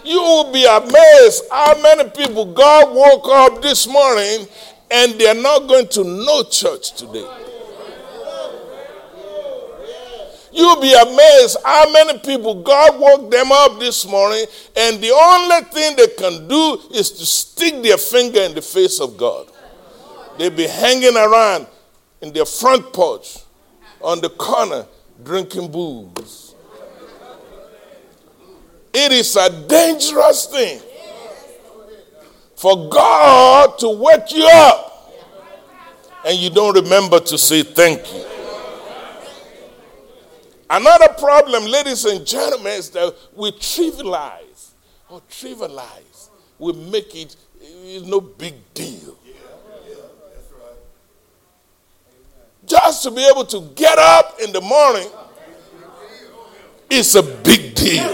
You 0.05 0.21
will 0.21 0.53
be 0.53 0.65
amazed 0.65 1.45
how 1.51 1.81
many 1.81 2.11
people 2.11 2.47
God 2.47 2.95
woke 2.95 3.29
up 3.29 3.63
this 3.63 3.87
morning 3.87 4.47
and 4.91 5.13
they're 5.13 5.35
not 5.35 5.69
going 5.69 5.89
to 5.89 6.05
no 6.05 6.43
church 6.45 6.93
today. 6.95 7.27
You'll 10.53 10.81
be 10.81 10.93
amazed 10.93 11.59
how 11.65 11.93
many 11.93 12.19
people 12.19 12.63
God 12.63 12.99
woke 12.99 13.31
them 13.31 13.53
up 13.53 13.79
this 13.79 14.05
morning, 14.07 14.45
and 14.77 15.01
the 15.01 15.11
only 15.13 15.61
thing 15.71 15.95
they 15.97 16.09
can 16.09 16.49
do 16.49 16.81
is 16.93 17.11
to 17.13 17.25
stick 17.25 17.83
their 17.83 17.97
finger 17.97 18.41
in 18.41 18.55
the 18.55 18.63
face 18.63 19.01
of 19.01 19.17
God. 19.17 19.50
They'll 20.39 20.51
be 20.51 20.67
hanging 20.67 21.17
around 21.17 21.67
in 22.21 22.33
their 22.33 22.47
front 22.47 22.93
porch 22.93 23.39
on 24.01 24.21
the 24.21 24.31
corner 24.31 24.87
drinking 25.23 25.71
booze. 25.71 26.55
It 28.93 29.13
is 29.13 29.37
a 29.37 29.67
dangerous 29.67 30.47
thing 30.47 30.81
for 32.57 32.89
God 32.89 33.79
to 33.79 33.89
wake 33.91 34.33
you 34.33 34.49
up 34.53 34.91
and 36.25 36.37
you 36.39 36.51
don't 36.51 36.75
remember 36.75 37.21
to 37.21 37.39
say 37.39 37.63
thank 37.63 38.13
you. 38.13 38.25
Another 40.69 41.09
problem, 41.19 41.65
ladies 41.65 42.05
and 42.05 42.25
gentlemen, 42.25 42.73
is 42.75 42.91
that 42.91 43.15
we 43.35 43.51
trivialize 43.53 44.71
or 45.09 45.21
trivialize. 45.29 46.29
We 46.59 46.73
make 46.73 47.15
it 47.17 47.35
it's 47.63 48.07
no 48.07 48.21
big 48.21 48.55
deal. 48.75 49.17
Just 52.71 53.03
to 53.03 53.11
be 53.11 53.27
able 53.27 53.43
to 53.47 53.67
get 53.75 53.99
up 53.99 54.39
in 54.39 54.53
the 54.53 54.61
morning 54.61 55.11
is 56.89 57.17
a 57.19 57.23
big 57.43 57.75
deal. 57.75 58.07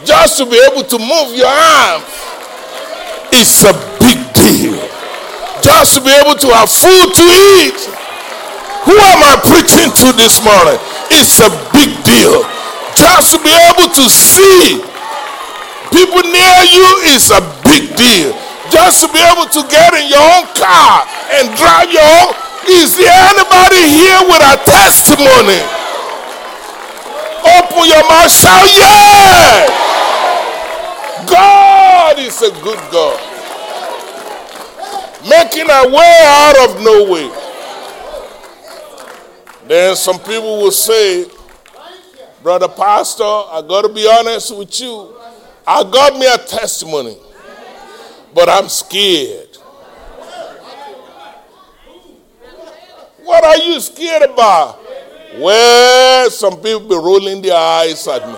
Just 0.00 0.40
to 0.40 0.48
be 0.48 0.56
able 0.64 0.88
to 0.88 0.96
move 0.96 1.36
your 1.36 1.52
arms 1.52 2.08
is 3.36 3.68
a 3.68 3.76
big 4.00 4.16
deal. 4.32 4.80
Just 5.60 5.92
to 5.92 6.00
be 6.00 6.08
able 6.24 6.32
to 6.40 6.48
have 6.56 6.72
food 6.72 7.12
to 7.20 7.26
eat. 7.60 7.76
Who 8.88 8.96
am 8.96 9.20
I 9.28 9.36
preaching 9.44 9.92
to 10.00 10.16
this 10.16 10.40
morning? 10.40 10.80
It's 11.12 11.36
a 11.44 11.52
big 11.76 11.92
deal. 12.00 12.48
Just 12.96 13.36
to 13.36 13.44
be 13.44 13.52
able 13.68 13.92
to 13.92 14.04
see 14.08 14.80
people 15.92 16.24
near 16.24 16.58
you 16.64 17.12
is 17.12 17.28
a 17.28 17.44
big 17.60 17.92
deal. 17.92 18.32
Just 18.72 19.04
to 19.04 19.12
be 19.12 19.20
able 19.20 19.52
to 19.52 19.68
get 19.68 19.92
in 20.00 20.08
your 20.08 20.24
own 20.24 20.48
car 20.56 21.04
and 21.36 21.52
drive 21.60 21.92
your 21.92 22.08
own. 22.24 22.49
Is 22.68 22.96
there 22.96 23.08
anybody 23.08 23.82
here 23.88 24.20
with 24.28 24.42
a 24.42 24.56
testimony? 24.64 25.60
Open 27.40 27.88
your 27.88 28.04
mouth, 28.08 28.30
shout, 28.30 28.68
yeah! 28.76 29.66
God 31.28 32.18
is 32.18 32.42
a 32.42 32.50
good 32.62 32.78
God. 32.92 33.18
Making 35.28 35.70
a 35.70 35.88
way 35.88 36.16
out 36.24 36.56
of 36.68 36.82
no 36.82 37.10
way. 37.10 37.30
Then 39.66 39.94
some 39.96 40.18
people 40.18 40.58
will 40.62 40.70
say, 40.70 41.26
Brother 42.42 42.68
Pastor, 42.68 43.22
I 43.22 43.62
got 43.66 43.82
to 43.82 43.88
be 43.88 44.08
honest 44.08 44.56
with 44.56 44.80
you. 44.80 45.14
I 45.66 45.82
got 45.84 46.18
me 46.18 46.26
a 46.26 46.38
testimony, 46.38 47.16
but 48.34 48.48
I'm 48.48 48.68
scared. 48.68 49.49
What 53.30 53.44
are 53.44 53.58
you 53.58 53.78
scared 53.78 54.22
about? 54.22 54.80
Well, 55.36 56.28
some 56.30 56.56
people 56.56 56.80
be 56.80 56.96
rolling 56.96 57.40
their 57.40 57.54
eyes 57.54 58.08
at 58.08 58.26
me. 58.26 58.34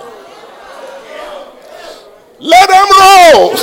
Let 2.38 2.68
them 2.68 2.86
roll. 3.00 3.54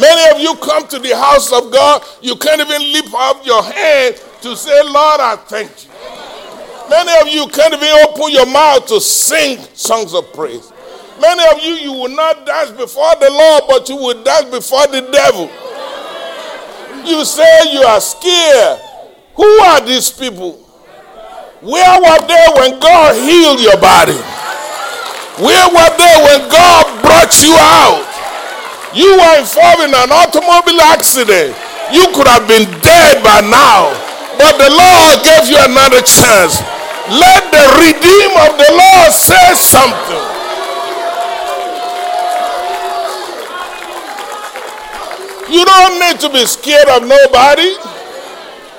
Many 0.00 0.34
of 0.34 0.40
you 0.40 0.56
come 0.64 0.88
to 0.88 0.98
the 0.98 1.14
house 1.14 1.52
of 1.52 1.70
God, 1.70 2.02
you 2.22 2.36
can't 2.36 2.62
even 2.62 2.80
lift 2.90 3.12
up 3.12 3.44
your 3.44 3.62
hand 3.62 4.16
to 4.40 4.56
say, 4.56 4.82
Lord, 4.82 5.20
I 5.20 5.36
thank 5.46 5.84
you. 5.84 5.90
Many 6.88 7.12
of 7.20 7.28
you 7.34 7.48
can't 7.48 7.74
even 7.74 7.88
open 8.08 8.30
your 8.32 8.46
mouth 8.46 8.86
to 8.86 8.98
sing 8.98 9.58
songs 9.74 10.14
of 10.14 10.32
praise. 10.32 10.72
Many 11.20 11.44
of 11.54 11.62
you, 11.62 11.74
you 11.74 11.92
will 11.92 12.16
not 12.16 12.46
dance 12.46 12.70
before 12.70 13.14
the 13.20 13.28
Lord, 13.28 13.64
but 13.68 13.86
you 13.90 13.96
will 13.96 14.22
dance 14.24 14.46
before 14.46 14.86
the 14.86 15.02
devil. 15.12 15.50
You 17.04 17.24
say 17.24 17.72
you 17.72 17.82
are 17.82 18.00
scared. 18.00 18.80
Who 19.34 19.48
are 19.70 19.80
these 19.84 20.10
people? 20.10 20.58
Where 21.62 21.94
were 22.00 22.22
they 22.26 22.46
when 22.58 22.80
God 22.80 23.14
healed 23.14 23.60
your 23.60 23.78
body? 23.78 24.18
Where 25.38 25.68
were 25.70 25.92
they 25.96 26.14
when 26.26 26.50
God 26.50 26.84
brought 27.02 27.32
you 27.42 27.54
out? 27.54 28.06
You 28.94 29.16
were 29.16 29.36
involved 29.40 29.82
in 29.88 29.94
an 29.94 30.10
automobile 30.12 30.82
accident. 30.92 31.56
You 31.94 32.06
could 32.12 32.26
have 32.28 32.46
been 32.46 32.68
dead 32.82 33.22
by 33.24 33.40
now. 33.46 33.94
But 34.36 34.58
the 34.58 34.68
Lord 34.68 35.14
gave 35.24 35.48
you 35.48 35.58
another 35.60 36.02
chance. 36.02 36.60
Let 37.08 37.46
the 37.50 37.64
Redeemer 37.78 38.52
of 38.52 38.54
the 38.58 38.70
Lord 38.74 39.10
say 39.12 39.54
something. 39.54 40.31
You 45.52 45.64
don't 45.66 46.00
need 46.00 46.18
to 46.20 46.30
be 46.30 46.46
scared 46.46 46.88
of 46.88 47.06
nobody. 47.06 47.76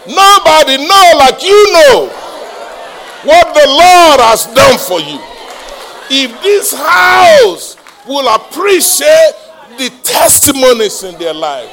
Nobody 0.10 0.78
know 0.78 1.12
like 1.18 1.44
you 1.44 1.74
know 1.74 2.10
what 3.24 3.54
the 3.54 3.68
Lord 3.68 4.20
has 4.20 4.48
done 4.48 4.80
for 4.80 5.00
you. 5.00 5.20
If 6.10 6.42
this 6.42 6.74
house 6.74 7.78
will 8.08 8.28
appreciate 8.28 9.34
the 9.78 9.92
testimonies 10.04 11.04
in 11.04 11.18
their 11.20 11.34
life, 11.34 11.70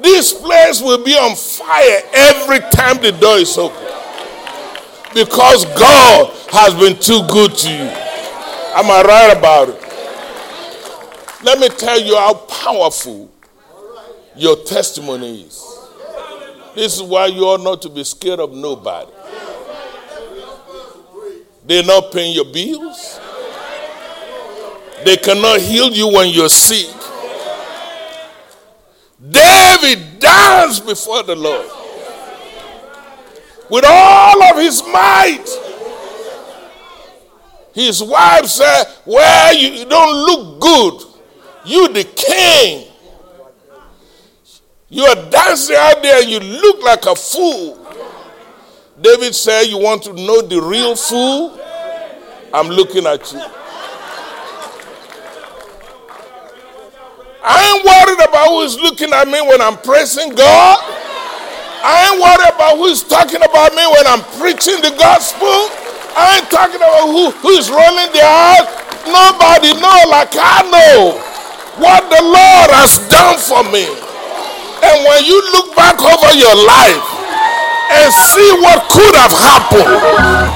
this 0.00 0.32
place 0.32 0.80
will 0.80 1.04
be 1.04 1.12
on 1.14 1.36
fire 1.36 2.00
every 2.14 2.60
time 2.70 3.02
the 3.02 3.12
door 3.12 3.36
is 3.36 3.58
open. 3.58 3.76
Because 5.12 5.66
God 5.78 6.32
has 6.50 6.72
been 6.74 6.98
too 6.98 7.26
good 7.28 7.54
to 7.58 7.70
you. 7.70 7.90
Am 8.74 8.90
I 8.90 9.02
right 9.06 9.36
about 9.36 9.68
it? 9.68 9.82
Let 11.44 11.58
me 11.60 11.68
tell 11.68 12.00
you 12.00 12.16
how 12.16 12.34
powerful 12.34 13.30
your 14.38 14.56
testimony 14.64 15.42
is. 15.42 15.64
This 16.74 16.96
is 16.96 17.02
why 17.02 17.26
you 17.26 17.42
ought 17.42 17.60
not 17.62 17.82
to 17.82 17.88
be 17.88 18.04
scared 18.04 18.40
of 18.40 18.52
nobody. 18.52 19.10
They're 21.66 21.82
not 21.82 22.12
paying 22.12 22.34
your 22.34 22.46
bills. 22.46 23.20
They 25.04 25.16
cannot 25.16 25.60
heal 25.60 25.90
you 25.90 26.08
when 26.08 26.28
you're 26.28 26.48
sick. 26.48 26.88
David 29.30 30.18
danced 30.20 30.86
before 30.86 31.22
the 31.24 31.34
Lord 31.36 31.66
with 33.70 33.84
all 33.86 34.42
of 34.42 34.56
his 34.56 34.82
might. 34.84 35.44
His 37.74 38.02
wife 38.02 38.46
said, 38.46 38.84
Well, 39.04 39.54
you 39.54 39.84
don't 39.84 40.16
look 40.26 40.60
good. 40.60 41.02
You 41.64 41.88
the 41.92 42.04
king. 42.04 42.87
You 44.90 45.04
are 45.04 45.30
dancing 45.30 45.76
out 45.78 46.02
there, 46.02 46.22
and 46.22 46.30
you 46.30 46.40
look 46.40 46.82
like 46.82 47.04
a 47.04 47.14
fool. 47.14 47.78
David 49.00 49.34
said, 49.34 49.64
You 49.64 49.78
want 49.78 50.02
to 50.04 50.12
know 50.14 50.40
the 50.40 50.60
real 50.62 50.96
fool? 50.96 51.60
I'm 52.54 52.68
looking 52.68 53.06
at 53.06 53.30
you. 53.32 53.40
I 57.44 57.56
ain't 57.68 57.84
worried 57.84 58.28
about 58.28 58.48
who's 58.48 58.80
looking 58.80 59.12
at 59.12 59.28
me 59.28 59.40
when 59.42 59.60
I'm 59.60 59.76
praising 59.76 60.34
God. 60.34 60.78
I 61.84 62.08
ain't 62.08 62.20
worried 62.20 62.54
about 62.54 62.76
who's 62.78 63.04
talking 63.04 63.44
about 63.44 63.72
me 63.76 63.84
when 63.92 64.06
I'm 64.08 64.24
preaching 64.40 64.80
the 64.80 64.96
gospel. 64.96 65.68
I 66.16 66.40
ain't 66.40 66.50
talking 66.50 66.80
about 66.80 67.12
who, 67.12 67.30
who's 67.44 67.68
rolling 67.70 68.08
their 68.16 68.26
eyes. 68.26 68.66
Nobody 69.04 69.76
know 69.76 70.00
like 70.08 70.32
I 70.32 70.64
know 70.72 71.20
what 71.76 72.08
the 72.08 72.22
Lord 72.24 72.68
has 72.72 72.98
done 73.08 73.38
for 73.38 73.62
me. 73.70 73.86
And 74.82 74.96
when 75.04 75.20
you 75.24 75.38
look 75.52 75.74
back 75.74 75.98
over 75.98 76.30
your 76.34 76.54
life 76.54 77.02
and 77.90 78.12
see 78.12 78.50
what 78.62 78.86
could 78.92 79.14
have 79.16 79.32
happened, 79.32 79.90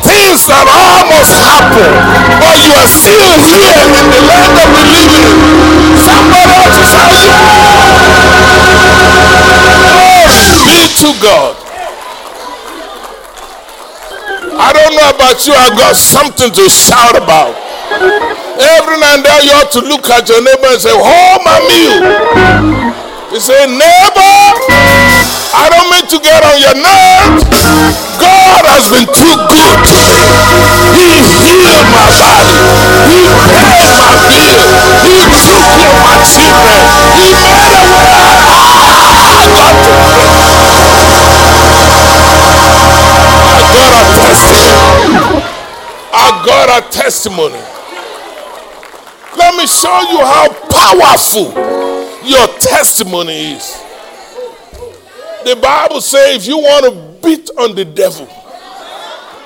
things 0.05 0.47
that 0.47 0.67
almost 0.69 1.33
happened, 1.43 1.97
but 2.39 2.55
you 2.63 2.73
are 2.77 2.91
still 2.91 3.33
here 3.51 3.79
in 3.99 4.05
the 4.13 4.23
land 4.29 4.55
of 4.63 4.69
the 4.71 4.85
living, 4.95 5.33
somebody 5.99 6.53
ought 6.55 6.73
to 6.77 6.85
say, 6.87 7.09
yeah! 7.27 8.13
Be 10.63 10.79
to 11.03 11.11
God. 11.19 11.59
I 14.55 14.71
don't 14.71 14.95
know 14.95 15.11
about 15.11 15.43
you, 15.47 15.53
I've 15.55 15.77
got 15.77 15.97
something 15.97 16.53
to 16.53 16.71
shout 16.71 17.17
about. 17.17 17.57
Every 18.63 18.97
now 19.01 19.15
and 19.17 19.25
then 19.25 19.43
you 19.45 19.53
ought 19.59 19.73
to 19.73 19.81
look 19.81 20.09
at 20.09 20.29
your 20.29 20.39
neighbor 20.39 20.71
and 20.71 20.81
say, 20.81 20.93
Hold 20.95 21.41
my 21.43 21.59
meal. 21.67 23.12
He 23.33 23.41
said, 23.41 23.65
Neighbor, 23.65 24.37
I 25.57 25.65
don't 25.73 25.89
mean 25.89 26.05
to 26.05 26.21
get 26.21 26.45
on 26.45 26.61
your 26.61 26.77
nerves. 26.77 27.49
God 28.21 28.61
has 28.69 28.93
been 28.93 29.09
too 29.09 29.37
good 29.49 29.79
to 29.89 29.97
me. 30.05 30.21
He 30.93 31.17
healed 31.41 31.89
my 31.89 32.13
body. 32.21 32.61
He 33.09 33.25
paid 33.57 33.89
my 33.97 34.13
bill. 34.29 34.69
He 35.09 35.17
took 35.33 35.65
care 35.65 35.97
of 35.97 36.05
my 36.05 36.21
children. 36.29 36.77
He 37.17 37.33
made 37.33 37.73
a 37.73 37.89
way. 37.97 38.13
I 38.53 39.49
got 39.49 39.81
to 39.81 39.97
I 43.49 43.65
got 43.73 43.97
a 43.97 44.05
testimony. 44.13 45.41
I 46.13 46.29
got 46.45 46.69
a 46.69 46.81
testimony. 46.93 47.65
Let 49.41 49.57
me 49.57 49.65
show 49.65 50.05
you 50.13 50.21
how 50.21 50.53
powerful 50.69 51.82
your 52.25 52.47
testimony 52.59 53.53
is. 53.53 53.83
The 55.45 55.57
Bible 55.61 56.01
says 56.01 56.37
if 56.37 56.47
you 56.47 56.59
want 56.59 56.85
to 56.87 57.27
beat 57.27 57.51
on 57.59 57.75
the 57.75 57.85
devil, 57.85 58.29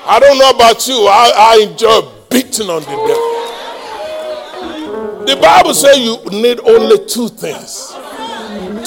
I 0.08 0.18
don't 0.20 0.38
know 0.38 0.50
about 0.50 0.86
you, 0.86 1.06
I, 1.08 1.32
I 1.36 1.56
enjoy 1.68 2.02
beating 2.30 2.68
on 2.68 2.82
the 2.82 2.96
devil. 3.06 3.36
The 5.26 5.36
Bible 5.40 5.74
says 5.74 5.98
you 5.98 6.22
need 6.40 6.60
only 6.60 7.04
two 7.06 7.28
things 7.28 7.88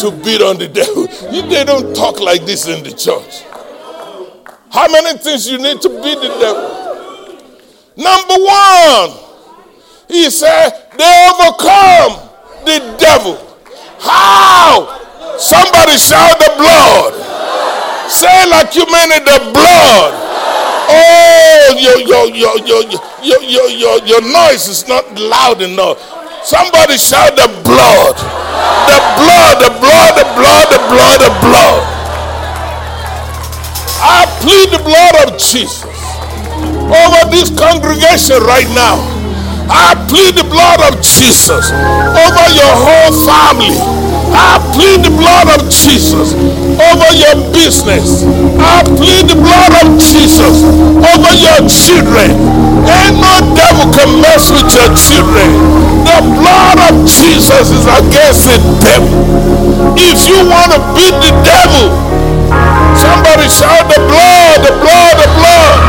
to 0.02 0.12
beat 0.24 0.42
on 0.42 0.58
the 0.58 0.68
devil. 0.72 1.08
You, 1.34 1.42
they 1.50 1.66
don't 1.66 1.94
talk 1.96 2.20
like 2.20 2.46
this 2.46 2.68
in 2.68 2.84
the 2.84 2.92
church. 2.92 3.44
How 4.72 4.88
many 4.88 5.18
things 5.18 5.50
you 5.50 5.58
need 5.58 5.82
to 5.82 5.90
beat 5.90 6.20
the 6.22 6.30
devil? 6.40 6.80
Number 7.98 8.36
one, 8.36 9.10
he 10.08 10.30
said, 10.30 10.70
they 10.98 11.30
overcome 11.34 12.30
the 12.64 12.96
devil. 12.98 13.49
How? 14.02 15.38
Somebody 15.38 15.96
shout 15.98 16.40
the 16.40 16.52
blood. 16.58 17.14
Say 18.10 18.50
like 18.50 18.76
you 18.76 18.86
mean 18.88 19.12
it, 19.14 19.24
the 19.24 19.40
blood. 19.54 20.12
Oh, 20.92 21.76
your, 21.78 22.00
your, 22.02 22.26
your, 22.34 22.58
your, 22.66 22.84
your, 23.22 23.42
your, 23.44 23.70
your, 23.70 23.98
your 24.06 24.22
noise 24.22 24.68
is 24.68 24.88
not 24.88 25.06
loud 25.20 25.62
enough. 25.62 26.02
Somebody 26.44 26.98
shout 26.98 27.36
the 27.36 27.48
blood. 27.64 28.16
The 28.90 29.00
blood, 29.22 29.56
the 29.62 29.72
blood, 29.78 30.12
the 30.18 30.28
blood, 30.34 30.68
the 30.74 30.82
blood, 30.90 31.20
the 31.22 31.34
blood. 31.46 31.82
I 34.02 34.26
plead 34.42 34.72
the 34.72 34.82
blood 34.82 35.28
of 35.28 35.38
Jesus 35.38 35.84
over 36.90 37.30
this 37.30 37.52
congregation 37.54 38.42
right 38.44 38.68
now. 38.74 39.19
I 39.70 39.94
plead 40.10 40.36
the 40.36 40.46
blood 40.50 40.82
of 40.90 41.02
Jesus 41.02 41.70
over 41.70 42.46
your 42.58 42.74
whole 42.74 43.14
family. 43.26 43.78
I 44.34 44.58
plead 44.74 45.06
the 45.06 45.14
blood 45.14 45.50
of 45.58 45.70
Jesus 45.70 46.34
over 46.34 47.10
your 47.14 47.38
business. 47.54 48.26
I 48.58 48.82
plead 48.86 49.30
the 49.30 49.38
blood 49.38 49.74
of 49.86 49.98
Jesus 50.02 50.66
over 50.66 51.32
your 51.38 51.62
children. 51.70 52.34
Ain't 52.86 53.18
no 53.22 53.36
devil 53.54 53.90
can 53.94 54.22
mess 54.22 54.50
with 54.50 54.70
your 54.74 54.90
children. 54.98 55.50
The 56.06 56.20
blood 56.42 56.78
of 56.90 57.06
Jesus 57.06 57.70
is 57.70 57.86
against 57.86 58.50
the 58.50 58.58
devil. 58.82 59.14
If 59.98 60.26
you 60.26 60.46
want 60.50 60.74
to 60.74 60.82
beat 60.98 61.14
the 61.22 61.34
devil, 61.46 61.94
somebody 62.98 63.50
shout 63.50 63.86
the 63.90 64.02
blood, 64.10 64.66
the 64.66 64.74
blood, 64.82 65.16
the 65.18 65.30
blood. 65.38 65.89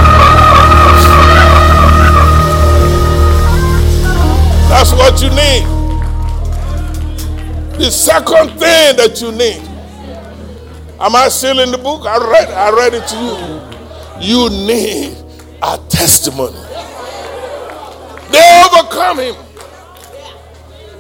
That's 4.70 4.92
what 4.92 5.20
you 5.20 5.30
need. 5.30 5.66
The 7.76 7.90
second 7.90 8.50
thing 8.50 8.96
that 8.96 9.18
you 9.20 9.32
need. 9.32 9.60
Am 11.00 11.16
I 11.16 11.28
still 11.28 11.58
in 11.58 11.72
the 11.72 11.78
book? 11.78 12.06
I 12.06 12.18
read, 12.18 12.48
I 12.50 12.70
read 12.70 12.94
it 12.94 13.06
to 13.08 13.16
you. 13.16 14.40
You 14.44 14.48
need 14.50 15.16
a 15.60 15.76
testimony. 15.88 16.58
They 18.30 18.62
overcome 18.64 19.18
him 19.18 19.34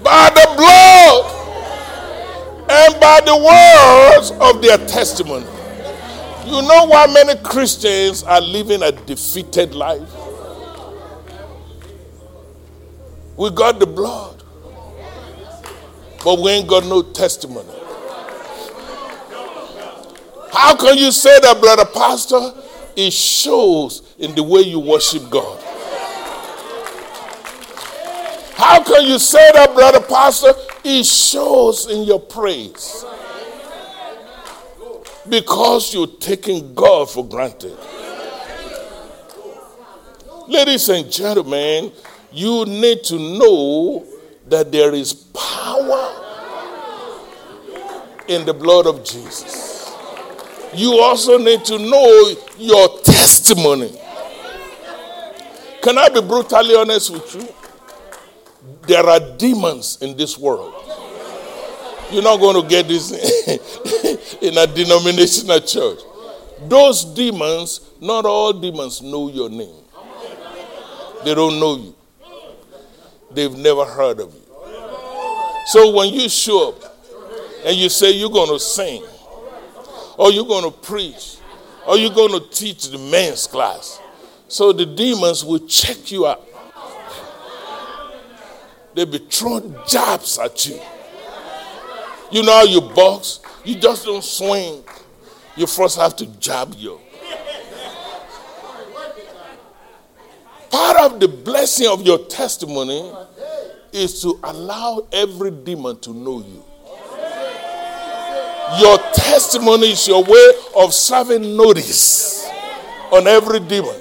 by 0.02 0.30
the 0.34 0.46
blood 0.56 1.24
and 2.70 3.00
by 3.00 3.20
the 3.24 3.36
words 3.36 4.32
of 4.40 4.60
their 4.62 4.78
testimony. 4.88 5.46
You 6.44 6.62
know 6.62 6.86
why 6.86 7.06
many 7.06 7.40
Christians 7.42 8.24
are 8.24 8.40
living 8.40 8.82
a 8.82 8.90
defeated 8.90 9.74
life? 9.74 10.08
We 13.40 13.48
got 13.48 13.78
the 13.78 13.86
blood, 13.86 14.42
but 16.22 16.40
we 16.40 16.50
ain't 16.50 16.68
got 16.68 16.84
no 16.84 17.00
testimony. 17.00 17.72
How 20.52 20.76
can 20.76 20.98
you 20.98 21.10
say 21.10 21.40
that, 21.40 21.58
brother 21.58 21.86
pastor? 21.86 22.52
It 22.94 23.14
shows 23.14 24.14
in 24.18 24.34
the 24.34 24.42
way 24.42 24.60
you 24.60 24.78
worship 24.78 25.30
God. 25.30 25.58
How 28.56 28.82
can 28.84 29.06
you 29.06 29.18
say 29.18 29.50
that, 29.54 29.72
brother 29.72 30.02
pastor? 30.02 30.52
It 30.84 31.06
shows 31.06 31.90
in 31.90 32.02
your 32.02 32.20
praise. 32.20 33.06
Because 35.26 35.94
you're 35.94 36.08
taking 36.08 36.74
God 36.74 37.10
for 37.10 37.26
granted. 37.26 37.78
Ladies 40.46 40.90
and 40.90 41.10
gentlemen, 41.10 41.90
you 42.32 42.64
need 42.66 43.02
to 43.04 43.18
know 43.18 44.06
that 44.48 44.70
there 44.70 44.94
is 44.94 45.12
power 45.14 46.20
in 48.28 48.44
the 48.46 48.54
blood 48.54 48.86
of 48.86 49.04
Jesus. 49.04 49.92
You 50.74 50.98
also 51.00 51.38
need 51.38 51.64
to 51.64 51.78
know 51.78 52.34
your 52.58 53.00
testimony. 53.00 53.90
Can 55.82 55.98
I 55.98 56.08
be 56.08 56.20
brutally 56.20 56.76
honest 56.76 57.10
with 57.10 57.34
you? 57.34 57.48
There 58.86 59.04
are 59.04 59.20
demons 59.36 59.98
in 60.00 60.16
this 60.16 60.38
world. 60.38 60.74
You're 62.12 62.22
not 62.22 62.38
going 62.38 62.60
to 62.62 62.68
get 62.68 62.86
this 62.88 63.10
in 64.42 64.58
a 64.58 64.66
denominational 64.66 65.60
church. 65.60 66.00
Those 66.68 67.04
demons, 67.04 67.80
not 68.00 68.26
all 68.26 68.52
demons 68.52 69.00
know 69.00 69.28
your 69.30 69.48
name. 69.48 69.74
They 71.24 71.34
don't 71.34 71.58
know 71.58 71.76
you 71.76 71.94
they've 73.30 73.56
never 73.56 73.84
heard 73.84 74.20
of 74.20 74.34
you. 74.34 74.42
So 75.66 75.90
when 75.94 76.12
you 76.12 76.28
show 76.28 76.70
up 76.70 76.96
and 77.64 77.76
you 77.76 77.88
say 77.88 78.10
you're 78.10 78.30
going 78.30 78.50
to 78.50 78.58
sing, 78.58 79.04
or 80.18 80.30
you're 80.30 80.46
going 80.46 80.64
to 80.64 80.70
preach, 80.70 81.36
or 81.86 81.96
you're 81.96 82.12
going 82.14 82.32
to 82.32 82.48
teach 82.50 82.90
the 82.90 82.98
men's 82.98 83.46
class, 83.46 84.00
so 84.48 84.72
the 84.72 84.84
demons 84.84 85.44
will 85.44 85.66
check 85.66 86.10
you 86.10 86.26
out. 86.26 86.46
They'll 88.94 89.06
be 89.06 89.18
throwing 89.18 89.76
jabs 89.86 90.38
at 90.38 90.66
you. 90.66 90.80
You 92.32 92.42
know 92.42 92.52
how 92.52 92.64
you 92.64 92.80
box? 92.80 93.40
You 93.64 93.76
just 93.76 94.04
don't 94.04 94.24
swing. 94.24 94.82
You 95.56 95.66
first 95.66 95.98
have 95.98 96.16
to 96.16 96.26
jab 96.38 96.74
you. 96.76 97.00
Part 100.70 100.98
of 100.98 101.18
the 101.20 101.26
blessing 101.26 101.88
of 101.88 102.02
your 102.02 102.18
testimony 102.26 103.12
is 103.92 104.22
to 104.22 104.38
allow 104.44 105.06
every 105.12 105.50
demon 105.50 105.98
to 106.00 106.14
know 106.14 106.38
you. 106.38 106.64
Your 108.78 108.98
testimony 109.12 109.90
is 109.90 110.06
your 110.06 110.22
way 110.22 110.52
of 110.76 110.94
serving 110.94 111.56
notice 111.56 112.46
on 113.10 113.26
every 113.26 113.58
demon. 113.58 113.96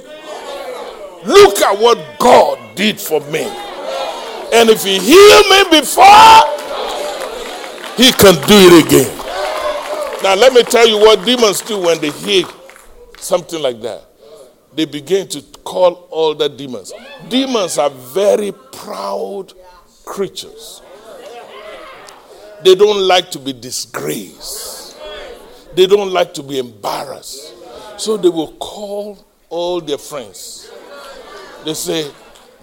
Look 1.26 1.58
at 1.60 1.80
what 1.80 1.98
God 2.20 2.76
did 2.76 3.00
for 3.00 3.20
me. 3.32 3.42
And 4.54 4.70
if 4.70 4.84
He 4.84 5.00
healed 5.00 5.46
me 5.50 5.80
before, 5.80 6.06
He 7.98 8.12
can 8.12 8.36
do 8.48 8.56
it 8.70 8.86
again. 8.86 9.18
Now, 10.22 10.36
let 10.36 10.54
me 10.54 10.62
tell 10.64 10.88
you 10.88 11.00
what 11.00 11.26
demons 11.26 11.62
do 11.62 11.80
when 11.80 12.00
they 12.00 12.12
hear 12.12 12.46
something 13.18 13.60
like 13.62 13.82
that 13.82 14.09
they 14.74 14.86
begin 14.86 15.28
to 15.30 15.42
call 15.64 16.08
all 16.12 16.36
the 16.36 16.48
demons. 16.50 16.94
Demons 17.28 17.78
are 17.78 17.90
very 17.90 18.52
proud 18.52 19.54
creatures. 20.06 20.82
They 22.64 22.76
don't 22.76 23.08
like 23.08 23.32
to 23.32 23.40
be 23.40 23.54
disgraced. 23.54 24.98
They 25.76 25.86
don't 25.86 26.12
like 26.12 26.34
to 26.36 26.44
be 26.44 26.60
embarrassed. 26.60 27.54
So 27.98 28.18
they 28.18 28.30
will 28.30 28.54
call 28.54 29.26
all 29.50 29.82
their 29.82 29.98
friends. 29.98 30.70
They 31.66 31.74
say, 31.74 32.12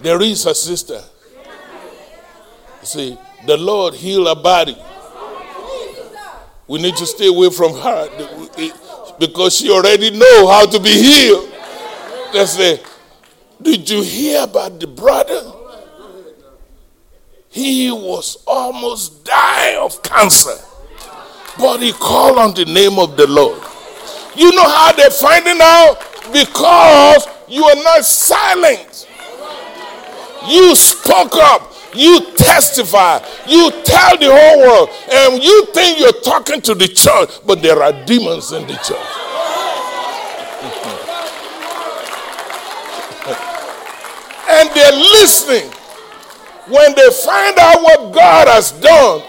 There 0.01 0.21
is 0.23 0.47
a 0.47 0.55
sister. 0.55 1.01
You 2.81 2.87
see, 2.87 3.19
the 3.47 3.57
Lord 3.57 3.95
heal 3.95 4.27
her 4.27 4.41
body. 4.41 4.77
We 6.69 6.81
need 6.83 6.97
to 6.97 7.07
stay 7.07 7.29
away 7.29 7.51
from 7.51 7.75
her 7.75 8.09
because 9.19 9.57
she 9.57 9.71
already 9.71 10.11
know 10.11 10.49
how 10.49 10.67
to 10.67 10.81
be 10.81 10.91
healed. 10.91 11.53
They 12.37 12.45
say, 12.45 12.81
Did 13.63 13.89
you 13.89 14.03
hear 14.03 14.43
about 14.43 14.79
the 14.79 14.87
brother? 14.87 15.41
He 17.49 17.91
was 17.91 18.45
almost 18.47 19.25
dying 19.25 19.79
of 19.79 20.03
cancer, 20.03 20.59
but 21.57 21.79
he 21.79 21.93
called 21.95 22.37
on 22.37 22.53
the 22.53 22.67
name 22.67 22.99
of 22.99 23.17
the 23.17 23.27
Lord. 23.27 23.63
You 24.37 24.55
know 24.55 24.69
how 24.69 24.93
they're 24.93 25.09
finding 25.09 25.57
out? 25.63 25.97
Because 26.31 27.27
you 27.49 27.65
are 27.65 27.83
not 27.83 28.05
silent. 28.05 29.09
You 30.47 30.77
spoke 30.77 31.37
up. 31.37 31.73
You 31.95 32.21
testify. 32.37 33.25
You 33.49 33.71
tell 33.83 34.19
the 34.19 34.29
whole 34.31 34.59
world. 34.61 34.91
And 35.11 35.43
you 35.43 35.65
think 35.73 36.01
you're 36.01 36.21
talking 36.21 36.61
to 36.61 36.75
the 36.75 36.89
church, 36.89 37.31
but 37.47 37.63
there 37.63 37.83
are 37.83 38.05
demons 38.05 38.53
in 38.53 38.67
the 38.67 38.75
church. 38.75 39.36
And 44.49 44.71
they're 44.75 44.93
listening. 44.93 45.71
When 46.69 46.95
they 46.95 47.11
find 47.11 47.59
out 47.59 47.83
what 47.83 48.13
God 48.13 48.49
has 48.49 48.73
done, 48.73 49.23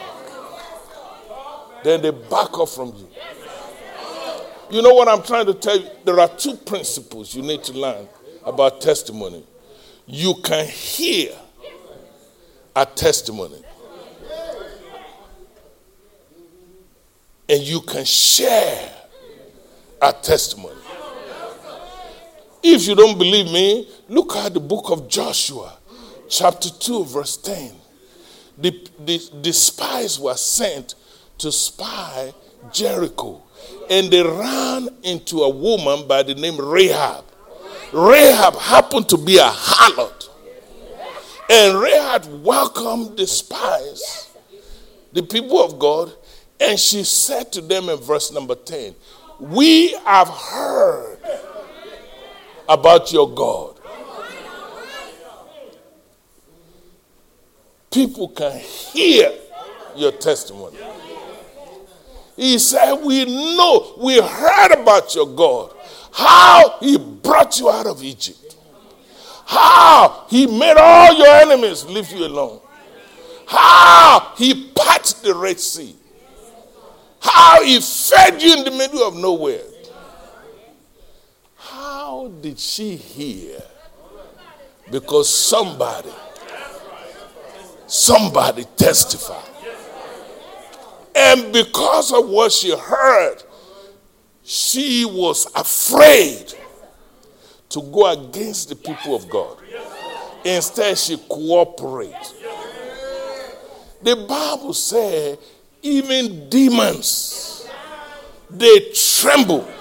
then 1.84 2.02
they 2.02 2.10
back 2.11 2.57
off 2.57 2.73
from 2.73 2.94
you. 2.95 3.07
You 4.69 4.81
know 4.81 4.94
what 4.94 5.07
I'm 5.07 5.22
trying 5.23 5.45
to 5.45 5.53
tell 5.53 5.77
you? 5.80 5.88
There 6.03 6.19
are 6.19 6.27
two 6.27 6.56
principles 6.56 7.35
you 7.35 7.41
need 7.41 7.64
to 7.65 7.73
learn 7.73 8.07
about 8.44 8.81
testimony. 8.81 9.45
You 10.06 10.35
can 10.44 10.65
hear 10.65 11.31
a 12.76 12.85
testimony, 12.85 13.61
and 17.49 17.61
you 17.61 17.81
can 17.81 18.06
share 18.06 18.94
a 20.02 20.14
testimony. 20.14 20.76
If 22.63 22.88
you 22.88 22.95
don't 22.95 23.17
believe 23.17 23.51
me, 23.51 23.89
look 24.09 24.35
at 24.35 24.53
the 24.53 24.59
book 24.59 24.89
of 24.89 25.07
Joshua, 25.07 25.77
chapter 26.29 26.69
2, 26.69 27.05
verse 27.05 27.38
10. 27.38 27.71
The, 28.57 28.89
the, 29.05 29.29
the 29.41 29.53
spies 29.53 30.19
were 30.19 30.35
sent 30.35 30.95
to 31.38 31.51
spy 31.51 32.34
Jericho 32.73 33.43
and 33.89 34.11
they 34.11 34.23
ran 34.23 34.89
into 35.03 35.43
a 35.43 35.49
woman 35.49 36.07
by 36.07 36.23
the 36.23 36.35
name 36.35 36.57
Rahab. 36.59 37.23
Rahab 37.93 38.55
happened 38.55 39.07
to 39.09 39.17
be 39.17 39.38
a 39.38 39.49
harlot. 39.49 40.29
And 41.49 41.79
Rahab 41.79 42.43
welcomed 42.43 43.17
the 43.17 43.25
spies, 43.25 44.29
the 45.13 45.23
people 45.23 45.63
of 45.63 45.79
God, 45.79 46.11
and 46.59 46.77
she 46.77 47.03
said 47.03 47.53
to 47.53 47.61
them 47.61 47.88
in 47.88 47.97
verse 47.99 48.31
number 48.34 48.55
10, 48.55 48.93
We 49.39 49.93
have 50.03 50.27
heard 50.27 51.19
about 52.68 53.11
your 53.11 53.30
God. 53.34 53.76
People 57.91 58.30
can 58.30 58.60
hear 58.60 59.31
your 59.95 60.11
testimony. 60.11 60.77
He 62.35 62.60
said, 62.60 62.94
We 63.03 63.26
know, 63.26 63.95
we 63.98 64.22
heard 64.22 64.72
about 64.73 65.15
your 65.15 65.26
God, 65.26 65.73
how 66.11 66.77
he 66.80 66.98
brought 66.98 67.60
you 67.60 67.69
out 67.69 67.88
of 67.88 68.03
Egypt, 68.03 68.56
how 69.45 70.26
he 70.30 70.45
made 70.45 70.76
all 70.77 71.18
your 71.18 71.27
enemies 71.27 71.85
leave 71.85 72.11
you 72.11 72.26
alone, 72.27 72.60
how 73.48 74.34
he 74.38 74.72
parted 74.76 75.23
the 75.23 75.34
Red 75.34 75.60
Sea, 75.60 75.95
how 77.19 77.64
he 77.64 77.80
fed 77.80 78.41
you 78.41 78.57
in 78.57 78.64
the 78.65 78.72
middle 78.72 79.02
of 79.02 79.15
nowhere. 79.15 79.64
How 82.18 82.30
did 82.30 82.57
she 82.57 82.95
hear? 82.95 83.61
Because 84.89 85.30
somebody, 85.30 86.10
somebody 87.85 88.64
testified. 88.76 89.48
And 91.15 91.53
because 91.53 92.11
of 92.11 92.27
what 92.27 92.52
she 92.52 92.76
heard, 92.76 93.44
she 94.44 95.06
was 95.06 95.45
afraid 95.53 96.56
to 97.69 97.81
go 97.84 98.07
against 98.07 98.69
the 98.69 98.76
people 98.76 99.15
of 99.15 99.30
God. 99.30 99.60
Instead, 100.44 100.98
she 100.98 101.18
cooperated. 101.18 102.15
The 104.02 104.15
Bible 104.27 104.73
says 104.73 105.38
even 105.84 106.49
demons 106.49 107.69
they 108.49 108.91
tremble. 108.91 109.76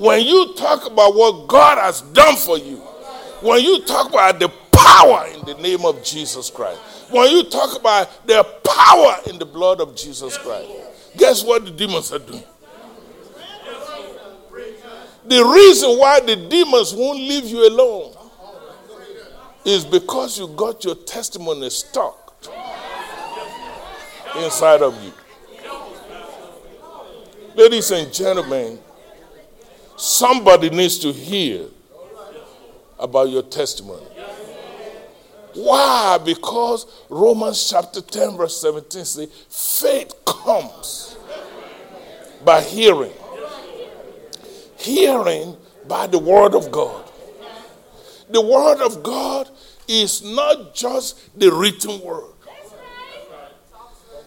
When 0.00 0.24
you 0.24 0.54
talk 0.54 0.86
about 0.86 1.14
what 1.14 1.46
God 1.46 1.76
has 1.76 2.00
done 2.00 2.34
for 2.36 2.56
you, 2.56 2.76
when 3.42 3.62
you 3.62 3.82
talk 3.82 4.08
about 4.08 4.40
the 4.40 4.48
power 4.72 5.26
in 5.26 5.44
the 5.44 5.52
name 5.60 5.84
of 5.84 6.02
Jesus 6.02 6.48
Christ, 6.48 6.80
when 7.10 7.30
you 7.30 7.44
talk 7.44 7.78
about 7.78 8.26
the 8.26 8.42
power 8.64 9.16
in 9.26 9.38
the 9.38 9.44
blood 9.44 9.78
of 9.78 9.94
Jesus 9.94 10.38
Christ, 10.38 10.70
guess 11.18 11.44
what 11.44 11.66
the 11.66 11.70
demons 11.70 12.14
are 12.14 12.18
doing? 12.18 12.42
The 15.26 15.44
reason 15.44 15.90
why 15.98 16.20
the 16.20 16.48
demons 16.48 16.94
won't 16.94 17.18
leave 17.18 17.44
you 17.44 17.68
alone 17.68 18.16
is 19.66 19.84
because 19.84 20.38
you 20.38 20.48
got 20.48 20.82
your 20.82 20.94
testimony 20.94 21.68
stuck 21.68 22.34
inside 24.38 24.80
of 24.80 24.98
you. 25.04 25.12
Ladies 27.54 27.90
and 27.90 28.10
gentlemen, 28.10 28.78
somebody 30.00 30.70
needs 30.70 30.98
to 31.00 31.12
hear 31.12 31.66
about 32.98 33.28
your 33.28 33.42
testimony. 33.42 34.06
Why? 35.54 36.18
Because 36.24 36.86
Romans 37.10 37.68
chapter 37.68 38.00
10, 38.00 38.36
verse 38.36 38.60
17 38.60 39.04
says, 39.04 39.28
faith 39.48 40.14
comes 40.24 41.16
by 42.44 42.62
hearing. 42.62 43.12
Hearing 44.78 45.56
by 45.86 46.06
the 46.06 46.18
word 46.18 46.54
of 46.54 46.70
God. 46.70 47.10
The 48.30 48.40
word 48.40 48.80
of 48.80 49.02
God 49.02 49.50
is 49.88 50.22
not 50.22 50.74
just 50.74 51.38
the 51.38 51.52
written 51.52 52.00
word. 52.00 52.32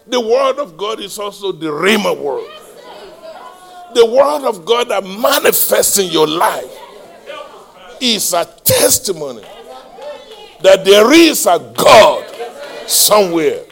The 0.06 0.20
word 0.20 0.58
of 0.58 0.76
God 0.76 1.00
is 1.00 1.18
also 1.18 1.50
the 1.50 1.68
Rhema 1.68 2.16
word. 2.16 2.46
The 3.94 4.04
word 4.04 4.48
of 4.48 4.64
God 4.64 4.88
that 4.88 5.04
manifests 5.04 5.98
in 5.98 6.10
your 6.10 6.26
life 6.26 6.64
is 8.00 8.32
a 8.32 8.44
testimony 8.64 9.44
that 10.62 10.84
there 10.84 11.12
is 11.12 11.46
a 11.46 11.58
God 11.76 12.24
somewhere. 12.88 13.62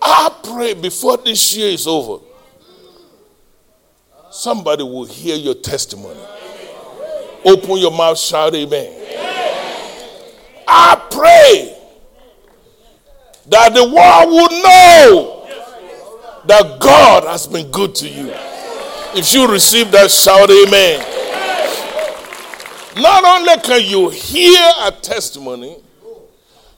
I 0.00 0.30
pray 0.42 0.74
before 0.74 1.18
this 1.18 1.56
year 1.56 1.68
is 1.68 1.86
over, 1.86 2.24
somebody 4.30 4.82
will 4.82 5.04
hear 5.04 5.36
your 5.36 5.54
testimony. 5.54 6.20
Open 7.44 7.76
your 7.76 7.90
mouth, 7.90 8.18
shout 8.18 8.54
amen. 8.54 8.94
I 10.66 11.06
pray 11.10 11.76
that 13.46 13.74
the 13.74 13.84
world 13.84 14.30
will 14.30 14.62
know 14.62 15.37
that 16.48 16.80
God 16.80 17.24
has 17.24 17.46
been 17.46 17.70
good 17.70 17.94
to 17.96 18.08
you. 18.08 18.32
If 19.14 19.32
you 19.34 19.46
receive 19.46 19.90
that, 19.92 20.10
shout 20.10 20.50
amen. 20.50 21.04
Not 22.96 23.24
only 23.24 23.60
can 23.62 23.82
you 23.84 24.08
hear 24.08 24.58
a 24.80 24.90
testimony, 24.90 25.76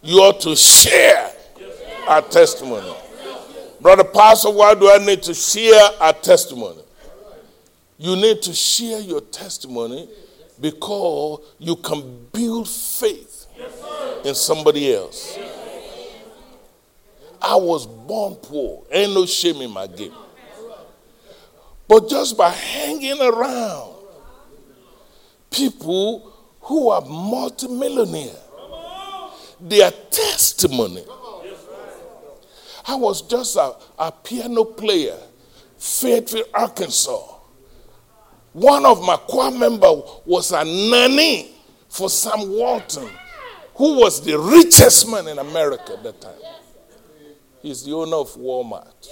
you 0.03 0.19
ought 0.19 0.41
to 0.41 0.57
share 0.57 1.31
a 2.09 2.21
testimony. 2.21 2.93
Brother 3.81 4.05
Pastor, 4.05 4.51
why 4.51 4.75
do 4.75 4.91
I 4.91 4.99
need 4.99 5.23
to 5.23 5.35
share 5.35 5.91
a 6.01 6.13
testimony? 6.13 6.83
You 7.97 8.17
need 8.17 8.43
to 8.43 8.53
share 8.53 9.01
your 9.01 9.21
testimony 9.21 10.09
because 10.61 11.41
you 11.59 11.77
can 11.77 12.27
build 12.33 12.69
faith 12.69 13.47
in 14.25 14.35
somebody 14.35 14.93
else. 14.93 15.39
I 17.43 17.57
was 17.57 17.87
born 17.87 18.37
poor. 18.37 18.85
Ain't 18.91 19.13
no 19.15 19.27
shame 19.27 19.63
in 19.63 19.71
my 19.71 19.87
game. 19.87 20.13
But 21.89 22.09
just 22.09 22.37
by 22.37 22.51
hanging 22.51 23.21
around 23.21 23.95
people 25.51 26.33
who 26.61 26.91
are 26.91 27.01
multimillionaire. 27.03 28.37
Their 29.63 29.91
testimony 29.91 31.05
I 32.87 32.95
was 32.97 33.23
just 33.23 33.57
a, 33.57 33.75
a 33.99 34.11
piano 34.11 34.65
player, 34.65 35.17
Fayetteville, 35.79 36.45
Arkansas. 36.53 37.23
One 38.53 38.85
of 38.85 39.03
my 39.03 39.17
choir 39.17 39.53
members 39.53 40.03
was 40.25 40.51
a 40.51 40.65
nanny 40.65 41.53
for 41.89 42.11
Sam 42.11 42.51
Walton, 42.51 43.09
who 43.77 43.99
was 44.01 44.25
the 44.25 44.37
richest 44.37 45.09
man 45.09 45.29
in 45.29 45.39
America 45.39 45.93
at 45.93 46.03
that 46.03 46.21
time. 46.21 46.35
He's 47.63 47.85
the 47.85 47.93
owner 47.93 48.17
of 48.17 48.35
Walmart. 48.35 49.09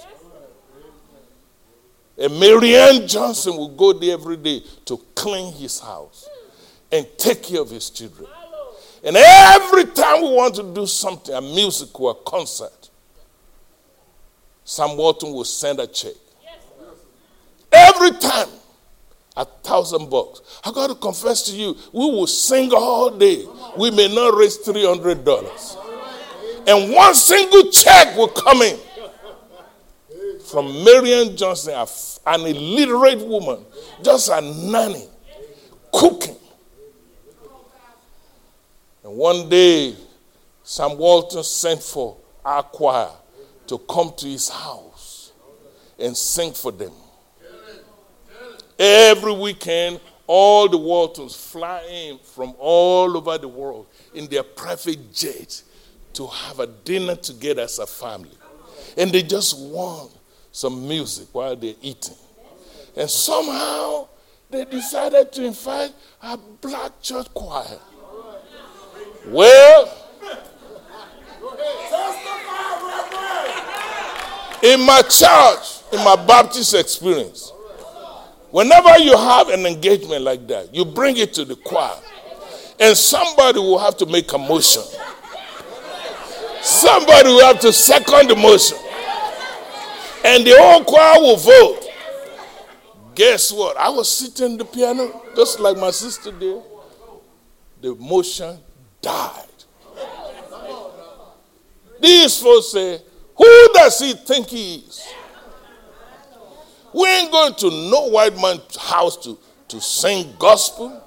And 2.17 2.39
Marianne 2.39 3.07
Johnson 3.07 3.55
will 3.55 3.69
go 3.69 3.93
there 3.93 4.13
every 4.13 4.37
day 4.37 4.61
to 4.85 4.97
clean 5.15 5.53
his 5.53 5.79
house 5.79 6.27
and 6.91 7.07
take 7.17 7.43
care 7.43 7.61
of 7.61 7.69
his 7.69 7.89
children. 7.89 8.27
And 9.03 9.15
every 9.15 9.85
time 9.85 10.23
we 10.23 10.33
want 10.33 10.55
to 10.55 10.73
do 10.73 10.85
something, 10.85 11.33
a 11.33 11.39
music 11.41 11.97
or 11.99 12.11
a 12.11 12.29
concert, 12.29 12.89
Sam 14.65 14.97
Walton 14.97 15.31
will 15.31 15.45
send 15.45 15.79
a 15.79 15.87
check. 15.87 16.13
Every 17.71 18.11
time, 18.11 18.49
a 19.37 19.45
thousand 19.45 20.09
bucks. 20.09 20.41
I 20.65 20.71
got 20.71 20.87
to 20.87 20.95
confess 20.95 21.43
to 21.43 21.55
you, 21.55 21.77
we 21.93 22.05
will 22.05 22.27
sing 22.27 22.71
all 22.73 23.09
day. 23.09 23.45
We 23.77 23.89
may 23.91 24.13
not 24.13 24.35
raise 24.37 24.57
$300. 24.57 25.88
And 26.67 26.93
one 26.93 27.15
single 27.15 27.71
check 27.71 28.15
will 28.15 28.27
come 28.27 28.61
in 28.61 28.77
from 30.45 30.83
Marian 30.83 31.37
Johnson, 31.37 31.73
an 32.25 32.41
illiterate 32.41 33.25
woman, 33.25 33.63
just 34.03 34.29
a 34.29 34.41
nanny, 34.41 35.07
cooking. 35.93 36.35
And 39.03 39.15
one 39.15 39.47
day, 39.47 39.95
Sam 40.63 40.97
Walton 40.97 41.43
sent 41.43 41.81
for 41.81 42.17
our 42.43 42.63
choir 42.63 43.09
to 43.67 43.77
come 43.77 44.13
to 44.17 44.27
his 44.27 44.49
house 44.49 45.31
and 45.97 46.15
sing 46.15 46.51
for 46.53 46.71
them. 46.71 46.93
Every 48.77 49.33
weekend, 49.33 49.99
all 50.25 50.69
the 50.69 50.77
Waltons 50.77 51.35
fly 51.35 51.81
in 51.89 52.19
from 52.19 52.53
all 52.57 53.17
over 53.17 53.37
the 53.37 53.47
world 53.47 53.87
in 54.13 54.27
their 54.27 54.43
private 54.43 55.13
jet 55.13 55.63
to 56.19 56.27
have 56.27 56.59
a 56.59 56.67
dinner 56.67 57.15
together 57.15 57.61
as 57.61 57.79
a 57.79 57.87
family. 57.87 58.37
And 58.97 59.09
they 59.09 59.23
just 59.23 59.57
want 59.57 60.11
some 60.51 60.85
music 60.85 61.29
while 61.31 61.55
they're 61.55 61.75
eating. 61.81 62.17
And 62.97 63.09
somehow 63.09 64.09
they 64.49 64.65
decided 64.65 65.31
to 65.31 65.45
invite 65.45 65.93
a 66.21 66.35
black 66.35 67.01
church 67.01 67.33
choir. 67.33 67.79
Well, 69.27 69.95
in 74.61 74.81
my 74.81 75.01
church, 75.03 75.93
in 75.93 76.03
my 76.03 76.17
Baptist 76.27 76.73
experience, 76.73 77.53
whenever 78.51 78.97
you 78.97 79.15
have 79.15 79.47
an 79.47 79.65
engagement 79.65 80.23
like 80.23 80.45
that, 80.47 80.75
you 80.75 80.83
bring 80.83 81.15
it 81.15 81.33
to 81.35 81.45
the 81.45 81.55
choir, 81.55 81.95
and 82.77 82.97
somebody 82.97 83.59
will 83.59 83.79
have 83.79 83.95
to 83.95 84.05
make 84.05 84.33
a 84.33 84.37
motion. 84.37 84.83
Somebody 86.61 87.29
will 87.29 87.45
have 87.45 87.59
to 87.61 87.71
second 87.73 88.29
the 88.29 88.35
motion 88.35 88.77
and 90.23 90.45
the 90.45 90.53
whole 90.57 90.83
choir 90.83 91.19
will 91.21 91.37
vote. 91.37 91.85
Guess 93.15 93.51
what? 93.51 93.77
I 93.77 93.89
was 93.89 94.09
sitting 94.15 94.57
the 94.57 94.65
piano 94.65 95.21
just 95.35 95.59
like 95.59 95.77
my 95.77 95.91
sister 95.91 96.31
did. 96.31 96.61
The 97.81 97.95
motion 97.95 98.57
died. 99.01 99.45
These 102.01 102.41
folks 102.41 102.71
say, 102.71 102.99
Who 103.37 103.69
does 103.73 103.99
he 103.99 104.13
think 104.13 104.47
he 104.47 104.75
is? 104.75 105.07
We 106.93 107.07
ain't 107.07 107.31
going 107.31 107.53
to 107.55 107.69
no 107.89 108.07
white 108.09 108.35
man's 108.35 108.75
house 108.77 109.15
to, 109.23 109.37
to 109.69 109.79
sing 109.81 110.33
gospel. 110.39 111.03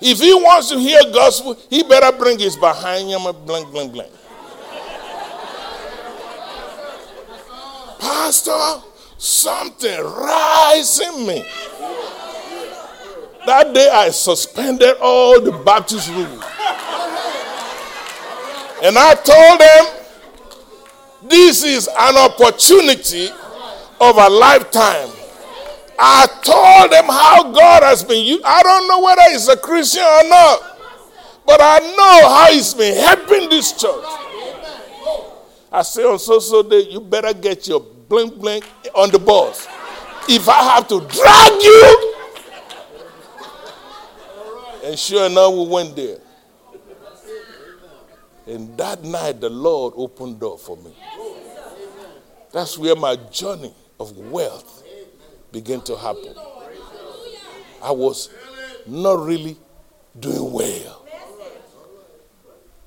If 0.00 0.18
he 0.18 0.34
wants 0.34 0.68
to 0.70 0.78
hear 0.78 1.00
gospel, 1.12 1.56
he 1.70 1.82
better 1.84 2.16
bring 2.16 2.38
his 2.38 2.56
behind 2.56 3.08
him 3.08 3.24
and 3.26 3.46
blank, 3.46 3.70
blank, 3.70 3.92
blank. 3.92 4.12
Pastor, 8.02 8.82
something 9.16 10.00
rising 10.02 11.24
me. 11.24 11.44
That 13.46 13.72
day 13.72 13.88
I 13.88 14.10
suspended 14.10 14.96
all 15.00 15.40
the 15.40 15.52
Baptist 15.52 16.08
rules. 16.10 16.44
And 18.82 18.98
I 18.98 19.14
told 19.14 19.60
them, 19.60 21.30
this 21.30 21.62
is 21.62 21.86
an 21.86 22.16
opportunity 22.16 23.28
of 24.00 24.16
a 24.18 24.28
lifetime. 24.28 25.10
I 25.96 26.26
told 26.42 26.90
them 26.90 27.04
how 27.04 27.52
God 27.52 27.84
has 27.84 28.02
been. 28.02 28.40
I 28.44 28.62
don't 28.64 28.88
know 28.88 29.00
whether 29.00 29.22
he's 29.30 29.46
a 29.46 29.56
Christian 29.56 30.02
or 30.02 30.28
not, 30.28 30.78
but 31.46 31.60
I 31.60 31.78
know 31.78 32.28
how 32.28 32.52
he's 32.52 32.74
been 32.74 32.96
helping 32.96 33.48
this 33.48 33.70
church. 33.80 34.04
I 35.70 35.80
say 35.82 36.04
on 36.04 36.18
so 36.18 36.38
so 36.38 36.62
day, 36.62 36.80
you 36.90 37.00
better 37.00 37.32
get 37.32 37.66
your 37.66 37.80
blink 38.12 38.36
blink 38.38 38.64
on 38.94 39.10
the 39.10 39.18
bus. 39.18 39.66
If 40.28 40.46
I 40.46 40.62
have 40.74 40.86
to 40.88 41.00
drag 41.00 41.62
you, 41.62 42.12
and 44.84 44.98
sure 44.98 45.24
enough, 45.26 45.54
we 45.54 45.66
went 45.66 45.96
there. 45.96 46.18
And 48.46 48.76
that 48.76 49.02
night, 49.02 49.40
the 49.40 49.48
Lord 49.48 49.94
opened 49.96 50.40
door 50.40 50.58
for 50.58 50.76
me. 50.76 50.94
That's 52.52 52.76
where 52.76 52.94
my 52.94 53.16
journey 53.16 53.72
of 53.98 54.14
wealth 54.18 54.84
began 55.50 55.80
to 55.82 55.96
happen. 55.96 56.34
I 57.82 57.92
was 57.92 58.28
not 58.86 59.24
really 59.24 59.56
doing 60.20 60.52
well. 60.52 61.06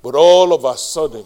But 0.03 0.13
all 0.13 0.53
of 0.53 0.65
a 0.65 0.77
sudden, 0.77 1.25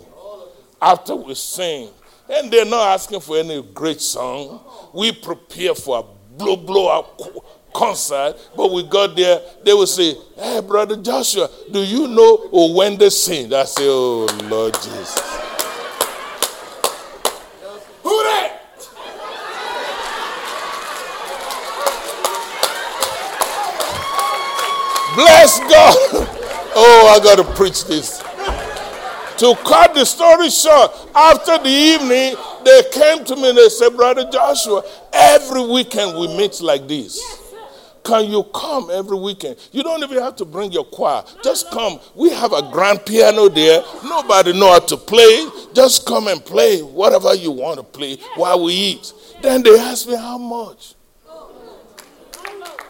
after 0.81 1.17
we 1.17 1.35
sing, 1.35 1.89
and 2.30 2.51
they're 2.51 2.65
not 2.65 2.93
asking 2.93 3.19
for 3.22 3.38
any 3.38 3.61
great 3.61 4.01
song. 4.01 4.61
We 4.93 5.11
prepare 5.11 5.73
for 5.73 5.99
a 5.99 6.38
blow 6.38 6.56
blow 6.56 6.88
up 6.88 7.19
concert, 7.73 8.35
but 8.56 8.72
we 8.72 8.84
got 8.84 9.15
there, 9.15 9.41
they 9.64 9.73
will 9.73 9.88
say, 9.88 10.15
Hey, 10.35 10.61
brother 10.61 10.97
Joshua, 10.97 11.49
do 11.72 11.80
you 11.84 12.07
know 12.07 12.49
when 12.76 12.97
they 12.97 13.10
sing? 13.10 13.53
I 13.53 13.64
say, 13.65 13.88
Oh, 13.88 14.27
Lord 14.43 14.73
Jesus. 14.76 15.19
Who 18.03 18.23
that? 18.23 18.61
Bless 25.15 25.60
God. 25.60 25.95
oh, 26.76 27.15
I 27.15 27.23
got 27.23 27.35
to 27.38 27.43
preach 27.56 27.85
this. 27.85 28.23
To 29.39 29.55
cut 29.63 29.93
the 29.93 30.05
story 30.05 30.49
short, 30.49 30.91
after 31.15 31.57
the 31.59 31.69
evening, 31.69 32.35
they 32.65 32.83
came 32.91 33.23
to 33.23 33.35
me 33.37 33.49
and 33.49 33.57
they 33.57 33.69
said, 33.69 33.95
Brother 33.95 34.29
Joshua, 34.29 34.83
every 35.13 35.65
weekend 35.65 36.17
we 36.19 36.27
meet 36.35 36.59
like 36.59 36.87
this. 36.89 37.21
Can 38.03 38.29
you 38.29 38.43
come 38.43 38.89
every 38.91 39.17
weekend? 39.17 39.55
You 39.71 39.83
don't 39.83 40.03
even 40.03 40.21
have 40.21 40.35
to 40.37 40.45
bring 40.45 40.71
your 40.71 40.83
choir. 40.83 41.23
Just 41.41 41.71
come. 41.71 41.99
We 42.15 42.31
have 42.31 42.51
a 42.51 42.69
grand 42.71 43.05
piano 43.05 43.47
there. 43.47 43.81
Nobody 44.03 44.51
know 44.51 44.71
how 44.71 44.79
to 44.79 44.97
play. 44.97 45.47
Just 45.73 46.05
come 46.05 46.27
and 46.27 46.43
play 46.43 46.81
whatever 46.81 47.33
you 47.33 47.51
want 47.51 47.77
to 47.77 47.83
play 47.83 48.17
while 48.35 48.63
we 48.63 48.73
eat. 48.73 49.13
Then 49.41 49.63
they 49.63 49.79
asked 49.79 50.07
me 50.07 50.15
how 50.15 50.37
much. 50.37 50.95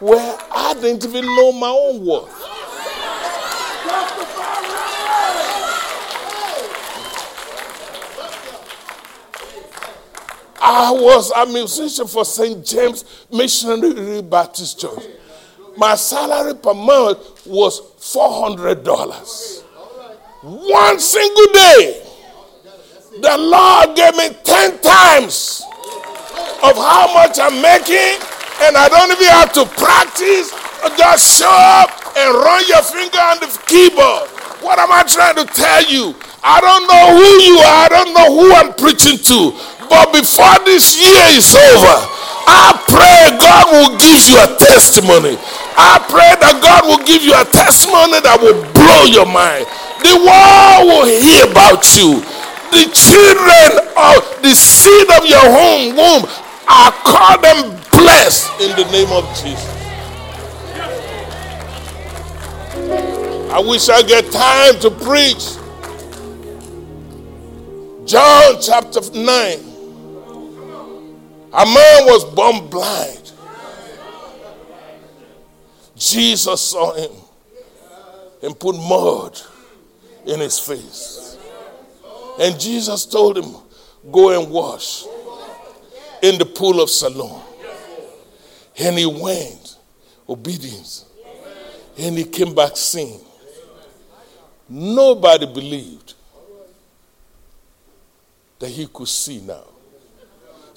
Well, 0.01 0.47
I 0.51 0.73
didn't 0.75 1.05
even 1.05 1.25
know 1.25 1.51
my 1.51 1.69
own 1.69 2.05
worth. 2.05 2.33
I 10.61 10.91
was 10.91 11.31
a 11.31 11.45
musician 11.45 12.07
for 12.07 12.25
St. 12.25 12.65
James 12.65 13.25
Missionary 13.31 14.21
Baptist 14.21 14.79
Church. 14.79 15.03
My 15.77 15.95
salary 15.95 16.55
per 16.55 16.73
month 16.73 17.45
was 17.45 17.79
$400. 17.99 19.63
One 20.41 20.99
single 20.99 21.53
day, 21.53 22.03
the 23.21 23.37
Lord 23.37 23.95
gave 23.95 24.15
me 24.15 24.29
10 24.43 24.79
times 24.81 25.63
of 26.63 26.75
how 26.75 27.11
much 27.13 27.39
I'm 27.39 27.61
making, 27.61 28.19
and 28.63 28.75
I 28.75 28.87
don't 28.89 29.11
even 29.11 29.27
have 29.27 29.53
to 29.53 29.65
practice. 29.79 30.51
Just 30.97 31.39
show 31.39 31.47
up 31.47 31.89
and 32.17 32.35
run 32.35 32.63
your 32.67 32.81
finger 32.83 33.19
on 33.19 33.39
the 33.39 33.47
keyboard. 33.67 34.27
What 34.63 34.79
am 34.79 34.91
I 34.91 35.03
trying 35.03 35.35
to 35.35 35.45
tell 35.53 35.83
you? 35.83 36.15
I 36.43 36.59
don't 36.61 36.87
know 36.87 37.19
who 37.19 37.29
you 37.43 37.59
are, 37.59 37.83
I 37.83 37.89
don't 37.89 38.13
know 38.13 38.31
who 38.35 38.53
I'm 38.55 38.73
preaching 38.73 39.17
to, 39.17 39.51
but 39.89 40.13
before 40.13 40.61
this 40.63 40.95
year 40.95 41.25
is 41.33 41.49
over, 41.57 41.97
I 42.49 42.77
pray 42.89 43.37
God 43.37 43.65
will 43.73 43.93
give 43.97 44.21
you 44.29 44.37
a 44.37 44.49
testimony. 44.57 45.37
I 45.77 46.01
pray 46.09 46.33
that 46.41 46.61
God 46.61 46.85
will 46.89 47.03
give 47.05 47.21
you 47.21 47.33
a 47.33 47.45
testimony 47.45 48.21
that 48.21 48.37
will 48.41 48.57
blow 48.73 49.03
your 49.09 49.25
mind. 49.25 49.65
The 50.01 50.17
world 50.17 50.81
will 50.89 51.09
hear 51.09 51.45
about 51.49 51.85
you. 51.97 52.21
The 52.73 52.85
children 52.93 53.69
of 53.97 54.21
the 54.41 54.53
seed 54.53 55.09
of 55.17 55.25
your 55.25 55.45
home 55.45 55.97
womb, 55.97 56.23
I 56.69 56.93
call 57.01 57.41
them 57.41 57.77
blessed 57.91 58.49
in 58.61 58.75
the 58.77 58.85
name 58.93 59.09
of 59.13 59.25
Jesus. 59.37 59.69
I 63.51 63.59
wish 63.59 63.89
I 63.89 64.01
get 64.03 64.31
time 64.31 64.79
to 64.81 64.89
preach. 64.91 65.57
John 68.05 68.57
chapter 68.61 69.01
9. 69.13 69.68
A 71.51 71.65
man 71.65 72.05
was 72.05 72.25
born 72.25 72.69
blind. 72.69 73.31
Jesus 75.95 76.61
saw 76.61 76.93
him 76.93 77.11
and 78.41 78.57
put 78.57 78.75
mud 78.75 79.39
in 80.25 80.39
his 80.39 80.59
face. 80.59 81.37
And 82.39 82.59
Jesus 82.59 83.05
told 83.05 83.37
him, 83.37 83.55
Go 84.11 84.39
and 84.39 84.49
wash 84.49 85.05
in 86.21 86.37
the 86.37 86.45
pool 86.45 86.81
of 86.81 86.89
Siloam. 86.89 87.41
And 88.79 88.97
he 88.97 89.05
went, 89.05 89.77
obedience. 90.27 91.05
And 91.97 92.17
he 92.17 92.23
came 92.23 92.55
back 92.55 92.77
seeing. 92.77 93.19
Nobody 94.69 95.45
believed 95.45 96.13
that 98.59 98.69
he 98.69 98.87
could 98.87 99.07
see 99.07 99.41
now. 99.41 99.63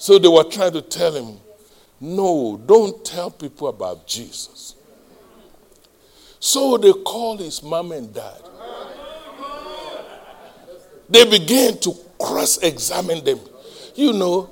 So 0.03 0.19
they 0.19 0.27
were 0.27 0.43
trying 0.43 0.73
to 0.73 0.81
tell 0.81 1.13
him, 1.15 1.39
no, 2.01 2.61
don't 2.65 3.05
tell 3.05 3.31
people 3.31 3.69
about 3.69 4.05
Jesus. 4.05 4.75
So 6.41 6.75
they 6.77 6.91
called 6.91 7.39
his 7.39 7.63
mom 7.63 7.93
and 7.93 8.13
dad. 8.13 8.41
They 11.09 11.23
began 11.23 11.77
to 11.79 11.93
cross 12.19 12.57
examine 12.57 13.23
them. 13.23 13.39
You 13.95 14.11
know, 14.11 14.49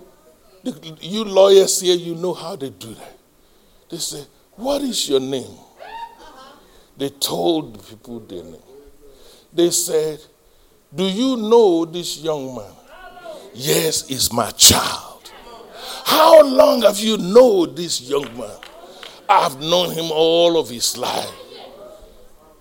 you 1.02 1.26
lawyers 1.26 1.82
here, 1.82 1.98
you 1.98 2.16
know 2.16 2.34
how 2.34 2.56
they 2.56 2.70
do 2.70 2.94
that. 2.94 3.18
They 3.90 3.98
say, 3.98 4.24
What 4.56 4.82
is 4.84 5.10
your 5.10 5.20
name? 5.20 5.58
They 6.96 7.10
told 7.10 7.76
the 7.76 7.84
people 7.84 8.22
their 8.22 8.46
name. 8.46 8.56
They 9.52 9.72
said, 9.72 10.22
Do 10.96 11.04
you 11.04 11.36
know 11.36 11.84
this 11.84 12.20
young 12.20 12.56
man? 12.56 12.72
Yes, 13.54 14.10
it's 14.10 14.32
my 14.32 14.50
child. 14.52 15.11
How 16.06 16.44
long 16.44 16.82
have 16.82 17.00
you 17.00 17.18
known 17.18 17.76
this 17.76 18.02
young 18.02 18.26
man? 18.38 18.58
I've 19.28 19.60
known 19.60 19.92
him 19.92 20.12
all 20.12 20.58
of 20.58 20.70
his 20.70 20.98
life. 20.98 21.32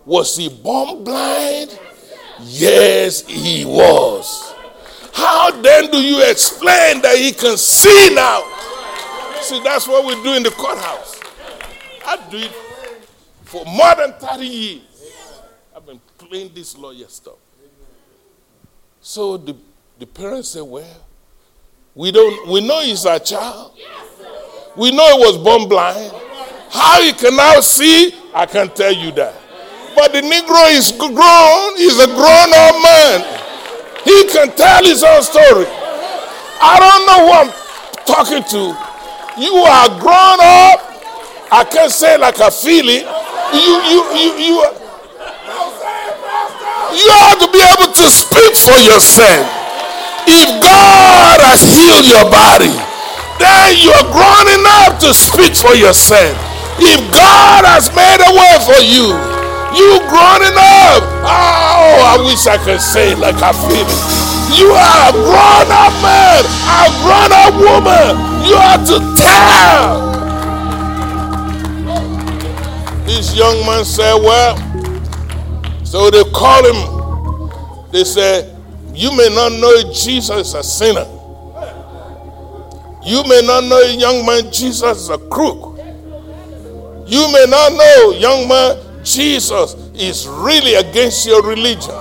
Was 0.06 0.36
he 0.36 0.48
born 0.48 1.04
blind? 1.04 1.78
Yes, 2.42 3.26
he 3.26 3.64
was. 3.64 4.54
How 5.12 5.50
then 5.50 5.90
do 5.90 5.98
you 5.98 6.22
explain 6.30 7.02
that 7.02 7.16
he 7.16 7.32
can 7.32 7.56
see 7.56 8.14
now? 8.14 8.42
See, 9.42 9.60
that's 9.62 9.86
what 9.88 10.04
we 10.06 10.22
do 10.22 10.34
in 10.34 10.42
the 10.42 10.50
courthouse. 10.50 11.20
I 12.06 12.16
do 12.30 12.38
it 12.38 12.52
for 13.44 13.64
more 13.64 13.94
than 13.96 14.12
30 14.14 14.46
years. 14.46 14.82
I've 15.76 15.84
been 15.84 16.00
playing 16.18 16.52
this 16.54 16.76
lawyer 16.76 17.08
stuff. 17.08 17.38
So 19.00 19.36
the, 19.36 19.56
the 19.98 20.06
parents 20.06 20.50
say, 20.50 20.60
well, 20.60 20.86
we 22.01 22.10
don't 22.10 22.48
we 22.48 22.62
know 22.66 22.81
he's 22.81 23.05
a 23.05 23.20
child. 23.20 23.72
We 24.74 24.90
know 24.90 25.18
he 25.18 25.22
was 25.22 25.36
born 25.36 25.68
blind. 25.68 26.10
How 26.70 27.02
he 27.02 27.12
can 27.12 27.36
now 27.36 27.60
see, 27.60 28.14
I 28.32 28.47
can't 28.47 28.74
tell 28.74 28.90
you 28.90 29.12
that. 29.20 29.35
But 29.94 30.12
the 30.12 30.22
Negro 30.24 30.64
is 30.72 30.93
grown, 30.97 31.77
he's 31.77 32.01
a 32.01 32.06
grown 32.09 32.51
up 32.56 32.77
man. 32.81 33.20
He 34.09 34.16
can 34.32 34.48
tell 34.56 34.82
his 34.82 35.05
own 35.05 35.20
story. 35.20 35.68
I 36.64 36.81
don't 36.81 37.05
know 37.05 37.20
who 37.20 37.32
I'm 37.36 37.52
talking 38.09 38.48
to. 38.48 38.72
You 39.36 39.52
are 39.60 39.89
grown 40.01 40.40
up. 40.40 40.81
I 41.52 41.68
can't 41.70 41.93
say 41.93 42.16
like 42.16 42.40
I 42.40 42.48
feel 42.48 42.89
it. 42.89 43.05
You 43.52 43.77
you 43.93 44.01
you 44.16 44.31
you 44.40 44.56
you 46.97 47.06
have 47.28 47.39
to 47.44 47.48
be 47.52 47.60
able 47.60 47.93
to 47.93 48.06
speak 48.09 48.56
for 48.56 48.81
yourself. 48.89 49.59
If 50.26 50.48
God 50.60 51.38
has 51.40 51.62
healed 51.64 52.05
your 52.05 52.26
body, 52.28 52.74
then 53.40 53.80
you're 53.80 54.06
grown 54.12 54.47
enough 54.60 55.01
to 55.01 55.14
speak 55.14 55.56
for 55.56 55.72
yourself. 55.72 56.36
If 56.80 57.01
God 57.12 57.64
has 57.64 57.88
made 57.92 58.20
a 58.20 58.32
way 58.36 58.55
for 58.64 58.80
you, 58.80 59.12
you 59.76 60.01
grown 60.10 60.42
enough. 60.42 61.02
Oh, 61.24 61.94
I 62.02 62.16
wish 62.26 62.47
I 62.47 62.59
could 62.59 62.80
say 62.80 63.12
it 63.12 63.18
like 63.18 63.36
I 63.38 63.52
feel 63.52 63.86
it. 63.86 64.30
You 64.59 64.72
are 64.74 65.09
a 65.09 65.12
grown 65.12 65.68
up 65.70 65.94
man, 66.02 66.42
a 66.66 66.90
grown 67.06 67.30
up 67.30 67.55
woman. 67.55 68.12
You 68.44 68.56
are 68.59 68.80
to 68.90 68.98
tell. 69.14 70.10
This 73.06 73.36
young 73.36 73.64
man 73.64 73.84
said, 73.84 74.14
Well, 74.14 74.56
so 75.84 76.10
they 76.10 76.24
call 76.30 76.64
him. 76.64 77.90
They 77.92 78.05
said, 78.05 78.49
you 78.94 79.16
may 79.16 79.28
not 79.34 79.52
know 79.52 79.92
Jesus 79.92 80.48
is 80.48 80.54
a 80.54 80.62
sinner. 80.62 81.06
You 83.02 83.24
may 83.24 83.40
not 83.42 83.64
know 83.64 83.80
young 83.80 84.26
man 84.26 84.52
Jesus 84.52 84.98
is 84.98 85.08
a 85.08 85.18
crook. 85.18 85.78
You 87.06 87.32
may 87.32 87.46
not 87.48 87.72
know 87.72 88.12
young 88.12 88.46
man 88.46 88.76
Jesus 89.02 89.74
is 89.94 90.28
really 90.28 90.74
against 90.74 91.26
your 91.26 91.42
religion. 91.42 91.94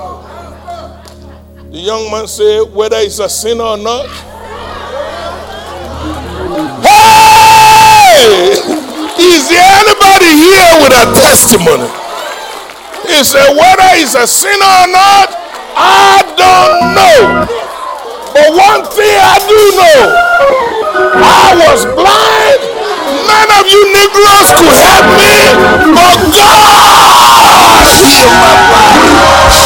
The 1.72 1.80
young 1.80 2.12
man 2.12 2.28
said, 2.28 2.64
whether 2.74 3.00
he's 3.00 3.20
a 3.20 3.30
sinner 3.30 3.64
or 3.64 3.78
not. 3.78 4.08
Hey! 6.84 8.52
Is 9.20 9.50
there 9.50 9.72
anybody 9.80 10.32
here 10.36 10.74
with 10.84 10.94
a 10.94 11.06
testimony? 11.16 11.88
He 13.08 13.24
said, 13.24 13.56
whether 13.56 13.96
he's 13.96 14.16
a 14.16 14.28
sinner 14.28 14.66
or 14.66 14.88
not, 14.92 15.39
I 15.76 16.24
don't 16.38 16.96
know. 16.96 17.46
But 18.34 18.50
one 18.54 18.84
thing 18.94 19.16
I 19.20 19.38
do 19.50 19.62
know 19.78 20.00
I 21.20 21.54
was 21.68 21.86
blind. 21.98 22.62
None 23.28 23.50
of 23.60 23.66
you 23.70 23.82
Negroes 23.94 24.50
could 24.58 24.74
help 24.74 25.06
me, 25.18 25.34
but 25.94 26.20
God 26.34 27.86
healed 28.00 28.34
my 28.40 28.56
blindness. 28.70 29.60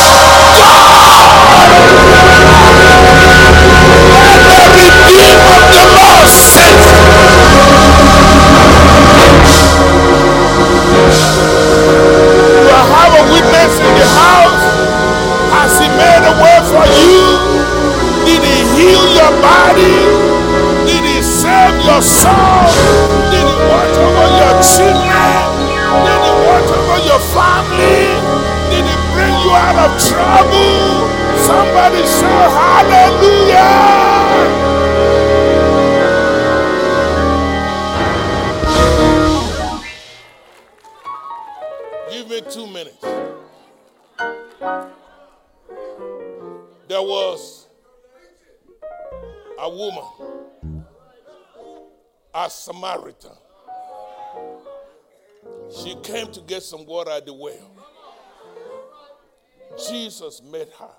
God, 0.58 1.04
Did 20.88 21.04
He 21.04 21.22
save 21.22 21.76
your 21.86 22.02
soul? 22.02 22.32
Did 23.32 23.46
He 23.48 23.56
watch 23.70 23.98
over 23.98 24.28
your 24.40 24.56
children? 24.64 25.03
A 52.46 52.50
Samaritan. 52.50 53.32
She 55.76 55.96
came 56.04 56.32
to 56.32 56.42
get 56.42 56.64
some 56.64 56.86
water 56.86 57.12
at 57.12 57.26
the 57.26 57.34
well. 57.34 57.72
Jesus 59.88 60.42
met 60.44 60.70
her. 60.80 60.96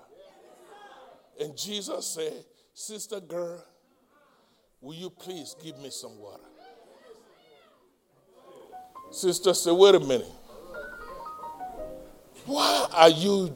And 1.39 1.57
Jesus 1.57 2.05
said, 2.07 2.45
Sister 2.73 3.19
girl, 3.19 3.63
will 4.81 4.95
you 4.95 5.09
please 5.09 5.55
give 5.63 5.77
me 5.79 5.89
some 5.89 6.17
water? 6.19 6.43
Sister 9.11 9.53
said, 9.53 9.73
Wait 9.73 9.95
a 9.95 9.99
minute. 9.99 10.27
Why 12.45 12.87
are 12.93 13.09
you 13.09 13.53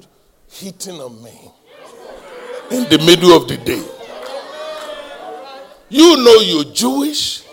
hitting 0.50 1.00
on 1.00 1.22
me 1.24 1.38
in 2.72 2.90
the 2.90 2.98
middle 3.06 3.36
of 3.36 3.48
the 3.48 3.58
day? 3.58 3.84
You 5.90 6.18
know 6.24 6.36
you're 6.42 6.74
Jewish. 6.74 7.44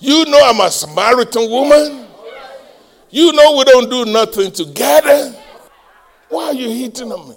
You 0.00 0.24
know 0.26 0.40
I'm 0.42 0.60
a 0.60 0.70
Samaritan 0.70 1.50
woman. 1.50 2.06
You 3.10 3.32
know 3.32 3.56
we 3.56 3.64
don't 3.64 3.90
do 3.90 4.04
nothing 4.04 4.52
together. 4.52 5.34
Why 6.28 6.44
are 6.46 6.54
you 6.54 6.70
hitting 6.70 7.10
on 7.10 7.30
me? 7.30 7.36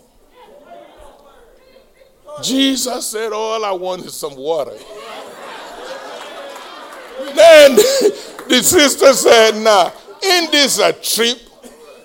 Jesus 2.43 3.07
said, 3.07 3.31
All 3.31 3.63
I 3.63 3.71
want 3.71 4.05
is 4.05 4.13
some 4.13 4.35
water. 4.35 4.73
then 7.35 7.75
the 7.75 8.61
sister 8.63 9.13
said, 9.13 9.55
Nah, 9.63 9.91
ain't 10.23 10.51
this 10.51 10.79
a 10.79 10.93
trip? 10.93 11.39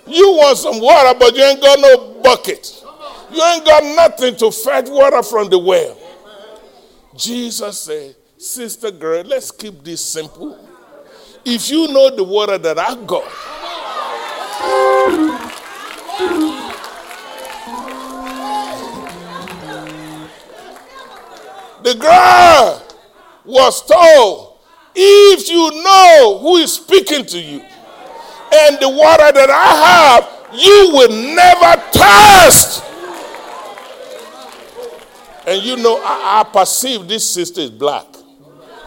You 0.07 0.31
want 0.33 0.57
some 0.57 0.79
water, 0.79 1.17
but 1.19 1.35
you 1.35 1.43
ain't 1.43 1.61
got 1.61 1.79
no 1.79 2.21
bucket. 2.21 2.83
You 3.31 3.43
ain't 3.43 3.65
got 3.65 3.83
nothing 3.83 4.35
to 4.37 4.51
fetch 4.51 4.87
water 4.89 5.21
from 5.21 5.49
the 5.49 5.59
well. 5.59 5.97
Jesus 7.15 7.81
said, 7.81 8.15
Sister 8.39 8.91
girl, 8.91 9.23
let's 9.23 9.49
keep 9.49 9.83
this 9.83 9.99
simple. 10.03 10.59
If 11.43 11.71
you 11.71 11.87
know 11.87 12.15
the 12.15 12.23
water 12.23 12.59
that 12.59 12.77
I 12.77 12.93
got, 12.93 13.23
the 21.81 21.95
girl 21.95 22.83
was 23.43 23.83
told, 23.87 24.59
if 24.93 25.49
you 25.49 25.81
know 25.81 26.37
who 26.39 26.57
is 26.57 26.73
speaking 26.73 27.25
to 27.25 27.39
you 27.39 27.59
and 27.59 28.77
the 28.79 28.89
water 28.89 29.31
that 29.31 29.49
I 29.49 30.13
have, 30.13 30.53
you 30.53 30.91
will 30.93 31.09
never 31.33 31.81
thirst. 31.91 32.83
And 35.47 35.63
you 35.63 35.77
know, 35.77 35.99
I, 36.03 36.41
I 36.41 36.43
perceive 36.53 37.07
this 37.07 37.27
sister 37.27 37.61
is 37.61 37.71
black. 37.71 38.16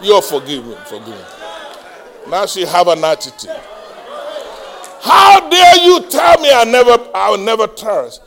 You're 0.03 0.23
forgiven, 0.23 0.77
forgiven. 0.87 1.25
Now 2.29 2.47
she 2.47 2.65
have 2.65 2.89
an 2.89 3.05
attitude. 3.05 3.51
How 5.01 5.49
dare 5.49 5.79
you 5.79 6.03
tell 6.09 6.41
me 6.41 6.51
I 6.53 6.65
never 6.65 7.11
I'll 7.15 7.39
never 7.39 7.67
thirst? 7.67 8.23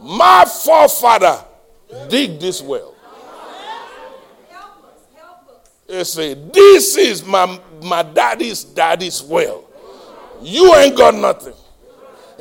My 0.00 0.44
forefather 0.44 1.44
dig 2.08 2.38
this 2.40 2.62
well. 2.62 2.94
They 5.86 6.04
say, 6.04 6.34
This 6.34 6.96
is 6.96 7.24
my, 7.24 7.60
my 7.82 8.02
daddy's 8.02 8.64
daddy's 8.64 9.22
well. 9.22 9.64
You 10.42 10.74
ain't 10.76 10.96
got 10.96 11.14
nothing. 11.14 11.54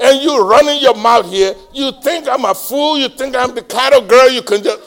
And 0.01 0.21
you 0.21 0.41
running 0.43 0.81
your 0.81 0.95
mouth 0.95 1.29
here. 1.29 1.53
You 1.73 1.91
think 2.01 2.27
I'm 2.27 2.45
a 2.45 2.55
fool. 2.55 2.97
You 2.97 3.09
think 3.09 3.35
I'm 3.35 3.53
the 3.53 3.61
kind 3.61 3.93
of 3.93 4.07
girl 4.07 4.29
you 4.29 4.41
can 4.41 4.63
just. 4.63 4.81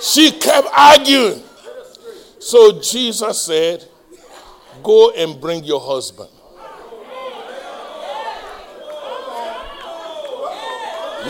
She 0.00 0.32
kept 0.32 0.68
arguing. 0.76 1.42
So 2.38 2.80
Jesus 2.80 3.42
said, 3.42 3.86
Go 4.82 5.10
and 5.10 5.40
bring 5.40 5.62
your 5.64 5.80
husband. 5.80 6.30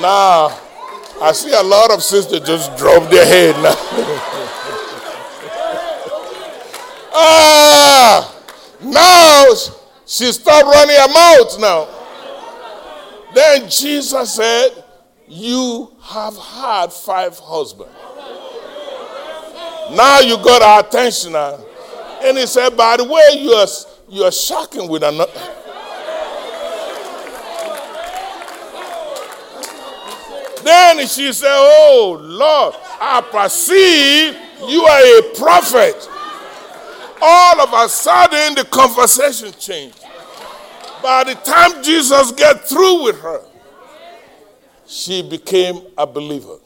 Now, 0.01 0.57
I 1.21 1.33
see 1.33 1.53
a 1.53 1.63
lot 1.63 1.91
of 1.91 2.03
sisters 2.03 2.41
just 2.41 2.77
drop 2.79 3.11
their 3.11 3.27
head 3.27 3.57
now. 3.57 3.75
ah, 7.13 8.35
now 8.81 9.47
she 10.07 10.31
stopped 10.33 10.65
running 10.65 10.97
her 10.97 11.09
mouth 11.13 11.59
now. 11.61 11.89
Then 13.35 13.69
Jesus 13.69 14.35
said, 14.35 14.71
You 15.27 15.91
have 16.03 16.37
had 16.37 16.93
five 16.93 17.39
husbands. 17.39 17.93
Now 19.95 20.21
you 20.21 20.37
got 20.37 20.63
our 20.63 20.81
attention 20.81 21.33
now. 21.33 21.59
And 22.23 22.39
he 22.39 22.47
said, 22.47 22.77
By 22.77 22.97
the 22.97 23.05
way, 23.05 23.41
you 23.41 23.51
are, 23.53 23.67
you 24.09 24.23
are 24.25 24.33
shocking 24.33 24.89
with 24.89 25.03
another. 25.03 25.33
Then 30.63 31.07
she 31.07 31.33
said, 31.33 31.49
Oh 31.51 32.19
Lord, 32.21 32.75
I 33.01 33.23
perceive 33.23 34.37
you 34.69 34.83
are 34.85 35.19
a 35.19 35.35
prophet. 35.35 36.09
All 37.23 37.61
of 37.61 37.73
a 37.73 37.89
sudden, 37.89 38.55
the 38.55 38.65
conversation 38.65 39.53
changed. 39.59 40.05
By 41.03 41.25
the 41.25 41.35
time 41.35 41.83
Jesus 41.83 42.33
got 42.33 42.69
through 42.69 43.05
with 43.05 43.21
her, 43.21 43.41
she 44.87 45.23
became 45.23 45.83
a 45.97 46.07
believer. 46.07 46.57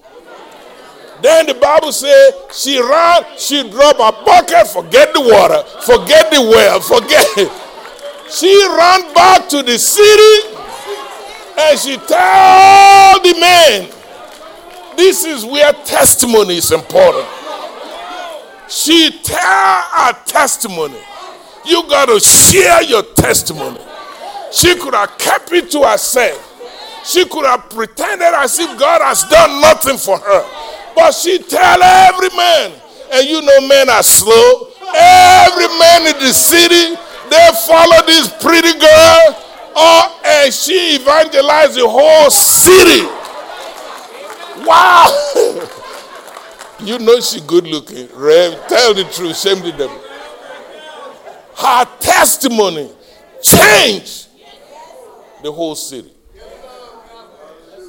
Then 1.24 1.46
the 1.46 1.54
Bible 1.54 1.90
says 1.90 2.34
she 2.52 2.78
ran, 2.78 3.24
she 3.38 3.66
dropped 3.70 3.98
a 3.98 4.12
bucket, 4.26 4.66
forget 4.68 5.14
the 5.14 5.22
water, 5.22 5.62
forget 5.80 6.30
the 6.30 6.38
well, 6.42 6.80
forget 6.82 7.26
it. 7.38 7.50
She 8.30 8.54
ran 8.68 9.10
back 9.14 9.48
to 9.48 9.62
the 9.62 9.78
city 9.78 10.54
and 11.58 11.78
she 11.78 11.96
tell 11.96 13.22
the 13.22 13.40
men, 13.40 13.90
this 14.98 15.24
is 15.24 15.46
where 15.46 15.72
testimony 15.72 16.58
is 16.58 16.70
important. 16.70 17.26
She 18.68 19.18
tell 19.22 19.38
her 19.40 20.12
testimony. 20.26 21.00
You 21.64 21.88
got 21.88 22.10
to 22.10 22.20
share 22.20 22.82
your 22.82 23.02
testimony. 23.02 23.80
She 24.52 24.76
could 24.76 24.92
have 24.92 25.16
kept 25.16 25.50
it 25.52 25.70
to 25.70 25.84
herself. 25.84 26.50
She 27.02 27.24
could 27.24 27.46
have 27.46 27.70
pretended 27.70 28.34
as 28.34 28.58
if 28.58 28.78
God 28.78 29.00
has 29.00 29.24
done 29.24 29.62
nothing 29.62 29.96
for 29.96 30.18
her. 30.18 30.74
But 30.94 31.12
she 31.12 31.38
tell 31.38 31.82
every 31.82 32.30
man, 32.36 32.72
and 33.12 33.26
you 33.26 33.42
know 33.42 33.60
men 33.68 33.88
are 33.90 34.02
slow. 34.02 34.68
Every 34.96 35.66
man 35.78 36.14
in 36.14 36.20
the 36.22 36.32
city, 36.32 36.94
they 37.30 37.50
follow 37.66 38.06
this 38.06 38.28
pretty 38.40 38.78
girl, 38.78 39.42
oh, 39.74 40.20
and 40.24 40.52
she 40.54 40.96
evangelized 40.96 41.74
the 41.76 41.88
whole 41.88 42.30
city. 42.30 43.02
Wow. 44.64 45.10
you 46.80 46.98
know 47.00 47.20
she 47.20 47.40
good 47.40 47.66
looking. 47.66 48.08
Rev, 48.14 48.66
tell 48.68 48.94
the 48.94 49.04
truth, 49.04 49.36
shame 49.36 49.60
the 49.62 49.72
devil. 49.72 50.00
Her 51.56 51.84
testimony 51.98 52.90
changed 53.42 54.28
the 55.42 55.52
whole 55.52 55.74
city. 55.74 56.12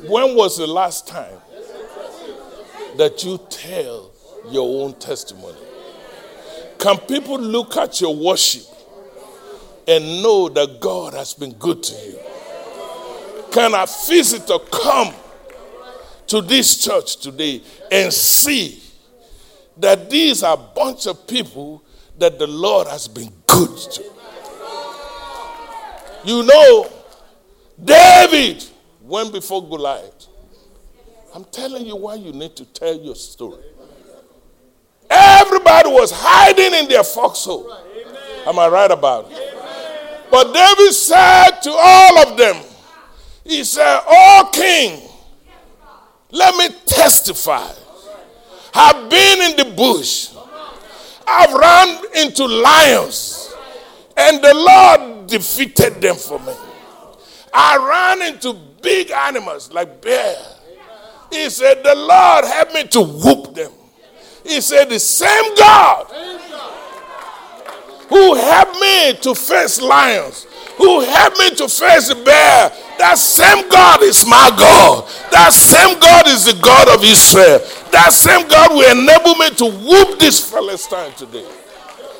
When 0.07 0.35
was 0.35 0.57
the 0.57 0.67
last 0.67 1.07
time 1.07 1.39
that 2.97 3.23
you 3.23 3.39
tell 3.49 4.11
your 4.49 4.83
own 4.83 4.93
testimony? 4.95 5.57
Can 6.77 6.97
people 6.99 7.39
look 7.39 7.77
at 7.77 7.99
your 8.01 8.15
worship 8.15 8.63
and 9.87 10.03
know 10.21 10.49
that 10.49 10.79
God 10.79 11.13
has 11.13 11.33
been 11.33 11.53
good 11.53 11.81
to 11.83 11.95
you? 12.05 12.19
Can 13.51 13.73
a 13.73 13.85
visitor 14.07 14.59
come 14.71 15.13
to 16.27 16.41
this 16.41 16.83
church 16.83 17.17
today 17.17 17.61
and 17.91 18.11
see 18.11 18.81
that 19.77 20.09
these 20.09 20.43
are 20.43 20.55
a 20.55 20.75
bunch 20.75 21.07
of 21.07 21.27
people 21.27 21.83
that 22.17 22.37
the 22.39 22.47
Lord 22.47 22.87
has 22.87 23.07
been 23.07 23.31
good 23.47 23.77
to? 23.77 24.03
You 26.25 26.43
know, 26.43 26.91
David 27.83 28.65
went 29.01 29.31
before 29.31 29.67
Goliath. 29.67 30.27
I'm 31.35 31.43
telling 31.43 31.85
you 31.85 31.97
why 31.97 32.15
you 32.15 32.31
need 32.31 32.55
to 32.55 32.63
tell 32.63 32.95
your 32.95 33.13
story. 33.13 33.61
Everybody 35.09 35.89
was 35.89 36.09
hiding 36.15 36.73
in 36.79 36.87
their 36.87 37.03
foxhole. 37.03 37.69
Am 38.47 38.57
I 38.57 38.69
right 38.69 38.89
about 38.89 39.29
it? 39.29 39.53
But 40.31 40.53
David 40.53 40.93
said 40.93 41.59
to 41.63 41.71
all 41.71 42.19
of 42.19 42.37
them, 42.37 42.55
He 43.43 43.65
said, 43.65 43.99
Oh, 44.07 44.49
king, 44.53 45.01
let 46.31 46.55
me 46.55 46.73
testify. 46.85 47.69
I've 48.73 49.09
been 49.09 49.51
in 49.51 49.57
the 49.57 49.75
bush, 49.75 50.33
I've 51.27 51.51
run 51.53 52.05
into 52.15 52.45
lions, 52.45 53.53
and 54.15 54.41
the 54.41 54.53
Lord 54.53 55.27
defeated 55.27 56.01
them 56.01 56.15
for 56.15 56.39
me. 56.39 56.53
I 57.53 58.15
ran 58.19 58.33
into 58.33 58.53
big 58.81 59.11
animals 59.11 59.69
like 59.73 60.01
bear. 60.01 60.54
He 61.31 61.49
said, 61.49 61.83
The 61.83 61.95
Lord 61.95 62.45
helped 62.45 62.73
me 62.73 62.83
to 62.87 63.01
whoop 63.01 63.53
them. 63.53 63.71
He 64.45 64.61
said, 64.61 64.89
The 64.89 64.99
same 64.99 65.55
God 65.55 66.07
who 68.09 68.35
helped 68.35 68.79
me 68.79 69.13
to 69.21 69.33
face 69.33 69.81
lions, 69.81 70.45
who 70.77 71.01
helped 71.01 71.39
me 71.39 71.49
to 71.55 71.67
face 71.67 72.09
the 72.09 72.15
bear, 72.15 72.71
that 72.97 73.17
same 73.17 73.67
God 73.69 74.03
is 74.03 74.25
my 74.25 74.51
God. 74.57 75.09
That 75.31 75.51
same 75.51 75.99
God 75.99 76.27
is 76.27 76.45
the 76.45 76.59
God 76.61 76.87
of 76.89 77.03
Israel. 77.03 77.59
That 77.91 78.13
same 78.13 78.47
God 78.47 78.71
will 78.71 78.91
enable 78.91 79.35
me 79.35 79.49
to 79.51 79.65
whoop 79.65 80.19
this 80.19 80.49
Philistine 80.49 81.13
today. 81.13 81.47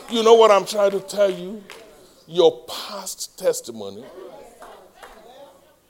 You 0.10 0.24
know 0.24 0.34
what 0.34 0.52
I'm 0.52 0.66
trying 0.66 0.92
to 0.92 1.00
tell 1.00 1.30
you? 1.30 1.64
Your 2.28 2.66
past 2.68 3.38
testimony 3.38 4.04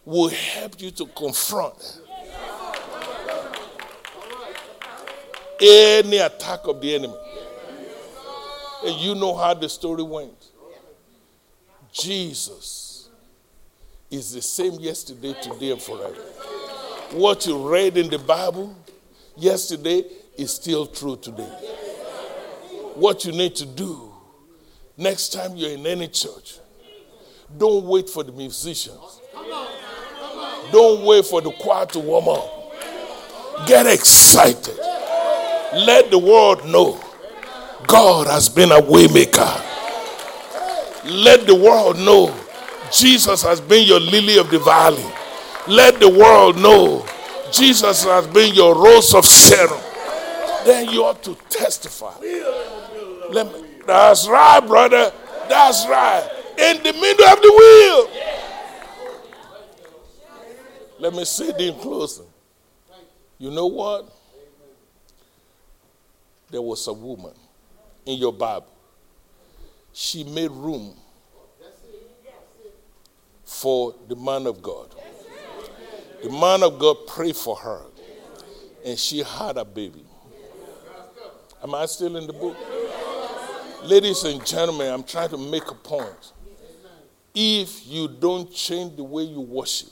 will 0.03 0.29
help 0.29 0.79
you 0.81 0.91
to 0.91 1.05
confront 1.07 1.99
any 5.61 6.17
attack 6.17 6.61
of 6.65 6.81
the 6.81 6.95
enemy. 6.95 7.15
And 8.85 8.95
you 8.97 9.15
know 9.15 9.35
how 9.35 9.53
the 9.53 9.69
story 9.69 10.03
went. 10.03 10.45
Jesus 11.91 13.09
is 14.11 14.33
the 14.33 14.41
same 14.41 14.73
yesterday, 14.73 15.35
today, 15.41 15.71
and 15.71 15.81
forever. 15.81 16.21
What 17.11 17.45
you 17.45 17.69
read 17.69 17.97
in 17.97 18.09
the 18.09 18.19
Bible 18.19 18.75
yesterday 19.35 20.03
is 20.37 20.53
still 20.53 20.85
true 20.85 21.17
today. 21.17 21.43
What 22.95 23.25
you 23.25 23.31
need 23.31 23.55
to 23.55 23.65
do 23.65 24.13
next 24.97 25.33
time 25.33 25.55
you're 25.55 25.71
in 25.71 25.85
any 25.85 26.07
church, 26.07 26.59
don't 27.57 27.85
wait 27.85 28.09
for 28.09 28.23
the 28.23 28.31
musicians. 28.31 29.21
Don't 30.71 31.05
wait 31.05 31.25
for 31.25 31.41
the 31.41 31.51
choir 31.51 31.85
to 31.87 31.99
warm 31.99 32.27
up. 32.27 33.67
Get 33.67 33.85
excited. 33.85 34.77
Let 35.75 36.09
the 36.09 36.17
world 36.17 36.65
know 36.65 36.99
God 37.85 38.27
has 38.27 38.47
been 38.47 38.71
a 38.71 38.79
waymaker. 38.79 39.61
Let 41.03 41.45
the 41.45 41.55
world 41.55 41.99
know 41.99 42.33
Jesus 42.91 43.43
has 43.43 43.59
been 43.59 43.85
your 43.85 43.99
lily 43.99 44.37
of 44.37 44.49
the 44.49 44.59
valley. 44.59 45.05
Let 45.67 45.99
the 45.99 46.09
world 46.09 46.57
know 46.57 47.05
Jesus 47.51 48.05
has 48.05 48.25
been 48.27 48.55
your 48.55 48.73
rose 48.73 49.13
of 49.13 49.25
Sharon. 49.25 49.81
Then 50.65 50.89
you 50.89 51.03
ought 51.03 51.21
to 51.23 51.35
testify. 51.49 52.19
Me, 52.21 52.41
that's 53.85 54.27
right, 54.29 54.61
brother. 54.65 55.11
That's 55.49 55.85
right. 55.87 56.29
In 56.57 56.77
the 56.83 56.93
middle 56.93 57.25
of 57.25 57.41
the 57.41 57.51
wheel. 57.59 58.09
Let 60.99 61.13
me 61.13 61.25
say 61.25 61.49
it 61.49 61.59
in 61.59 61.75
closing. 61.79 62.27
You 63.37 63.51
know 63.51 63.67
what? 63.67 64.14
There 66.55 66.61
was 66.61 66.87
a 66.87 66.93
woman 66.93 67.33
in 68.05 68.17
your 68.17 68.31
Bible. 68.31 68.71
She 69.91 70.23
made 70.23 70.49
room 70.51 70.95
for 73.43 73.93
the 74.07 74.15
man 74.15 74.47
of 74.47 74.61
God. 74.61 74.95
The 76.23 76.29
man 76.29 76.63
of 76.63 76.79
God 76.79 77.07
prayed 77.07 77.35
for 77.35 77.57
her, 77.57 77.81
and 78.85 78.97
she 78.97 79.21
had 79.21 79.57
a 79.57 79.65
baby. 79.65 80.05
Am 81.61 81.75
I 81.75 81.87
still 81.87 82.15
in 82.15 82.25
the 82.25 82.31
book? 82.31 82.55
Ladies 83.83 84.23
and 84.23 84.45
gentlemen, 84.45 84.93
I'm 84.93 85.03
trying 85.03 85.31
to 85.31 85.37
make 85.37 85.69
a 85.69 85.75
point. 85.75 86.31
If 87.33 87.85
you 87.85 88.07
don't 88.07 88.49
change 88.49 88.95
the 88.95 89.03
way 89.03 89.23
you 89.23 89.41
worship, 89.41 89.89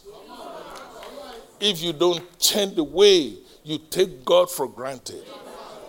if 1.60 1.84
you 1.84 1.92
don't 1.92 2.40
change 2.40 2.76
the 2.76 2.86
way 2.86 3.40
you 3.66 3.80
take 3.90 4.24
God 4.24 4.50
for 4.50 4.66
granted, 4.70 5.26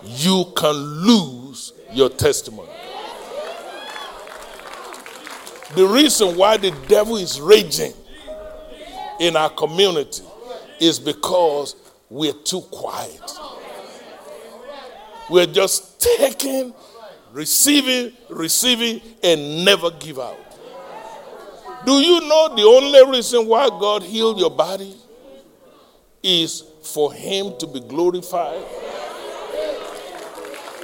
you 0.06 0.52
can 0.56 0.72
lose 0.72 1.72
your 1.92 2.08
testimony. 2.08 2.70
The 5.74 5.86
reason 5.86 6.36
why 6.36 6.56
the 6.56 6.70
devil 6.88 7.16
is 7.16 7.40
raging 7.40 7.92
in 9.18 9.36
our 9.36 9.50
community 9.50 10.22
is 10.80 10.98
because 11.00 11.74
we're 12.08 12.32
too 12.32 12.60
quiet. 12.70 13.20
We're 15.30 15.46
just 15.46 16.00
taking, 16.00 16.74
receiving, 17.32 18.12
receiving, 18.28 19.00
and 19.22 19.64
never 19.64 19.90
give 19.90 20.18
out. 20.18 20.38
Do 21.84 21.92
you 21.92 22.20
know 22.20 22.54
the 22.54 22.62
only 22.62 23.10
reason 23.16 23.46
why 23.46 23.68
God 23.68 24.02
healed 24.02 24.38
your 24.38 24.50
body 24.50 24.94
is 26.22 26.62
for 26.82 27.12
Him 27.12 27.54
to 27.58 27.66
be 27.66 27.80
glorified? 27.80 28.62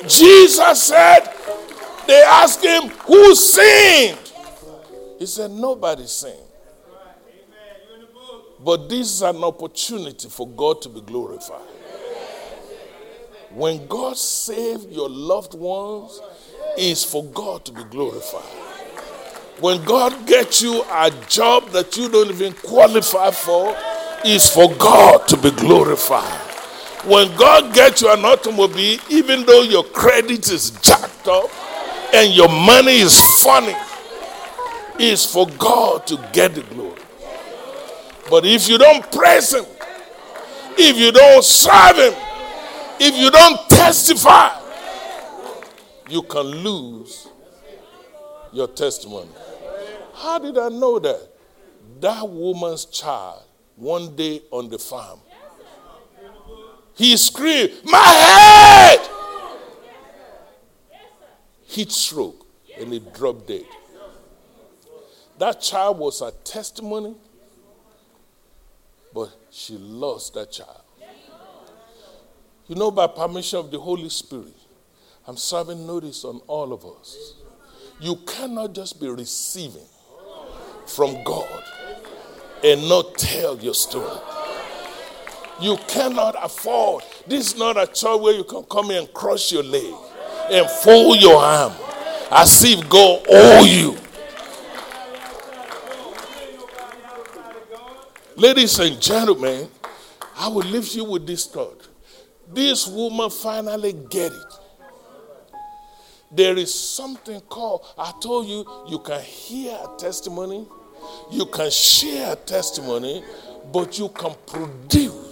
Jesus 0.08 0.82
said, 0.82 1.20
they 2.06 2.22
asked 2.22 2.64
him, 2.64 2.88
Who 3.06 3.34
sinned? 3.34 4.32
He 5.18 5.26
said, 5.26 5.50
Nobody 5.50 6.06
sinned. 6.06 6.36
But 8.62 8.88
this 8.88 9.08
is 9.08 9.22
an 9.22 9.42
opportunity 9.42 10.28
for 10.28 10.48
God 10.48 10.82
to 10.82 10.88
be 10.88 11.00
glorified. 11.00 11.60
When 13.50 13.86
God 13.86 14.16
saved 14.16 14.90
your 14.90 15.08
loved 15.08 15.54
ones, 15.54 16.20
is 16.76 17.04
for 17.04 17.24
God 17.24 17.64
to 17.64 17.72
be 17.72 17.84
glorified. 17.84 18.42
When 19.60 19.84
God 19.84 20.26
gets 20.26 20.62
you 20.62 20.82
a 20.90 21.10
job 21.28 21.70
that 21.70 21.96
you 21.96 22.08
don't 22.08 22.30
even 22.30 22.52
qualify 22.54 23.30
for, 23.30 23.76
is 24.24 24.48
for 24.48 24.72
God 24.74 25.28
to 25.28 25.36
be 25.36 25.50
glorified. 25.50 26.49
When 27.04 27.34
God 27.36 27.74
gets 27.74 28.02
you 28.02 28.12
an 28.12 28.24
automobile, 28.24 28.98
even 29.08 29.46
though 29.46 29.62
your 29.62 29.84
credit 29.84 30.50
is 30.50 30.70
jacked 30.82 31.26
up 31.28 31.50
and 32.14 32.32
your 32.34 32.48
money 32.48 32.98
is 32.98 33.18
funny, 33.42 33.74
is 34.98 35.24
for 35.24 35.46
God 35.58 36.06
to 36.08 36.16
get 36.32 36.54
the 36.54 36.62
glory. 36.62 37.00
But 38.28 38.44
if 38.44 38.68
you 38.68 38.76
don't 38.76 39.10
praise 39.10 39.54
Him, 39.54 39.64
if 40.76 40.96
you 40.96 41.10
don't 41.10 41.42
serve 41.42 41.96
Him, 41.96 42.14
if 43.00 43.16
you 43.16 43.30
don't 43.30 43.68
testify, 43.70 44.50
you 46.08 46.22
can 46.22 46.42
lose 46.42 47.28
your 48.52 48.68
testimony. 48.68 49.30
How 50.14 50.38
did 50.38 50.58
I 50.58 50.68
know 50.68 50.98
that? 50.98 51.28
That 52.00 52.28
woman's 52.28 52.84
child, 52.84 53.42
one 53.76 54.14
day 54.14 54.42
on 54.50 54.68
the 54.68 54.78
farm, 54.78 55.20
he 56.96 57.16
screamed, 57.16 57.72
My 57.84 57.98
head! 57.98 59.00
Heat 61.64 61.92
stroke, 61.92 62.46
and 62.78 62.92
he 62.92 62.98
dropped 62.98 63.46
dead. 63.46 63.64
That 65.38 65.60
child 65.60 65.98
was 65.98 66.20
a 66.20 66.32
testimony, 66.44 67.14
but 69.14 69.30
she 69.50 69.74
lost 69.78 70.34
that 70.34 70.52
child. 70.52 70.82
You 72.66 72.76
know, 72.76 72.90
by 72.90 73.06
permission 73.06 73.58
of 73.58 73.70
the 73.70 73.78
Holy 73.80 74.08
Spirit, 74.08 74.54
I'm 75.26 75.36
serving 75.36 75.86
notice 75.86 76.24
on 76.24 76.40
all 76.46 76.72
of 76.72 76.84
us. 76.84 77.34
You 78.00 78.16
cannot 78.26 78.74
just 78.74 79.00
be 79.00 79.08
receiving 79.08 79.86
from 80.86 81.22
God 81.24 81.64
and 82.64 82.88
not 82.88 83.16
tell 83.16 83.58
your 83.58 83.74
story. 83.74 84.18
You 85.60 85.76
cannot 85.88 86.36
afford. 86.42 87.04
This 87.26 87.52
is 87.52 87.58
not 87.58 87.76
a 87.76 87.86
church 87.86 88.20
where 88.20 88.34
you 88.34 88.44
can 88.44 88.62
come 88.64 88.90
in 88.90 88.98
and 88.98 89.12
cross 89.12 89.52
your 89.52 89.62
leg 89.62 89.92
and 90.50 90.68
fold 90.68 91.20
your 91.20 91.36
arm 91.36 91.72
as 92.30 92.64
if 92.64 92.88
God 92.88 93.26
owe 93.28 93.64
you. 93.64 93.96
Ladies 98.36 98.78
and 98.78 99.00
gentlemen, 99.00 99.68
I 100.36 100.48
will 100.48 100.62
leave 100.62 100.88
you 100.94 101.04
with 101.04 101.26
this 101.26 101.46
thought. 101.46 101.88
This 102.48 102.86
woman 102.86 103.28
finally 103.28 103.92
get 103.92 104.32
it. 104.32 104.54
There 106.30 106.56
is 106.56 106.72
something 106.72 107.40
called, 107.42 107.84
I 107.98 108.12
told 108.20 108.46
you, 108.46 108.64
you 108.88 108.98
can 109.00 109.20
hear 109.20 109.76
a 109.76 109.98
testimony, 109.98 110.66
you 111.30 111.44
can 111.46 111.70
share 111.70 112.32
a 112.32 112.36
testimony, 112.36 113.22
but 113.72 113.98
you 113.98 114.08
can 114.08 114.34
produce 114.46 115.29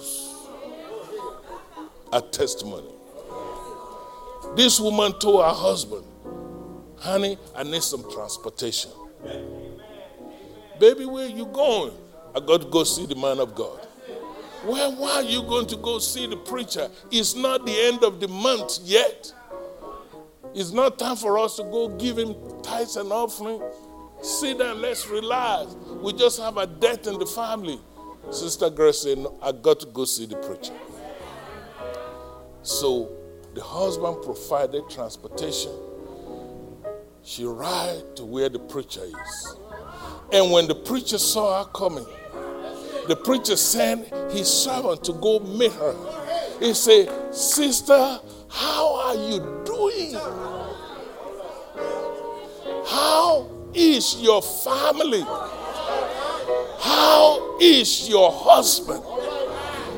a 2.12 2.20
testimony. 2.20 2.92
This 4.56 4.80
woman 4.80 5.12
told 5.18 5.44
her 5.44 5.52
husband, 5.52 6.04
Honey, 6.98 7.38
I 7.54 7.62
need 7.62 7.82
some 7.82 8.10
transportation. 8.10 8.90
Baby, 10.80 11.04
where 11.04 11.28
you 11.28 11.46
going? 11.46 11.92
I 12.34 12.40
got 12.40 12.62
to 12.62 12.68
go 12.68 12.84
see 12.84 13.06
the 13.06 13.14
man 13.14 13.38
of 13.38 13.54
God. 13.54 13.86
Well, 14.64 14.96
why 14.96 15.10
are 15.12 15.22
you 15.22 15.42
going 15.42 15.66
to 15.68 15.76
go 15.76 15.98
see 15.98 16.26
the 16.26 16.36
preacher? 16.36 16.88
It's 17.10 17.34
not 17.36 17.64
the 17.64 17.72
end 17.72 18.02
of 18.02 18.20
the 18.20 18.28
month 18.28 18.80
yet. 18.82 19.32
It's 20.54 20.72
not 20.72 20.98
time 20.98 21.16
for 21.16 21.38
us 21.38 21.56
to 21.56 21.62
go 21.62 21.88
give 21.88 22.18
him 22.18 22.34
tithes 22.62 22.96
and 22.96 23.12
offering. 23.12 23.62
Sit 24.20 24.58
down, 24.58 24.80
let's 24.80 25.06
relax. 25.08 25.74
We 26.02 26.12
just 26.12 26.40
have 26.40 26.56
a 26.56 26.66
death 26.66 27.06
in 27.06 27.18
the 27.18 27.26
family. 27.26 27.78
Sister 28.30 28.68
Grace 28.68 29.02
said, 29.02 29.24
I 29.40 29.52
got 29.52 29.78
to 29.80 29.86
go 29.86 30.04
see 30.04 30.26
the 30.26 30.36
preacher. 30.36 30.72
So 32.68 33.08
the 33.54 33.62
husband 33.62 34.22
provided 34.22 34.90
transportation. 34.90 35.72
She 37.22 37.46
ride 37.46 38.02
to 38.16 38.26
where 38.26 38.50
the 38.50 38.58
preacher 38.58 39.04
is. 39.04 39.56
And 40.34 40.52
when 40.52 40.68
the 40.68 40.74
preacher 40.74 41.16
saw 41.16 41.64
her 41.64 41.70
coming, 41.70 42.04
the 43.08 43.16
preacher 43.16 43.56
sent 43.56 44.06
his 44.30 44.52
servant 44.52 45.02
to 45.04 45.14
go 45.14 45.38
meet 45.38 45.72
her. 45.72 45.94
He 46.60 46.74
said, 46.74 47.34
Sister, 47.34 48.20
how 48.50 48.96
are 48.96 49.14
you 49.14 49.62
doing? 49.64 50.12
How 52.84 53.48
is 53.72 54.20
your 54.20 54.42
family? 54.42 55.24
How 56.80 57.56
is 57.62 58.10
your 58.10 58.30
husband? 58.30 59.02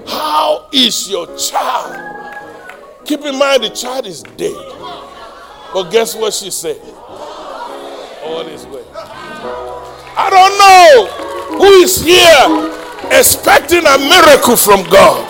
How 0.06 0.68
is 0.72 1.10
your 1.10 1.26
child? 1.36 2.29
Keep 3.10 3.26
in 3.26 3.36
mind 3.40 3.64
the 3.64 3.70
child 3.70 4.06
is 4.06 4.22
dead. 4.22 4.54
But 5.74 5.90
guess 5.90 6.14
what 6.14 6.32
she 6.32 6.48
said? 6.48 6.78
All 8.22 8.46
is 8.46 8.64
well. 8.70 8.86
I 10.14 10.30
don't 10.30 10.54
know 10.54 11.58
who 11.58 11.82
is 11.82 11.98
here 11.98 12.70
expecting 13.10 13.82
a 13.82 13.98
miracle 13.98 14.54
from 14.54 14.86
God. 14.94 15.26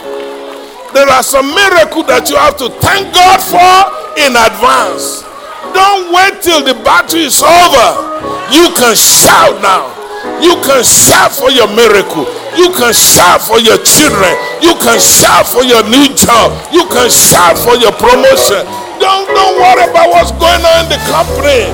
There 0.93 1.09
are 1.09 1.23
some 1.23 1.49
miracles 1.57 2.05
that 2.13 2.29
you 2.29 2.37
have 2.37 2.61
to 2.61 2.69
thank 2.85 3.17
God 3.17 3.41
for 3.41 3.73
in 4.21 4.37
advance. 4.37 5.25
Don't 5.73 6.13
wait 6.13 6.45
till 6.45 6.61
the 6.61 6.77
battle 6.85 7.17
is 7.17 7.41
over. 7.41 7.89
You 8.53 8.77
can 8.77 8.93
shout 8.93 9.57
now. 9.65 9.89
You 10.45 10.53
can 10.69 10.85
shout 10.85 11.33
for 11.33 11.49
your 11.49 11.73
miracle. 11.73 12.29
You 12.59 12.71
can 12.75 12.93
shout 12.93 13.43
for 13.43 13.59
your 13.59 13.79
children. 13.83 14.35
You 14.61 14.75
can 14.83 14.99
shout 14.99 15.47
for 15.47 15.63
your 15.63 15.83
new 15.87 16.11
job. 16.19 16.51
You 16.73 16.87
can 16.91 17.11
shout 17.11 17.59
for 17.59 17.77
your 17.79 17.93
promotion. 17.95 18.67
Don't, 18.99 19.27
don't 19.31 19.57
worry 19.57 19.87
about 19.87 20.11
what's 20.11 20.33
going 20.35 20.61
on 20.61 20.85
in 20.85 20.89
the 20.91 21.01
company. 21.09 21.71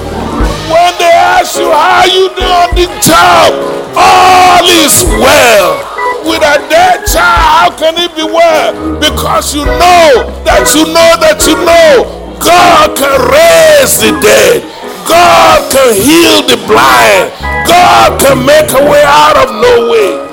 When 0.69 0.93
they 0.98 1.15
ask 1.15 1.57
you 1.57 1.70
how 1.70 2.05
you 2.05 2.28
do 2.35 2.43
on 2.43 2.70
the 2.74 2.86
job, 3.01 3.55
all 3.97 4.66
is 4.66 5.03
well. 5.23 5.94
With 6.27 6.43
a 6.43 6.59
dead 6.69 7.07
child, 7.07 7.70
how 7.70 7.78
can 7.78 7.94
it 8.03 8.11
be 8.16 8.27
well? 8.27 8.98
Because 8.98 9.55
you 9.55 9.65
know 9.65 10.27
that 10.43 10.74
you 10.74 10.85
know 10.90 11.12
that 11.23 11.39
you 11.47 11.55
know 11.55 12.35
God 12.43 12.98
can 12.98 13.15
raise 13.31 14.03
the 14.03 14.11
dead. 14.19 14.66
God 15.07 15.70
can 15.70 15.94
heal 15.94 16.43
the 16.51 16.59
blind. 16.66 17.31
God 17.66 18.19
can 18.20 18.44
make 18.44 18.70
a 18.74 18.82
way 18.90 19.03
out 19.07 19.39
of 19.39 19.55
no 19.55 19.90
way. 19.90 20.26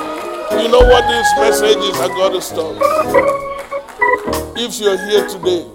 You 0.61 0.69
know 0.69 0.79
what 0.79 1.07
this 1.07 1.27
message 1.37 1.77
is? 1.77 1.99
I 1.99 2.07
got 2.09 2.29
to 2.29 2.41
stop. 2.41 2.75
If 4.55 4.79
you're 4.79 4.97
here 5.07 5.27
today 5.27 5.65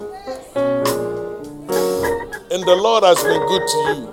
and 2.51 2.63
the 2.63 2.75
Lord 2.75 3.03
has 3.03 3.21
been 3.23 3.39
good 3.47 3.67
to 3.67 3.77
you, 3.87 4.09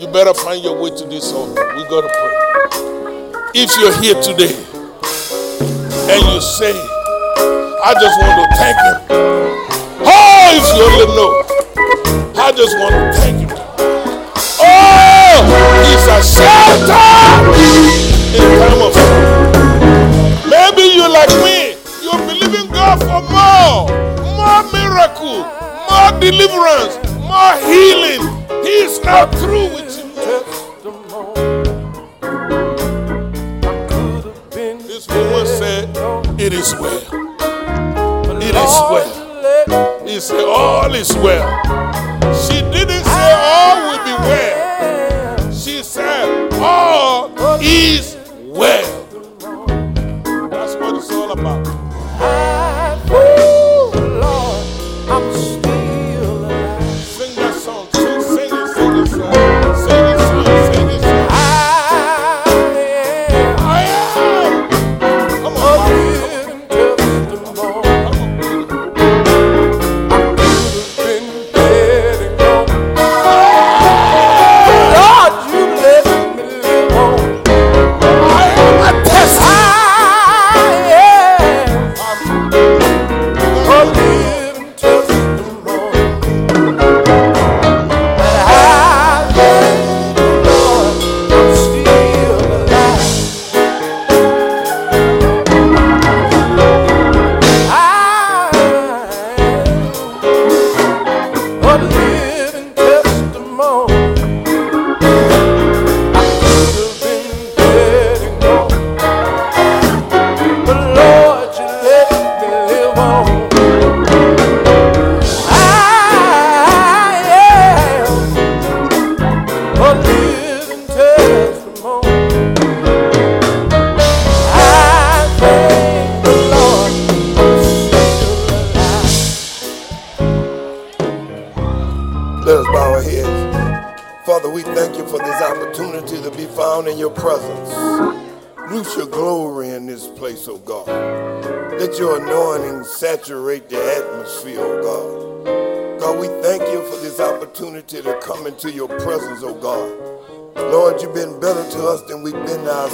you 0.00 0.12
better 0.12 0.32
find 0.32 0.62
your 0.62 0.80
way 0.80 0.90
to 0.90 1.04
this 1.06 1.32
altar. 1.32 1.66
We 1.76 1.82
got 1.84 2.02
to 2.02 2.08
pray. 2.08 2.34
If 3.54 3.76
you're 3.78 3.92
here 4.00 4.20
today 4.22 4.54
and 6.08 6.22
you 6.32 6.40
say, 6.40 6.72
I 7.84 7.94
just 8.00 8.18
want 8.20 8.38
to 8.38 8.46
thank 8.56 8.78
him. 8.78 8.96
Oh, 10.06 10.54
if 10.54 10.66
you 10.76 10.84
only 10.86 11.06
know, 11.16 11.30
I 12.40 12.52
just 12.52 12.78
want 12.78 12.94
to 12.94 13.12
thank 13.20 13.38
him. 13.40 13.50
Oh, 14.60 15.42
he's 15.84 16.06
a 16.06 16.22
shelter 16.22 16.94
in 18.34 18.42
time 18.60 18.82
of. 18.82 19.37
Maybe 20.70 20.82
you 20.94 21.08
like 21.10 21.30
me, 21.42 21.76
you're 22.02 22.18
believing 22.28 22.70
God 22.70 23.00
for 23.00 23.22
more, 23.32 23.88
more 24.36 24.62
miracle, 24.70 25.40
more 25.88 26.12
deliverance, 26.20 26.94
more 27.24 27.56
healing. 27.64 28.20
He's 28.62 29.02
not 29.02 29.34
through 29.36 29.72
with 29.72 29.96
you. 29.96 30.04
This 34.86 35.08
woman 35.08 35.46
said, 35.46 35.88
It 36.38 36.52
is 36.52 36.74
well. 36.74 37.00
It 38.42 38.54
is 38.54 38.76
well. 38.90 40.06
He 40.06 40.20
said, 40.20 40.44
All 40.44 40.94
is 40.94 41.14
well. 41.16 41.48
She 42.44 42.60
didn't 42.76 43.04
say 43.04 43.32
all 43.32 43.90
will 43.90 44.04
be 44.04 44.12
well. 44.28 45.50
She 45.50 45.82
said, 45.82 46.52
All 46.60 47.58
is 47.58 48.18
well. 48.44 48.97
Sing 52.18 52.57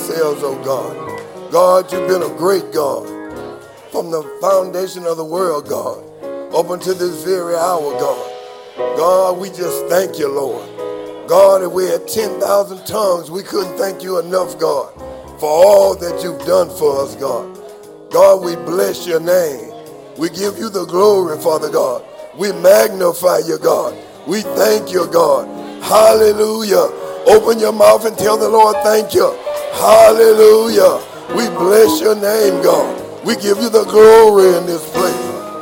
ourselves, 0.05 0.43
oh 0.45 0.63
God. 0.63 1.51
God, 1.51 1.93
you've 1.93 2.09
been 2.09 2.23
a 2.23 2.37
great 2.37 2.73
God. 2.73 3.07
From 3.91 4.11
the 4.11 4.23
foundation 4.41 5.05
of 5.05 5.17
the 5.17 5.25
world, 5.25 5.69
God, 5.69 6.03
up 6.55 6.69
until 6.71 6.95
this 6.95 7.25
very 7.25 7.55
hour, 7.55 7.93
God. 7.93 8.31
God, 8.99 9.39
we 9.39 9.49
just 9.49 9.87
thank 9.87 10.19
you, 10.19 10.29
Lord. 10.29 10.69
God, 11.29 11.63
if 11.63 11.73
we 11.73 11.85
had 11.85 12.07
10,000 12.07 12.87
tongues, 12.87 13.31
we 13.31 13.43
couldn't 13.43 13.79
thank 13.79 14.03
you 14.03 14.19
enough, 14.19 14.59
God, 14.59 14.93
for 15.39 15.49
all 15.49 15.95
that 15.95 16.23
you've 16.23 16.45
done 16.45 16.69
for 16.77 17.01
us, 17.01 17.15
God. 17.17 17.59
God, 18.11 18.45
we 18.45 18.57
bless 18.57 19.07
your 19.07 19.21
name. 19.21 19.73
We 20.19 20.29
give 20.29 20.59
you 20.59 20.69
the 20.69 20.85
glory, 20.85 21.39
Father 21.41 21.71
God. 21.71 22.05
We 22.37 22.53
magnify 22.53 23.39
you, 23.47 23.59
God. 23.59 23.97
We 24.27 24.43
thank 24.43 24.93
you, 24.93 25.07
God. 25.07 25.47
Hallelujah. 25.83 26.91
Open 27.27 27.59
your 27.59 27.73
mouth 27.73 28.05
and 28.05 28.19
tell 28.19 28.37
the 28.37 28.49
Lord, 28.49 28.77
thank 28.83 29.15
you. 29.15 29.44
Hallelujah. 29.81 31.03
We 31.35 31.49
bless 31.57 32.01
your 32.01 32.15
name, 32.15 32.63
God. 32.63 32.87
We 33.25 33.35
give 33.37 33.59
you 33.59 33.69
the 33.69 33.85
glory 33.85 34.57
in 34.57 34.67
this 34.67 34.89
place. 34.91 35.15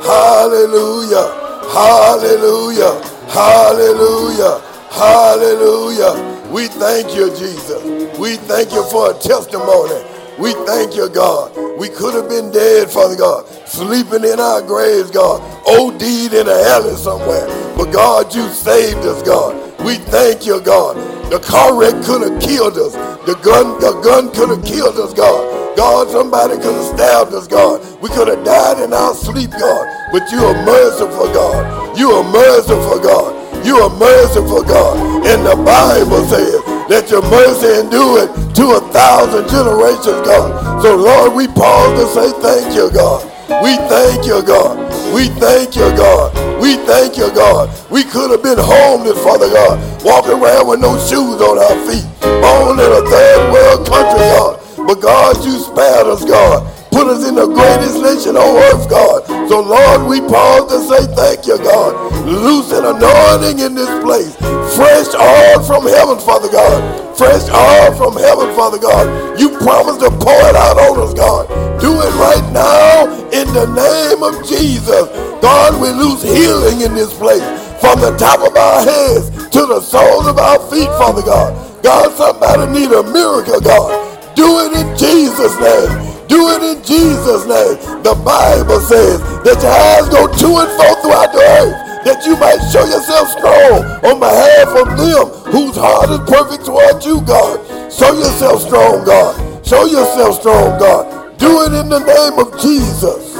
Hallelujah. 0.05 1.25
Hallelujah. 1.73 2.93
Hallelujah. 3.29 4.61
Hallelujah. 4.91 6.49
We 6.51 6.67
thank 6.67 7.15
you, 7.15 7.29
Jesus. 7.35 7.81
We 8.19 8.35
thank 8.35 8.71
you 8.71 8.83
for 8.89 9.11
a 9.11 9.13
testimony. 9.15 10.05
We 10.37 10.53
thank 10.65 10.95
you, 10.95 11.09
God. 11.09 11.55
We 11.77 11.89
could 11.89 12.13
have 12.13 12.29
been 12.29 12.51
dead, 12.51 12.89
Father 12.89 13.15
God, 13.15 13.47
sleeping 13.67 14.23
in 14.23 14.39
our 14.39 14.61
graves, 14.61 15.09
God, 15.09 15.41
OD'd 15.65 16.33
in 16.33 16.47
a 16.47 16.61
alley 16.69 16.95
somewhere. 16.95 17.47
But 17.75 17.91
God, 17.91 18.33
you 18.33 18.47
saved 18.49 18.99
us, 18.99 19.23
God. 19.23 19.72
We 19.85 19.95
thank 19.95 20.45
you, 20.45 20.61
God. 20.61 20.95
The 21.31 21.39
car 21.39 21.75
wreck 21.75 21.95
could 22.05 22.23
have 22.23 22.41
killed 22.41 22.77
us. 22.77 22.93
The 23.25 23.35
gun, 23.43 23.79
the 23.79 23.99
gun 24.03 24.31
could 24.31 24.49
have 24.49 24.63
killed 24.65 24.97
us, 24.97 25.13
God. 25.13 25.75
God, 25.75 26.09
somebody 26.09 26.55
could 26.55 26.75
have 26.75 26.95
stabbed 26.95 27.33
us, 27.33 27.47
God. 27.47 27.81
We 28.01 28.09
could 28.09 28.27
have 28.27 28.45
died 28.45 28.79
in 28.83 28.93
our 28.93 29.13
sleep, 29.13 29.51
God. 29.51 29.83
But 30.11 30.31
you 30.31 30.39
are 30.39 30.65
merciful, 30.65 31.27
God. 31.33 31.97
You 31.97 32.11
are 32.11 32.23
merciful, 32.31 32.99
God. 32.99 33.65
You 33.65 33.77
are 33.77 33.89
merciful, 33.97 34.63
God. 34.63 35.25
And 35.25 35.45
the 35.45 35.55
Bible 35.63 36.23
says 36.29 36.61
that 36.87 37.09
your 37.09 37.23
mercy 37.31 37.79
endure 37.81 38.27
to 38.27 38.65
a 38.77 38.81
thousand 38.93 39.49
generations, 39.49 40.21
God. 40.27 40.83
So, 40.83 40.95
Lord, 40.95 41.33
we 41.33 41.47
pause 41.47 41.97
to 41.99 42.05
say 42.13 42.29
thank 42.41 42.75
you, 42.75 42.91
God. 42.91 43.32
We 43.49 43.75
thank 43.91 44.25
you, 44.25 44.41
God. 44.43 44.77
We 45.13 45.27
thank 45.39 45.75
you, 45.75 45.87
God. 45.95 46.33
We 46.61 46.77
thank 46.85 47.17
you, 47.17 47.29
God. 47.33 47.69
We 47.91 48.03
could 48.03 48.31
have 48.31 48.43
been 48.43 48.57
homeless, 48.57 49.21
Father 49.23 49.49
God, 49.49 49.77
walking 50.03 50.41
around 50.41 50.67
with 50.67 50.79
no 50.79 50.97
shoes 50.97 51.41
on 51.41 51.59
our 51.59 51.77
feet, 51.87 52.05
born 52.21 52.79
in 52.79 52.91
a 52.91 53.03
third 53.09 53.51
world 53.53 53.87
country, 53.87 54.19
God. 54.33 54.59
But 54.87 55.01
God, 55.01 55.37
you 55.45 55.59
spared 55.59 56.07
us, 56.07 56.25
God. 56.25 56.65
Put 56.93 57.09
us 57.09 57.27
in 57.27 57.35
the 57.35 57.47
greatest 57.49 57.99
nation 58.05 58.37
on 58.37 58.53
earth, 58.69 58.89
God. 58.89 59.25
So, 59.49 59.61
Lord, 59.61 60.07
we 60.07 60.21
pause 60.21 60.69
to 60.71 60.79
say 60.85 61.03
thank 61.17 61.47
you, 61.47 61.57
God. 61.59 61.97
Loose 62.29 62.71
an 62.71 62.85
anointing 62.85 63.59
in 63.65 63.75
this 63.75 63.89
place. 64.05 64.31
Fresh 64.77 65.11
oil 65.17 65.59
from 65.65 65.89
heaven, 65.89 66.21
Father 66.21 66.49
God. 66.53 66.79
Fresh 67.17 67.49
oil 67.51 67.91
from 67.97 68.15
heaven, 68.21 68.53
Father 68.55 68.79
God. 68.79 69.09
You 69.39 69.51
promised 69.59 70.01
to 70.01 70.11
pour 70.21 70.41
it 70.47 70.55
out 70.55 70.77
on 70.79 71.01
us, 71.01 71.13
God. 71.13 71.49
Do 71.81 71.91
it 71.99 72.13
right 72.21 72.45
now 72.53 73.09
in 73.35 73.47
the 73.53 73.67
name 73.73 74.23
of 74.23 74.45
Jesus. 74.47 75.09
God, 75.41 75.81
we 75.81 75.89
lose 75.91 76.23
healing 76.23 76.81
in 76.81 76.95
this 76.95 77.13
place 77.17 77.43
from 77.81 77.99
the 78.01 78.15
top 78.17 78.39
of 78.45 78.55
our 78.55 78.81
heads 78.85 79.29
to 79.51 79.65
the 79.67 79.81
soles 79.81 80.27
of 80.27 80.39
our 80.39 80.59
feet, 80.71 80.89
Father 81.01 81.23
God. 81.23 81.51
God, 81.83 82.13
somebody 82.17 82.71
need 82.71 82.91
a 82.93 83.03
miracle, 83.03 83.61
God. 83.61 83.91
Do 84.35 84.47
it 84.69 84.73
in 84.77 84.97
Jesus' 84.97 85.57
name. 85.59 86.12
Do 86.27 86.49
it 86.55 86.61
in 86.63 86.83
Jesus' 86.83 87.45
name. 87.45 87.77
The 88.03 88.15
Bible 88.23 88.79
says 88.79 89.19
that 89.43 89.59
your 89.61 89.71
eyes 89.71 90.07
go 90.09 90.27
to 90.27 90.49
and 90.63 90.69
fro 90.77 90.89
throughout 91.01 91.31
the 91.33 91.43
earth, 91.43 91.75
that 92.05 92.25
you 92.25 92.35
might 92.37 92.59
show 92.71 92.85
yourself 92.85 93.29
strong 93.29 93.83
on 94.07 94.19
behalf 94.19 94.69
of 94.75 94.87
them 94.97 95.25
whose 95.51 95.75
heart 95.75 96.09
is 96.09 96.19
perfect 96.29 96.65
toward 96.65 97.03
you, 97.03 97.21
God. 97.21 97.59
Show 97.91 98.13
yourself 98.13 98.61
strong, 98.61 99.05
God. 99.05 99.35
Show 99.65 99.85
yourself 99.85 100.39
strong, 100.39 100.79
God. 100.79 101.37
Do 101.37 101.63
it 101.63 101.73
in 101.73 101.89
the 101.89 101.99
name 101.99 102.39
of 102.39 102.59
Jesus. 102.59 103.35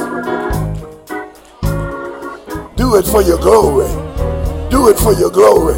Do 2.76 2.96
it 2.96 3.06
for 3.06 3.22
your 3.22 3.38
glory. 3.38 3.88
Do 4.70 4.88
it 4.88 4.98
for 4.98 5.12
your 5.14 5.30
glory. 5.30 5.74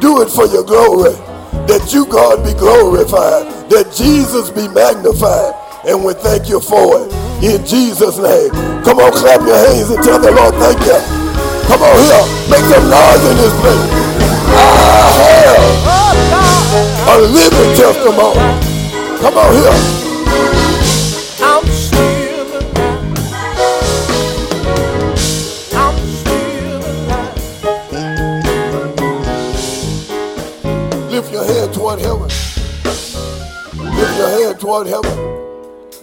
Do 0.00 0.20
it 0.22 0.30
for 0.30 0.46
your 0.46 0.64
glory. 0.64 1.12
That 1.66 1.92
you, 1.92 2.06
God, 2.06 2.44
be 2.44 2.52
glorified. 2.54 3.70
That 3.70 3.92
Jesus 3.96 4.50
be 4.50 4.68
magnified. 4.68 5.63
And 5.86 6.04
we 6.04 6.14
thank 6.14 6.48
you 6.48 6.60
for 6.60 7.02
it. 7.02 7.12
In 7.44 7.64
Jesus' 7.66 8.18
name. 8.18 8.50
Come 8.84 8.98
on, 9.00 9.12
clap 9.12 9.40
your 9.46 9.56
hands 9.56 9.90
and 9.90 10.02
tell 10.02 10.18
the 10.18 10.30
Lord 10.30 10.54
thank 10.56 10.80
you. 10.80 10.98
Come 11.68 11.82
on 11.82 11.96
here. 12.04 12.24
Make 12.48 12.64
some 12.72 12.88
noise 12.88 13.24
in 13.30 13.36
this 13.36 13.52
place. 13.60 13.90
Ah, 14.56 15.90
I 17.06 17.10
have 17.10 17.20
a 17.20 17.22
living 17.28 17.76
testimony. 17.76 18.40
Come 19.20 19.36
on 19.36 19.52
here. 19.54 19.76
I'm 21.42 21.66
still 21.66 22.58
alive. 22.58 23.28
I'm 25.74 25.96
still 26.20 26.80
alive. 26.80 27.52
Lift 31.10 31.32
your 31.32 31.44
hand 31.44 31.74
toward 31.74 32.00
heaven. 32.00 32.28
Lift 33.98 34.16
your 34.18 34.28
hand 34.30 34.60
toward 34.60 34.86
heaven. 34.86 35.16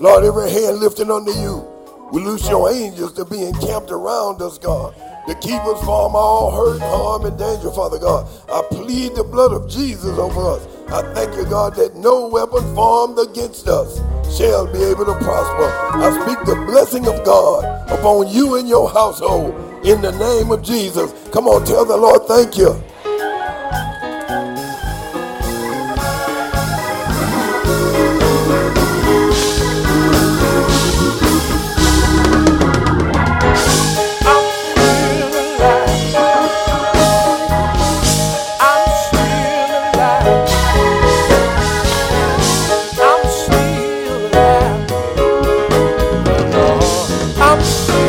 Lord, 0.01 0.23
every 0.23 0.49
hand 0.49 0.79
lifting 0.79 1.11
unto 1.11 1.31
you. 1.31 1.63
We 2.11 2.23
loose 2.23 2.49
your 2.49 2.73
angels 2.73 3.13
to 3.13 3.23
be 3.23 3.43
encamped 3.43 3.91
around 3.91 4.41
us, 4.41 4.57
God, 4.57 4.95
to 5.27 5.35
keep 5.35 5.61
us 5.61 5.79
from 5.81 6.15
all 6.15 6.49
hurt, 6.49 6.81
harm, 6.81 7.25
and 7.25 7.37
danger, 7.37 7.69
Father 7.69 7.99
God. 7.99 8.27
I 8.51 8.63
plead 8.73 9.13
the 9.13 9.23
blood 9.23 9.53
of 9.53 9.69
Jesus 9.69 10.17
over 10.17 10.41
us. 10.41 10.67
I 10.89 11.03
thank 11.13 11.35
you, 11.37 11.45
God, 11.45 11.75
that 11.75 11.95
no 11.95 12.27
weapon 12.27 12.63
formed 12.73 13.19
against 13.19 13.67
us 13.67 13.99
shall 14.35 14.65
be 14.65 14.83
able 14.85 15.05
to 15.05 15.13
prosper. 15.19 15.69
I 15.69 16.09
speak 16.25 16.39
the 16.47 16.55
blessing 16.65 17.07
of 17.07 17.23
God 17.23 17.63
upon 17.91 18.27
you 18.29 18.55
and 18.55 18.67
your 18.67 18.89
household 18.89 19.53
in 19.85 20.01
the 20.01 20.13
name 20.13 20.51
of 20.51 20.63
Jesus. 20.63 21.13
Come 21.31 21.47
on, 21.47 21.63
tell 21.63 21.85
the 21.85 21.95
Lord, 21.95 22.23
thank 22.23 22.57
you. 22.57 22.73